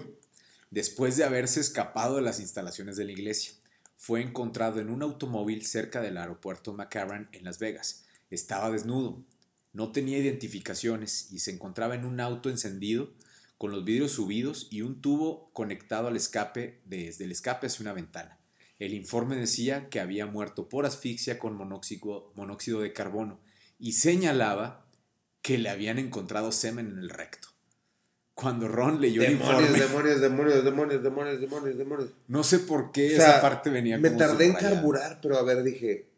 después 0.72 1.18
de 1.18 1.24
haberse 1.24 1.60
escapado 1.60 2.16
de 2.16 2.22
las 2.22 2.40
instalaciones 2.40 2.98
de 2.98 3.06
la 3.06 3.12
iglesia. 3.12 3.54
Fue 3.96 4.22
encontrado 4.22 4.80
en 4.80 4.90
un 4.90 5.04
automóvil 5.04 5.66
cerca 5.66 6.02
del 6.02 6.18
aeropuerto 6.18 6.74
McCarran 6.74 7.30
en 7.32 7.44
Las 7.44 7.60
Vegas. 7.60 8.06
Estaba 8.30 8.72
desnudo, 8.72 9.24
no 9.72 9.92
tenía 9.92 10.18
identificaciones 10.18 11.32
y 11.32 11.40
se 11.40 11.52
encontraba 11.52 11.96
en 11.96 12.06
un 12.06 12.20
auto 12.20 12.50
encendido 12.50 13.14
con 13.58 13.72
los 13.72 13.86
vidrios 13.86 14.12
subidos 14.12 14.68
y 14.72 14.82
un 14.82 15.02
tubo 15.02 15.50
conectado 15.54 16.08
al 16.08 16.18
escape 16.18 16.82
desde 16.86 17.26
el 17.26 17.32
escape 17.32 17.68
hacia 17.68 17.84
una 17.84 17.94
ventana. 17.94 18.40
El 18.78 18.94
informe 18.94 19.36
decía 19.36 19.88
que 19.90 20.00
había 20.02 20.26
muerto 20.26 20.68
por 20.68 20.86
asfixia 20.86 21.40
con 21.40 21.56
monóxido, 21.56 22.34
monóxido 22.36 22.82
de 22.82 22.92
carbono 22.92 23.40
y 23.80 23.94
señalaba 23.94 24.86
que 25.42 25.58
le 25.58 25.70
habían 25.70 26.00
encontrado 26.00 26.52
semen 26.52 26.88
en 26.88 26.98
el 26.98 27.10
recto. 27.10 27.53
Cuando 28.34 28.68
Ron 28.68 29.00
leyó 29.00 29.22
el 29.22 29.34
informe, 29.34 29.68
demonios, 29.68 30.22
demonios, 30.22 30.64
demonios, 30.64 31.04
demonios, 31.04 31.40
demonios, 31.40 31.78
demonios. 31.78 32.10
no 32.28 32.44
sé 32.44 32.60
por 32.60 32.92
qué 32.92 33.14
O 33.14 33.18
sea, 33.18 33.30
esa 33.30 33.42
parte 33.42 33.70
venía 33.70 33.98
Me 34.00 34.10
como 34.10 34.20
tardé 34.20 34.46
en 34.46 34.54
carburar, 34.54 35.20
pero 35.22 35.38
a 35.38 35.44
ver, 35.44 35.62
dije, 35.64 36.10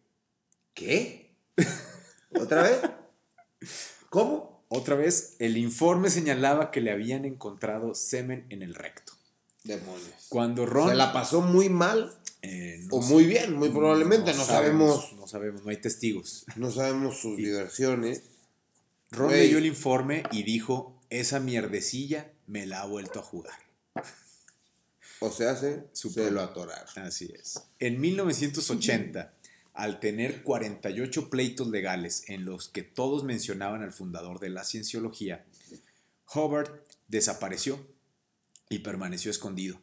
¿qué? 0.73 1.35
¿Otra 2.39 2.63
vez? 2.63 2.81
¿Cómo? 4.09 4.65
Otra 4.69 4.95
vez, 4.95 5.35
el 5.39 5.57
informe 5.57 6.09
señalaba 6.09 6.71
que 6.71 6.81
le 6.81 6.91
habían 6.91 7.25
encontrado 7.25 7.93
semen 7.93 8.45
en 8.49 8.61
el 8.61 8.75
recto. 8.75 9.13
Demonios. 9.63 10.27
Cuando 10.29 10.65
Ron... 10.65 10.89
Se 10.89 10.95
la 10.95 11.11
pasó 11.11 11.41
muy 11.41 11.69
mal 11.69 12.17
eh, 12.47 12.79
no 12.91 12.97
o 12.97 13.01
muy 13.01 13.25
bien, 13.25 13.53
muy 13.53 13.69
probablemente, 13.69 14.31
no, 14.33 14.45
sabemos, 14.45 15.13
No 15.17 15.27
sabemos, 15.27 15.63
no 15.63 15.71
hay 15.71 15.77
testigos. 15.77 16.45
no 16.55 16.69
sabemos 16.69 17.17
sus 17.19 17.37
diversiones. 17.37 18.23
Ron 19.09 19.31
leyó 19.31 19.57
el 19.57 19.65
informe 19.65 20.23
y 20.31 20.43
dijo, 20.43 20.94
esa 21.19 21.39
mierdecilla 21.39 22.33
me 22.47 22.65
la 22.65 22.81
ha 22.81 22.85
vuelto 22.85 23.19
a 23.19 23.23
jugar. 23.23 23.57
O 25.19 25.31
sea, 25.31 25.55
se, 25.55 25.87
se 25.93 26.31
lo 26.31 26.41
atoraron. 26.41 26.87
Así 26.97 27.31
es. 27.33 27.61
En 27.79 27.99
1980, 27.99 29.33
al 29.73 29.99
tener 29.99 30.43
48 30.43 31.29
pleitos 31.29 31.67
legales 31.67 32.23
en 32.27 32.45
los 32.45 32.69
que 32.69 32.83
todos 32.83 33.23
mencionaban 33.23 33.81
al 33.81 33.93
fundador 33.93 34.39
de 34.39 34.49
la 34.49 34.63
cienciología, 34.63 35.45
Hubbard 36.33 36.81
desapareció 37.07 37.85
y 38.69 38.79
permaneció 38.79 39.31
escondido. 39.31 39.81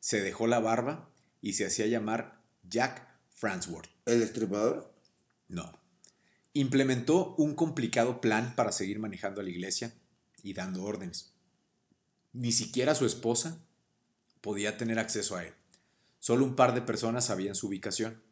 Se 0.00 0.20
dejó 0.20 0.46
la 0.46 0.60
barba 0.60 1.10
y 1.40 1.54
se 1.54 1.66
hacía 1.66 1.86
llamar 1.86 2.42
Jack 2.62 3.06
Fransworth. 3.30 3.90
¿El 4.06 4.22
estripador? 4.22 4.94
No. 5.48 5.72
Implementó 6.52 7.34
un 7.36 7.54
complicado 7.54 8.20
plan 8.20 8.54
para 8.54 8.72
seguir 8.72 8.98
manejando 8.98 9.40
a 9.40 9.44
la 9.44 9.50
iglesia 9.50 9.92
y 10.44 10.52
dando 10.52 10.84
órdenes. 10.84 11.32
Ni 12.32 12.52
siquiera 12.52 12.94
su 12.94 13.06
esposa 13.06 13.58
podía 14.40 14.76
tener 14.76 15.00
acceso 15.00 15.34
a 15.34 15.44
él. 15.44 15.54
Solo 16.20 16.44
un 16.44 16.54
par 16.54 16.74
de 16.74 16.82
personas 16.82 17.26
sabían 17.26 17.56
su 17.56 17.66
ubicación. 17.66 18.22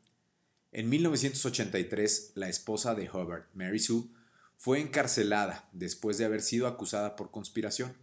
En 0.70 0.88
1983, 0.88 2.32
la 2.36 2.48
esposa 2.48 2.94
de 2.94 3.10
Hubbard, 3.10 3.44
Mary 3.54 3.80
Sue, 3.80 4.04
fue 4.56 4.80
encarcelada 4.80 5.68
después 5.72 6.18
de 6.18 6.24
haber 6.24 6.42
sido 6.42 6.66
acusada 6.66 7.16
por 7.16 7.30
conspiración. 7.30 7.96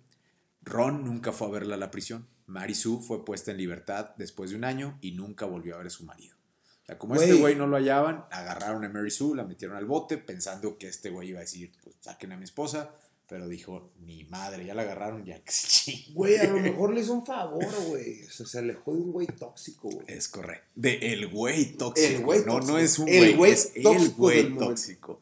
Ron 0.62 1.06
nunca 1.06 1.32
fue 1.32 1.48
a 1.48 1.52
verla 1.52 1.76
a 1.76 1.80
la 1.80 1.92
prisión. 1.92 2.28
Mary 2.48 2.76
Sue 2.76 3.00
fue 3.02 3.24
puesta 3.24 3.52
en 3.52 3.58
libertad 3.58 4.12
después 4.18 4.50
de 4.50 4.58
un 4.58 4.64
año 4.66 4.98
y 5.02 5.12
nunca 5.12 5.46
volvió 5.46 5.76
a 5.76 5.78
ver 5.78 5.88
a 5.88 5.92
su 5.92 6.04
marido. 6.04 6.36
O 6.84 6.86
sea, 6.86 6.98
como 6.98 7.16
este 7.16 7.28
Güey. 7.28 7.40
güey 7.40 7.56
no 7.56 7.68
lo 7.68 7.78
hallaban, 7.78 8.26
agarraron 8.32 8.84
a 8.84 8.90
Mary 8.90 9.12
Sue, 9.12 9.36
la 9.36 9.44
metieron 9.44 9.78
al 9.78 9.86
bote 9.86 10.18
pensando 10.18 10.78
que 10.78 10.88
este 10.88 11.12
güey 11.12 11.30
iba 11.30 11.40
a 11.40 11.42
decir, 11.42 11.72
pues 11.84 11.96
saquen 12.00 12.32
a 12.32 12.38
mi 12.38 12.44
esposa, 12.44 12.92
pero 13.30 13.48
dijo, 13.48 13.92
ni 14.00 14.24
madre, 14.26 14.66
ya 14.66 14.74
la 14.74 14.82
agarraron, 14.82 15.24
ya 15.24 15.40
que 15.44 15.52
se 15.52 15.68
chingue". 15.68 16.14
Güey, 16.14 16.38
a 16.38 16.46
lo 16.46 16.60
mejor 16.60 16.94
le 16.94 17.02
hizo 17.02 17.14
un 17.14 17.26
favor, 17.26 17.66
güey. 17.88 18.24
O 18.26 18.30
sea, 18.32 18.46
se 18.46 18.60
alejó 18.60 18.94
de 18.96 19.02
un 19.02 19.12
güey 19.12 19.28
tóxico, 19.28 19.90
güey. 19.90 20.06
Es 20.08 20.28
correcto. 20.28 20.68
De 20.76 21.14
el 21.14 21.28
güey 21.28 21.74
tóxico. 21.78 22.08
El 22.08 22.24
güey 22.24 22.40
no, 22.40 22.54
tóxico. 22.54 22.72
no 22.74 22.80
es 22.80 23.00
un 23.00 23.08
El 23.10 23.20
güey, 23.20 23.36
güey 23.36 23.52
es 23.52 23.72
el 23.76 24.10
güey 24.14 24.58
tóxico. 24.58 25.22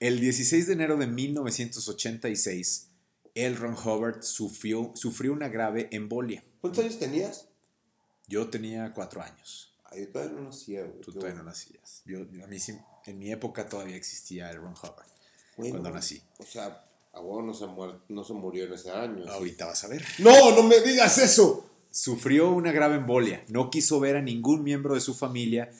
El 0.00 0.20
16 0.20 0.66
de 0.68 0.72
enero 0.74 0.96
de 0.96 1.06
1986, 1.08 2.88
L. 3.34 3.56
Ron 3.56 3.74
Hubbard 3.74 4.22
sufrió, 4.22 4.92
sufrió 4.94 5.32
una 5.32 5.48
grave 5.48 5.88
embolia. 5.92 6.42
¿Cuántos 6.60 6.84
años 6.84 6.98
tenías? 6.98 7.48
Yo 8.26 8.48
tenía 8.48 8.92
cuatro 8.92 9.22
años. 9.22 9.74
Ay, 9.84 10.02
yo 10.02 10.08
todavía 10.12 10.34
no 10.34 10.42
nacía, 10.44 10.82
güey. 10.84 11.00
Tú 11.00 11.12
todavía 11.12 11.34
no 11.36 11.44
nacías. 11.44 12.02
Yo, 12.04 12.30
yo- 12.30 12.44
a 12.44 12.46
mí 12.46 12.58
sí- 12.58 12.76
en 13.06 13.18
mi 13.18 13.30
época 13.32 13.68
todavía 13.68 13.96
existía 13.96 14.50
el 14.50 14.58
Ron 14.58 14.74
Hubbard. 14.74 15.06
Bueno, 15.56 15.72
cuando 15.72 15.90
nací. 15.90 16.22
O 16.38 16.44
sea, 16.44 16.84
abuelo 17.18 17.46
no 17.46 17.54
se, 17.54 17.64
muer- 17.66 18.00
no 18.08 18.24
se 18.24 18.32
murió 18.32 18.64
en 18.64 18.72
ese 18.72 18.90
año. 18.90 19.24
Ahorita 19.30 19.66
vas 19.66 19.84
a 19.84 19.88
ver. 19.88 20.04
No, 20.18 20.52
no 20.56 20.62
me 20.62 20.80
digas 20.80 21.18
eso. 21.18 21.64
Sufrió 21.90 22.50
una 22.50 22.70
grave 22.72 22.96
embolia, 22.96 23.44
no 23.48 23.70
quiso 23.70 23.98
ver 24.00 24.16
a 24.16 24.22
ningún 24.22 24.62
miembro 24.62 24.94
de 24.94 25.00
su 25.00 25.14
familia 25.14 25.70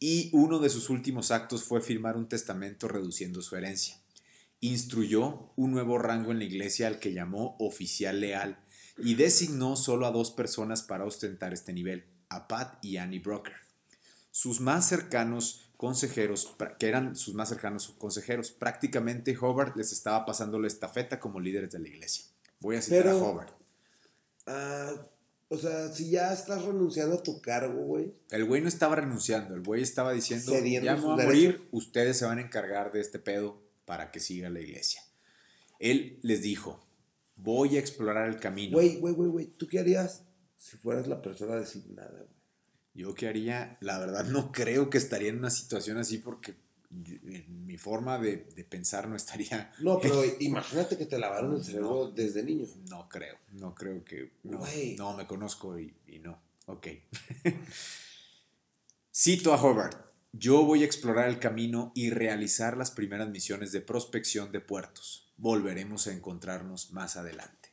y 0.00 0.30
uno 0.32 0.58
de 0.60 0.70
sus 0.70 0.90
últimos 0.90 1.30
actos 1.30 1.62
fue 1.64 1.80
firmar 1.80 2.16
un 2.16 2.28
testamento 2.28 2.88
reduciendo 2.88 3.42
su 3.42 3.54
herencia. 3.56 4.00
Instruyó 4.60 5.50
un 5.56 5.70
nuevo 5.70 5.98
rango 5.98 6.32
en 6.32 6.38
la 6.38 6.44
iglesia 6.44 6.86
al 6.88 6.98
que 6.98 7.12
llamó 7.12 7.56
oficial 7.60 8.20
leal 8.20 8.58
y 8.96 9.14
designó 9.14 9.76
solo 9.76 10.06
a 10.06 10.10
dos 10.10 10.30
personas 10.32 10.82
para 10.82 11.04
ostentar 11.04 11.52
este 11.52 11.72
nivel, 11.72 12.04
a 12.28 12.48
Pat 12.48 12.84
y 12.84 12.96
Annie 12.96 13.20
Brocker. 13.20 13.54
Sus 14.32 14.60
más 14.60 14.88
cercanos 14.88 15.67
consejeros, 15.78 16.54
que 16.78 16.88
eran 16.88 17.16
sus 17.16 17.32
más 17.34 17.48
cercanos 17.48 17.94
consejeros, 17.98 18.50
prácticamente 18.50 19.34
Hobart 19.40 19.74
les 19.76 19.92
estaba 19.92 20.26
pasando 20.26 20.58
la 20.58 20.66
estafeta 20.66 21.18
como 21.18 21.40
líderes 21.40 21.70
de 21.70 21.78
la 21.78 21.88
iglesia. 21.88 22.24
Voy 22.60 22.76
a 22.76 22.82
citar 22.82 23.04
Pero- 23.04 23.16
a 23.18 23.22
Hobart. 23.22 23.54
Ah, 24.46 24.92
o 25.48 25.56
sea, 25.56 25.88
si 25.92 26.10
ya 26.10 26.32
estás 26.32 26.64
renunciando 26.64 27.14
a 27.16 27.22
tu 27.22 27.40
cargo, 27.40 27.80
güey. 27.84 28.12
El 28.30 28.44
güey 28.44 28.60
no 28.60 28.68
estaba 28.68 28.96
renunciando, 28.96 29.54
el 29.54 29.62
güey 29.62 29.82
estaba 29.82 30.12
diciendo, 30.12 30.52
Cediendo 30.52 30.84
ya 30.84 30.96
me 30.96 31.00
voy 31.02 31.12
a 31.12 31.16
derechos. 31.16 31.34
morir, 31.54 31.68
ustedes 31.70 32.18
se 32.18 32.24
van 32.26 32.38
a 32.38 32.42
encargar 32.42 32.90
de 32.92 33.00
este 33.00 33.18
pedo 33.18 33.62
para 33.84 34.10
que 34.10 34.20
siga 34.20 34.50
la 34.50 34.60
iglesia. 34.60 35.00
Él 35.78 36.18
les 36.22 36.42
dijo, 36.42 36.84
voy 37.36 37.76
a 37.76 37.80
explorar 37.80 38.28
el 38.28 38.40
camino. 38.40 38.72
Güey, 38.76 38.96
güey, 38.96 39.14
güey, 39.14 39.30
güey. 39.30 39.46
¿Tú 39.46 39.68
qué 39.68 39.78
harías 39.78 40.24
si 40.56 40.76
fueras 40.76 41.06
la 41.06 41.22
persona 41.22 41.54
designada, 41.54 42.10
güey? 42.18 42.37
Yo 42.98 43.14
qué 43.14 43.28
haría, 43.28 43.78
la 43.80 43.98
verdad 44.00 44.24
no 44.24 44.50
creo 44.50 44.90
que 44.90 44.98
estaría 44.98 45.28
en 45.28 45.38
una 45.38 45.50
situación 45.50 45.98
así 45.98 46.18
porque 46.18 46.56
en 46.90 47.64
mi 47.64 47.78
forma 47.78 48.18
de, 48.18 48.48
de 48.56 48.64
pensar 48.64 49.06
no 49.08 49.14
estaría... 49.14 49.72
No, 49.78 49.98
pero 50.02 50.20
imagínate 50.40 50.98
que 50.98 51.06
te 51.06 51.16
lavaron 51.16 51.54
el 51.54 51.62
cerebro 51.62 52.06
No. 52.06 52.10
desde 52.10 52.42
niño. 52.42 52.66
No 52.90 53.08
creo, 53.08 53.36
no 53.52 53.72
creo 53.76 54.04
que... 54.04 54.32
No, 54.42 54.64
no 54.96 55.16
me 55.16 55.28
conozco 55.28 55.78
y, 55.78 55.94
y 56.08 56.18
no. 56.18 56.42
Ok. 56.66 56.88
Cito 59.14 59.54
a 59.54 59.62
Hobart. 59.62 60.08
Yo 60.32 60.64
voy 60.64 60.82
a 60.82 60.86
explorar 60.86 61.28
el 61.28 61.38
camino 61.38 61.92
y 61.94 62.10
realizar 62.10 62.76
las 62.76 62.90
primeras 62.90 63.28
misiones 63.28 63.70
de 63.70 63.80
prospección 63.80 64.50
de 64.50 64.58
puertos. 64.58 65.32
Volveremos 65.36 66.08
a 66.08 66.12
encontrarnos 66.12 66.90
más 66.90 67.16
adelante. 67.16 67.70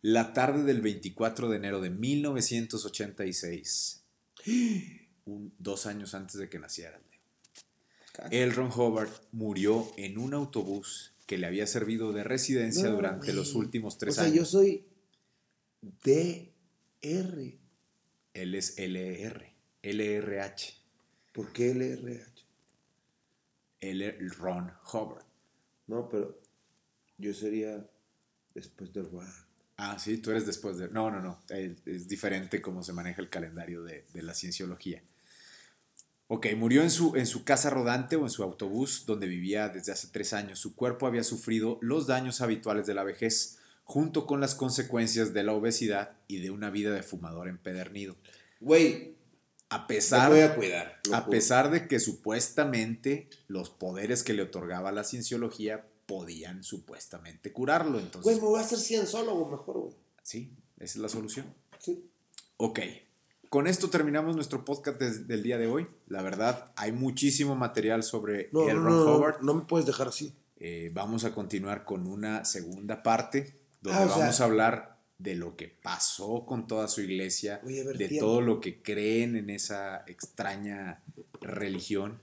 La 0.00 0.32
tarde 0.32 0.62
del 0.64 0.80
24 0.80 1.50
de 1.50 1.56
enero 1.58 1.82
de 1.82 1.90
1986, 1.90 4.00
un- 4.46 5.52
dos 5.58 5.86
años 5.86 6.14
antes 6.14 6.36
de 6.36 6.48
que 6.48 6.58
nacieras, 6.58 7.00
Leo, 7.10 8.28
L. 8.30 8.52
Ron 8.52 8.70
Hobart 8.74 9.12
murió 9.32 9.90
en 9.96 10.18
un 10.18 10.34
autobús 10.34 11.12
que 11.26 11.38
le 11.38 11.46
había 11.46 11.66
servido 11.66 12.12
de 12.12 12.22
residencia 12.24 12.84
No, 12.84 12.96
durante 12.96 13.32
los 13.32 13.54
últimos 13.54 13.96
tres 13.98 14.12
o 14.12 14.14
sea, 14.16 14.24
años. 14.24 14.36
yo 14.36 14.44
soy 14.44 14.86
DR. 16.02 17.58
Él 18.34 18.54
es 18.54 18.78
LR, 18.78 19.54
LRH, 19.82 20.74
¿Por 21.32 21.52
qué 21.52 21.70
LRH? 21.70 22.44
L. 23.80 24.18
Ron 24.38 24.72
Hubbard. 24.92 25.24
No, 25.86 26.08
pero 26.08 26.40
yo 27.18 27.32
sería 27.34 27.86
después 28.54 28.92
de 28.92 29.02
Ron. 29.02 29.26
Ah, 29.76 29.98
sí, 29.98 30.18
tú 30.18 30.30
eres 30.30 30.46
después 30.46 30.78
de... 30.78 30.88
No, 30.88 31.10
no, 31.10 31.20
no, 31.20 31.40
es 31.48 32.06
diferente 32.06 32.60
cómo 32.62 32.82
se 32.82 32.92
maneja 32.92 33.20
el 33.20 33.28
calendario 33.28 33.82
de, 33.82 34.06
de 34.12 34.22
la 34.22 34.34
cienciología. 34.34 35.02
Ok, 36.28 36.46
murió 36.56 36.82
en 36.82 36.90
su, 36.90 37.16
en 37.16 37.26
su 37.26 37.44
casa 37.44 37.70
rodante 37.70 38.16
o 38.16 38.22
en 38.22 38.30
su 38.30 38.42
autobús 38.42 39.04
donde 39.04 39.26
vivía 39.26 39.68
desde 39.68 39.92
hace 39.92 40.08
tres 40.08 40.32
años. 40.32 40.58
Su 40.58 40.74
cuerpo 40.74 41.06
había 41.06 41.24
sufrido 41.24 41.78
los 41.82 42.06
daños 42.06 42.40
habituales 42.40 42.86
de 42.86 42.94
la 42.94 43.04
vejez, 43.04 43.58
junto 43.82 44.26
con 44.26 44.40
las 44.40 44.54
consecuencias 44.54 45.34
de 45.34 45.42
la 45.42 45.52
obesidad 45.52 46.16
y 46.28 46.38
de 46.40 46.50
una 46.50 46.70
vida 46.70 46.92
de 46.92 47.02
fumador 47.02 47.48
empedernido. 47.48 48.16
Güey, 48.60 49.16
A 49.68 49.86
pesar, 49.86 50.30
voy 50.30 50.40
a 50.40 50.54
cuidar. 50.54 51.00
pesar 51.28 51.70
de 51.70 51.88
que 51.88 51.98
supuestamente 52.00 53.28
los 53.48 53.70
poderes 53.70 54.22
que 54.22 54.32
le 54.32 54.42
otorgaba 54.42 54.92
la 54.92 55.04
cienciología 55.04 55.86
podían 56.06 56.62
supuestamente 56.64 57.52
curarlo. 57.52 57.98
Entonces, 57.98 58.22
Güey, 58.22 58.36
me 58.36 58.42
voy 58.48 58.58
a 58.60 58.62
hacer 58.62 58.78
cienzólogo 58.78 59.48
mejor, 59.50 59.78
güey. 59.80 59.94
sí, 60.22 60.52
esa 60.76 60.84
es 60.84 60.96
la 60.96 61.08
solución. 61.08 61.46
Sí. 61.78 62.08
Ok, 62.56 62.80
con 63.48 63.66
esto 63.66 63.88
terminamos 63.90 64.34
nuestro 64.36 64.64
podcast 64.64 64.98
del 65.00 65.42
día 65.42 65.58
de 65.58 65.66
hoy. 65.66 65.86
La 66.08 66.22
verdad, 66.22 66.72
hay 66.76 66.92
muchísimo 66.92 67.54
material 67.56 68.02
sobre 68.02 68.48
No, 68.52 68.62
L. 68.64 68.74
no, 68.74 68.80
Ron 68.80 68.96
no, 68.96 69.04
no, 69.04 69.16
Hubbard. 69.16 69.40
no 69.42 69.54
me 69.54 69.62
puedes 69.62 69.86
dejar 69.86 70.08
así. 70.08 70.34
Eh, 70.58 70.90
vamos 70.94 71.24
a 71.24 71.34
continuar 71.34 71.84
con 71.84 72.06
una 72.06 72.44
segunda 72.44 73.02
parte 73.02 73.54
donde 73.82 73.98
Ah, 73.98 74.06
sea- 74.08 74.16
vamos 74.18 74.40
a 74.40 74.44
hablar 74.44 74.98
de 75.18 75.34
lo 75.36 75.56
que 75.56 75.68
pasó 75.68 76.44
con 76.46 76.66
toda 76.66 76.88
su 76.88 77.00
iglesia, 77.00 77.60
Oye, 77.64 77.84
ver, 77.84 77.96
de 77.98 78.08
tiempo. 78.08 78.26
todo 78.26 78.40
lo 78.40 78.60
que 78.60 78.82
creen 78.82 79.36
en 79.36 79.50
esa 79.50 80.04
extraña 80.06 81.02
religión. 81.40 82.20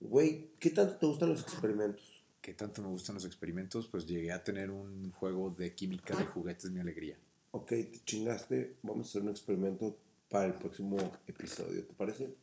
Güey, 0.00 0.50
¿qué 0.58 0.70
tanto 0.70 0.96
te 0.96 1.06
gustan 1.06 1.28
los 1.30 1.42
experimentos? 1.42 2.09
¿Qué 2.40 2.54
tanto 2.54 2.82
me 2.82 2.88
gustan 2.88 3.14
los 3.14 3.24
experimentos? 3.24 3.86
Pues 3.88 4.06
llegué 4.06 4.32
a 4.32 4.42
tener 4.42 4.70
un 4.70 5.10
juego 5.10 5.50
de 5.50 5.74
química 5.74 6.16
de 6.16 6.24
juguetes, 6.24 6.70
mi 6.70 6.80
alegría. 6.80 7.18
Ok, 7.50 7.68
te 7.68 8.00
chingaste. 8.04 8.76
Vamos 8.82 9.06
a 9.06 9.10
hacer 9.10 9.22
un 9.22 9.28
experimento 9.28 9.98
para 10.30 10.46
el 10.46 10.54
próximo 10.54 10.96
episodio, 11.26 11.84
¿te 11.84 11.94
parece? 11.94 12.34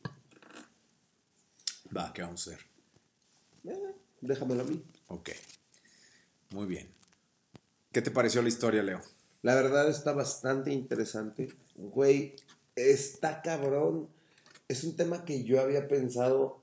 Va, 1.96 2.12
¿qué 2.12 2.22
vamos 2.22 2.46
a 2.46 2.52
hacer? 2.52 2.66
Eh, 3.64 3.94
déjamelo 4.20 4.62
a 4.62 4.66
mí. 4.66 4.84
Ok, 5.08 5.30
muy 6.50 6.66
bien. 6.66 6.88
¿Qué 7.90 8.02
te 8.02 8.10
pareció 8.10 8.42
la 8.42 8.48
historia, 8.48 8.82
Leo? 8.82 9.00
La 9.42 9.54
verdad 9.54 9.88
está 9.88 10.12
bastante 10.12 10.70
interesante. 10.70 11.48
Güey, 11.76 12.36
está 12.76 13.40
cabrón. 13.40 14.08
Es 14.68 14.84
un 14.84 14.96
tema 14.96 15.24
que 15.24 15.44
yo 15.44 15.62
había 15.62 15.88
pensado, 15.88 16.62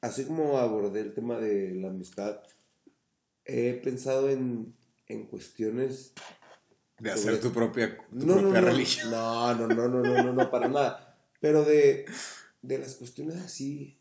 así 0.00 0.24
como 0.24 0.58
abordé 0.58 1.00
el 1.00 1.14
tema 1.14 1.40
de 1.40 1.72
la 1.74 1.88
amistad, 1.88 2.40
he 3.44 3.74
pensado 3.74 4.28
en, 4.30 4.74
en 5.08 5.26
cuestiones... 5.26 6.12
De 6.98 7.10
Sobre- 7.10 7.20
hacer 7.36 7.40
tu 7.40 7.52
propia, 7.52 7.96
tu 8.10 8.26
No, 8.26 8.34
propia 8.38 8.60
no, 8.60 8.66
religión. 8.68 9.10
no, 9.10 9.54
no, 9.54 9.66
no, 9.66 9.88
no, 9.88 10.00
no, 10.02 10.22
no, 10.22 10.32
no, 10.32 10.50
para 10.50 10.68
nada. 10.68 11.18
Pero 11.40 11.64
de, 11.64 12.04
de 12.62 12.78
las 12.78 12.94
cuestiones 12.94 13.36
así, 13.38 13.98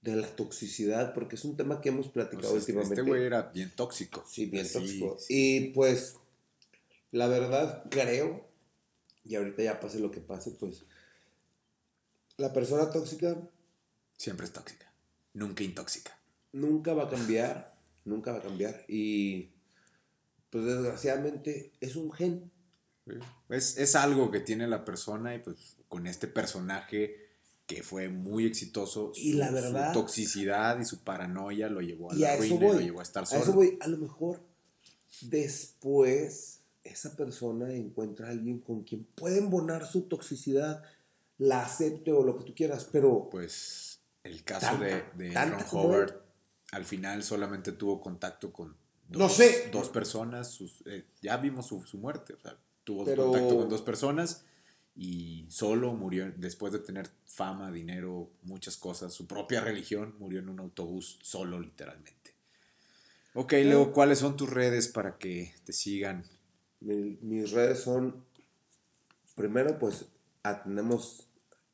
de 0.00 0.16
la 0.16 0.26
toxicidad, 0.28 1.12
porque 1.12 1.34
es 1.36 1.44
un 1.44 1.56
tema 1.56 1.80
que 1.82 1.90
hemos 1.90 2.08
platicado 2.08 2.50
Pues, 2.50 2.60
este- 2.62 2.72
últimamente. 2.72 3.00
este 3.02 3.10
güey 3.10 3.24
era 3.24 3.42
bien 3.42 3.70
tóxico. 3.76 4.24
Sí, 4.26 4.46
bien 4.46 4.64
Así, 4.64 4.72
tóxico. 4.72 5.16
sí. 5.18 5.26
Y 5.28 5.60
pues, 5.72 6.16
la 7.10 7.26
verdad, 7.26 7.84
creo, 7.90 8.48
y 9.24 9.34
ahorita 9.34 9.62
ya 9.62 9.78
pase 9.78 9.98
lo 9.98 10.10
que 10.10 10.20
pase, 10.20 10.52
pues, 10.52 10.84
la 12.38 12.52
persona 12.54 12.90
tóxica 12.90 13.36
Siempre 14.16 14.46
es 14.46 14.52
tóxica. 14.52 14.90
Nunca 15.34 15.62
intóxica. 15.62 16.18
nunca 16.52 16.94
va 16.94 17.04
a 17.04 17.10
cambiar, 17.10 17.75
nunca 18.06 18.32
va 18.32 18.38
a 18.38 18.42
cambiar. 18.42 18.84
Y, 18.88 19.50
pues, 20.50 20.64
desgraciadamente, 20.64 21.72
es 21.80 21.96
un 21.96 22.10
gen. 22.12 22.50
Es, 23.50 23.76
es 23.78 23.94
algo 23.94 24.30
que 24.30 24.40
tiene 24.40 24.66
la 24.66 24.84
persona 24.84 25.34
y 25.34 25.38
pues 25.38 25.76
con 25.88 26.06
este 26.08 26.26
personaje 26.26 27.24
que 27.66 27.82
fue 27.84 28.08
muy 28.08 28.46
exitoso, 28.46 29.12
Y 29.14 29.32
su, 29.32 29.38
la 29.38 29.50
verdad- 29.52 29.92
su 29.92 30.00
toxicidad 30.00 30.80
y 30.80 30.84
su 30.84 31.04
paranoia 31.04 31.68
lo 31.68 31.80
llevó 31.80 32.10
a 32.10 32.14
Y 32.16 32.18
la 32.18 32.32
a 32.32 32.36
ruina 32.36 32.54
y 32.66 32.72
lo 32.72 32.80
llevó 32.80 33.00
a 33.00 33.02
estar 33.04 33.22
A 33.22 33.26
solo. 33.26 33.42
eso 33.42 33.52
voy, 33.52 33.78
a 33.80 33.86
lo 33.88 33.98
mejor 33.98 34.40
después 35.22 36.60
esa 36.84 37.16
persona 37.16 37.72
encuentra 37.72 38.28
a 38.28 38.30
alguien 38.30 38.60
con 38.60 38.82
quien 38.84 39.04
puede 39.04 39.38
embonar 39.38 39.86
su 39.86 40.02
toxicidad, 40.02 40.82
la 41.38 41.64
acepte 41.64 42.12
o 42.12 42.22
lo 42.24 42.36
que 42.36 42.44
tú 42.44 42.54
quieras, 42.54 42.88
pero 42.90 43.28
Pues 43.30 44.00
el 44.24 44.42
caso 44.44 44.66
Tanta, 44.66 44.84
de, 44.84 45.02
de 45.30 45.34
Ron 45.34 45.64
Howard. 45.72 46.14
Al 46.72 46.84
final 46.84 47.22
solamente 47.22 47.72
tuvo 47.72 48.00
contacto 48.00 48.52
con 48.52 48.76
dos, 49.08 49.18
No 49.20 49.28
sé. 49.28 49.68
dos 49.72 49.88
personas. 49.88 50.50
sus- 50.50 50.82
eh, 50.86 51.04
ya 51.22 51.36
vimos 51.36 51.66
su, 51.66 51.84
su 51.84 51.98
muerte. 51.98 52.34
O 52.34 52.40
sea, 52.40 52.56
tuvo 52.84 53.04
Pero- 53.04 53.24
contacto 53.30 53.56
con 53.56 53.68
dos 53.68 53.82
personas 53.82 54.44
y 54.94 55.46
solo 55.50 55.92
murió 55.92 56.32
después 56.36 56.72
de 56.72 56.78
tener 56.78 57.10
fama, 57.26 57.70
dinero, 57.70 58.30
muchas 58.42 58.76
cosas. 58.76 59.12
Su 59.12 59.26
propia 59.26 59.60
religión 59.60 60.14
murió 60.18 60.40
en 60.40 60.48
un 60.48 60.58
autobús 60.60 61.18
solo, 61.22 61.60
literalmente. 61.60 62.34
Ok, 63.34 63.52
Leo, 63.52 63.92
¿cuáles 63.92 64.18
son 64.20 64.36
tus 64.36 64.48
redes 64.48 64.88
para 64.88 65.18
que 65.18 65.54
te 65.64 65.72
sigan? 65.72 66.24
mi- 66.80 67.18
mis 67.22 67.50
redes 67.52 67.80
son, 67.80 68.24
primero 69.34 69.78
pues 69.78 70.06
tenemos 70.64 71.25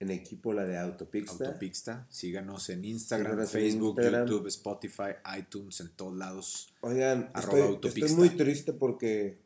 en 0.03 0.11
equipo 0.11 0.53
la 0.53 0.64
de 0.64 0.76
Autopixta. 0.78 1.46
Autopixta. 1.46 2.07
Síganos 2.11 2.68
en 2.70 2.84
Instagram, 2.84 3.32
Síganos 3.32 3.55
en 3.55 3.61
Facebook, 3.61 3.96
Instagram. 3.98 4.26
YouTube, 4.28 4.46
Spotify, 4.48 5.12
iTunes, 5.38 5.80
en 5.80 5.90
todos 5.90 6.16
lados. 6.16 6.74
Oigan, 6.80 7.30
estoy, 7.36 7.78
estoy 7.84 8.12
muy 8.14 8.30
triste 8.30 8.72
porque 8.72 9.38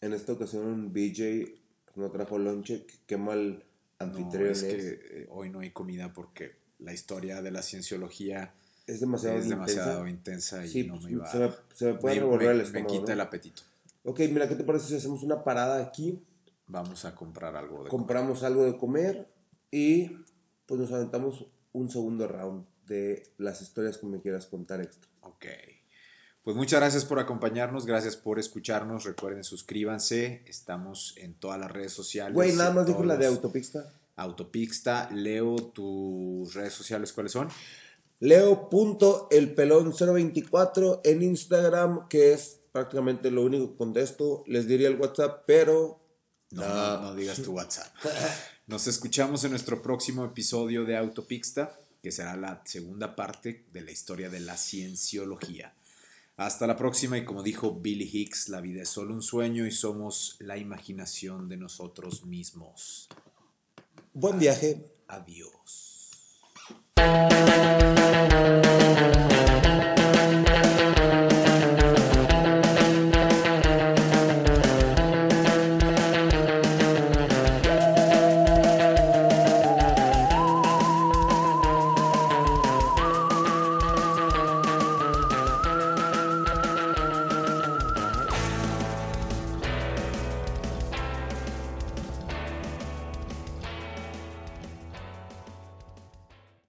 en 0.00 0.12
esta 0.12 0.32
ocasión 0.32 0.92
BJ 0.92 1.54
no 1.96 2.10
trajo 2.10 2.38
lonche, 2.38 2.86
qué 3.06 3.16
mal 3.16 3.62
No, 4.00 4.06
anfitrión 4.06 4.50
es 4.50 4.62
es. 4.62 4.74
que 4.74 5.20
eh, 5.22 5.26
hoy 5.30 5.48
no 5.50 5.60
hay 5.60 5.70
comida 5.70 6.12
porque 6.12 6.56
la 6.80 6.92
historia 6.92 7.40
de 7.40 7.52
la 7.52 7.62
cienciología 7.62 8.52
Es 8.88 8.98
demasiado 9.00 9.38
es 9.38 9.48
demasiado 9.48 10.08
intensa. 10.08 10.64
y 10.66 10.68
Sí, 10.68 10.82
no 10.84 10.98
me 11.00 11.12
iba 11.12 11.30
se 11.30 11.38
me, 11.38 11.50
se 11.72 11.84
me 11.86 11.94
puede 11.94 12.16
me- 12.16 12.20
revolver 12.22 12.50
el 12.50 12.56
me- 12.56 12.62
me 12.62 12.66
estómago. 12.66 12.90
quita 12.92 13.06
¿no? 13.06 13.12
el 13.12 13.20
apetito. 13.20 13.62
Ok, 14.02 14.18
mira, 14.30 14.48
¿qué 14.48 14.56
te 14.56 14.64
parece 14.64 14.88
si 14.88 14.96
hacemos 14.96 15.22
una 15.22 15.44
parada 15.44 15.80
aquí? 15.80 16.20
Vamos 16.66 17.04
a 17.04 17.14
comprar 17.14 17.54
algo 17.56 17.84
de 17.84 17.90
compramos 17.90 18.42
algo 18.42 18.64
de 18.64 18.76
comer 18.76 19.28
y 19.74 20.08
pues 20.66 20.80
nos 20.80 20.92
aventamos 20.92 21.46
un 21.72 21.90
segundo 21.90 22.28
round 22.28 22.64
de 22.86 23.24
las 23.38 23.60
historias 23.60 23.98
que 23.98 24.06
me 24.06 24.20
quieras 24.20 24.46
contar 24.46 24.80
extra. 24.80 25.10
Ok. 25.22 25.46
Pues 26.44 26.56
muchas 26.56 26.78
gracias 26.78 27.04
por 27.04 27.18
acompañarnos, 27.18 27.84
gracias 27.84 28.16
por 28.16 28.38
escucharnos. 28.38 29.02
Recuerden, 29.02 29.42
suscríbanse. 29.42 30.44
Estamos 30.46 31.14
en 31.16 31.34
todas 31.34 31.58
las 31.58 31.72
redes 31.72 31.92
sociales. 31.92 32.34
Güey, 32.34 32.52
nada 32.52 32.72
más 32.72 32.86
dijo 32.86 33.02
la 33.02 33.16
de 33.16 33.26
Autopista. 33.26 33.92
Autopixta. 34.14 35.10
Leo, 35.10 35.56
tus 35.56 36.54
redes 36.54 36.74
sociales, 36.74 37.12
¿cuáles 37.12 37.32
son? 37.32 37.48
Leo.elpelón024 38.20 41.00
en 41.02 41.22
Instagram, 41.24 42.06
que 42.06 42.32
es 42.32 42.60
prácticamente 42.70 43.32
lo 43.32 43.42
único 43.42 43.72
que 43.72 43.76
contesto. 43.76 44.44
Les 44.46 44.68
diría 44.68 44.86
el 44.86 45.00
WhatsApp, 45.00 45.42
pero 45.48 46.03
No, 46.54 46.68
no, 46.68 47.00
no 47.00 47.14
digas 47.14 47.42
tu 47.42 47.52
WhatsApp. 47.52 47.94
Nos 48.66 48.86
escuchamos 48.86 49.44
en 49.44 49.50
nuestro 49.50 49.82
próximo 49.82 50.24
episodio 50.24 50.84
de 50.84 50.96
Autopixta, 50.96 51.78
que 52.02 52.12
será 52.12 52.36
la 52.36 52.62
segunda 52.64 53.16
parte 53.16 53.66
de 53.72 53.82
la 53.82 53.90
historia 53.90 54.30
de 54.30 54.40
la 54.40 54.56
cienciología. 54.56 55.74
Hasta 56.36 56.66
la 56.66 56.76
próxima 56.76 57.16
y 57.18 57.24
como 57.24 57.42
dijo 57.42 57.74
Billy 57.74 58.08
Hicks, 58.12 58.48
la 58.48 58.60
vida 58.60 58.82
es 58.82 58.88
solo 58.88 59.14
un 59.14 59.22
sueño 59.22 59.66
y 59.66 59.70
somos 59.70 60.36
la 60.40 60.56
imaginación 60.56 61.48
de 61.48 61.56
nosotros 61.56 62.24
mismos. 62.24 63.08
buen 64.12 64.38
viaje. 64.38 64.84
Adiós. 65.08 66.10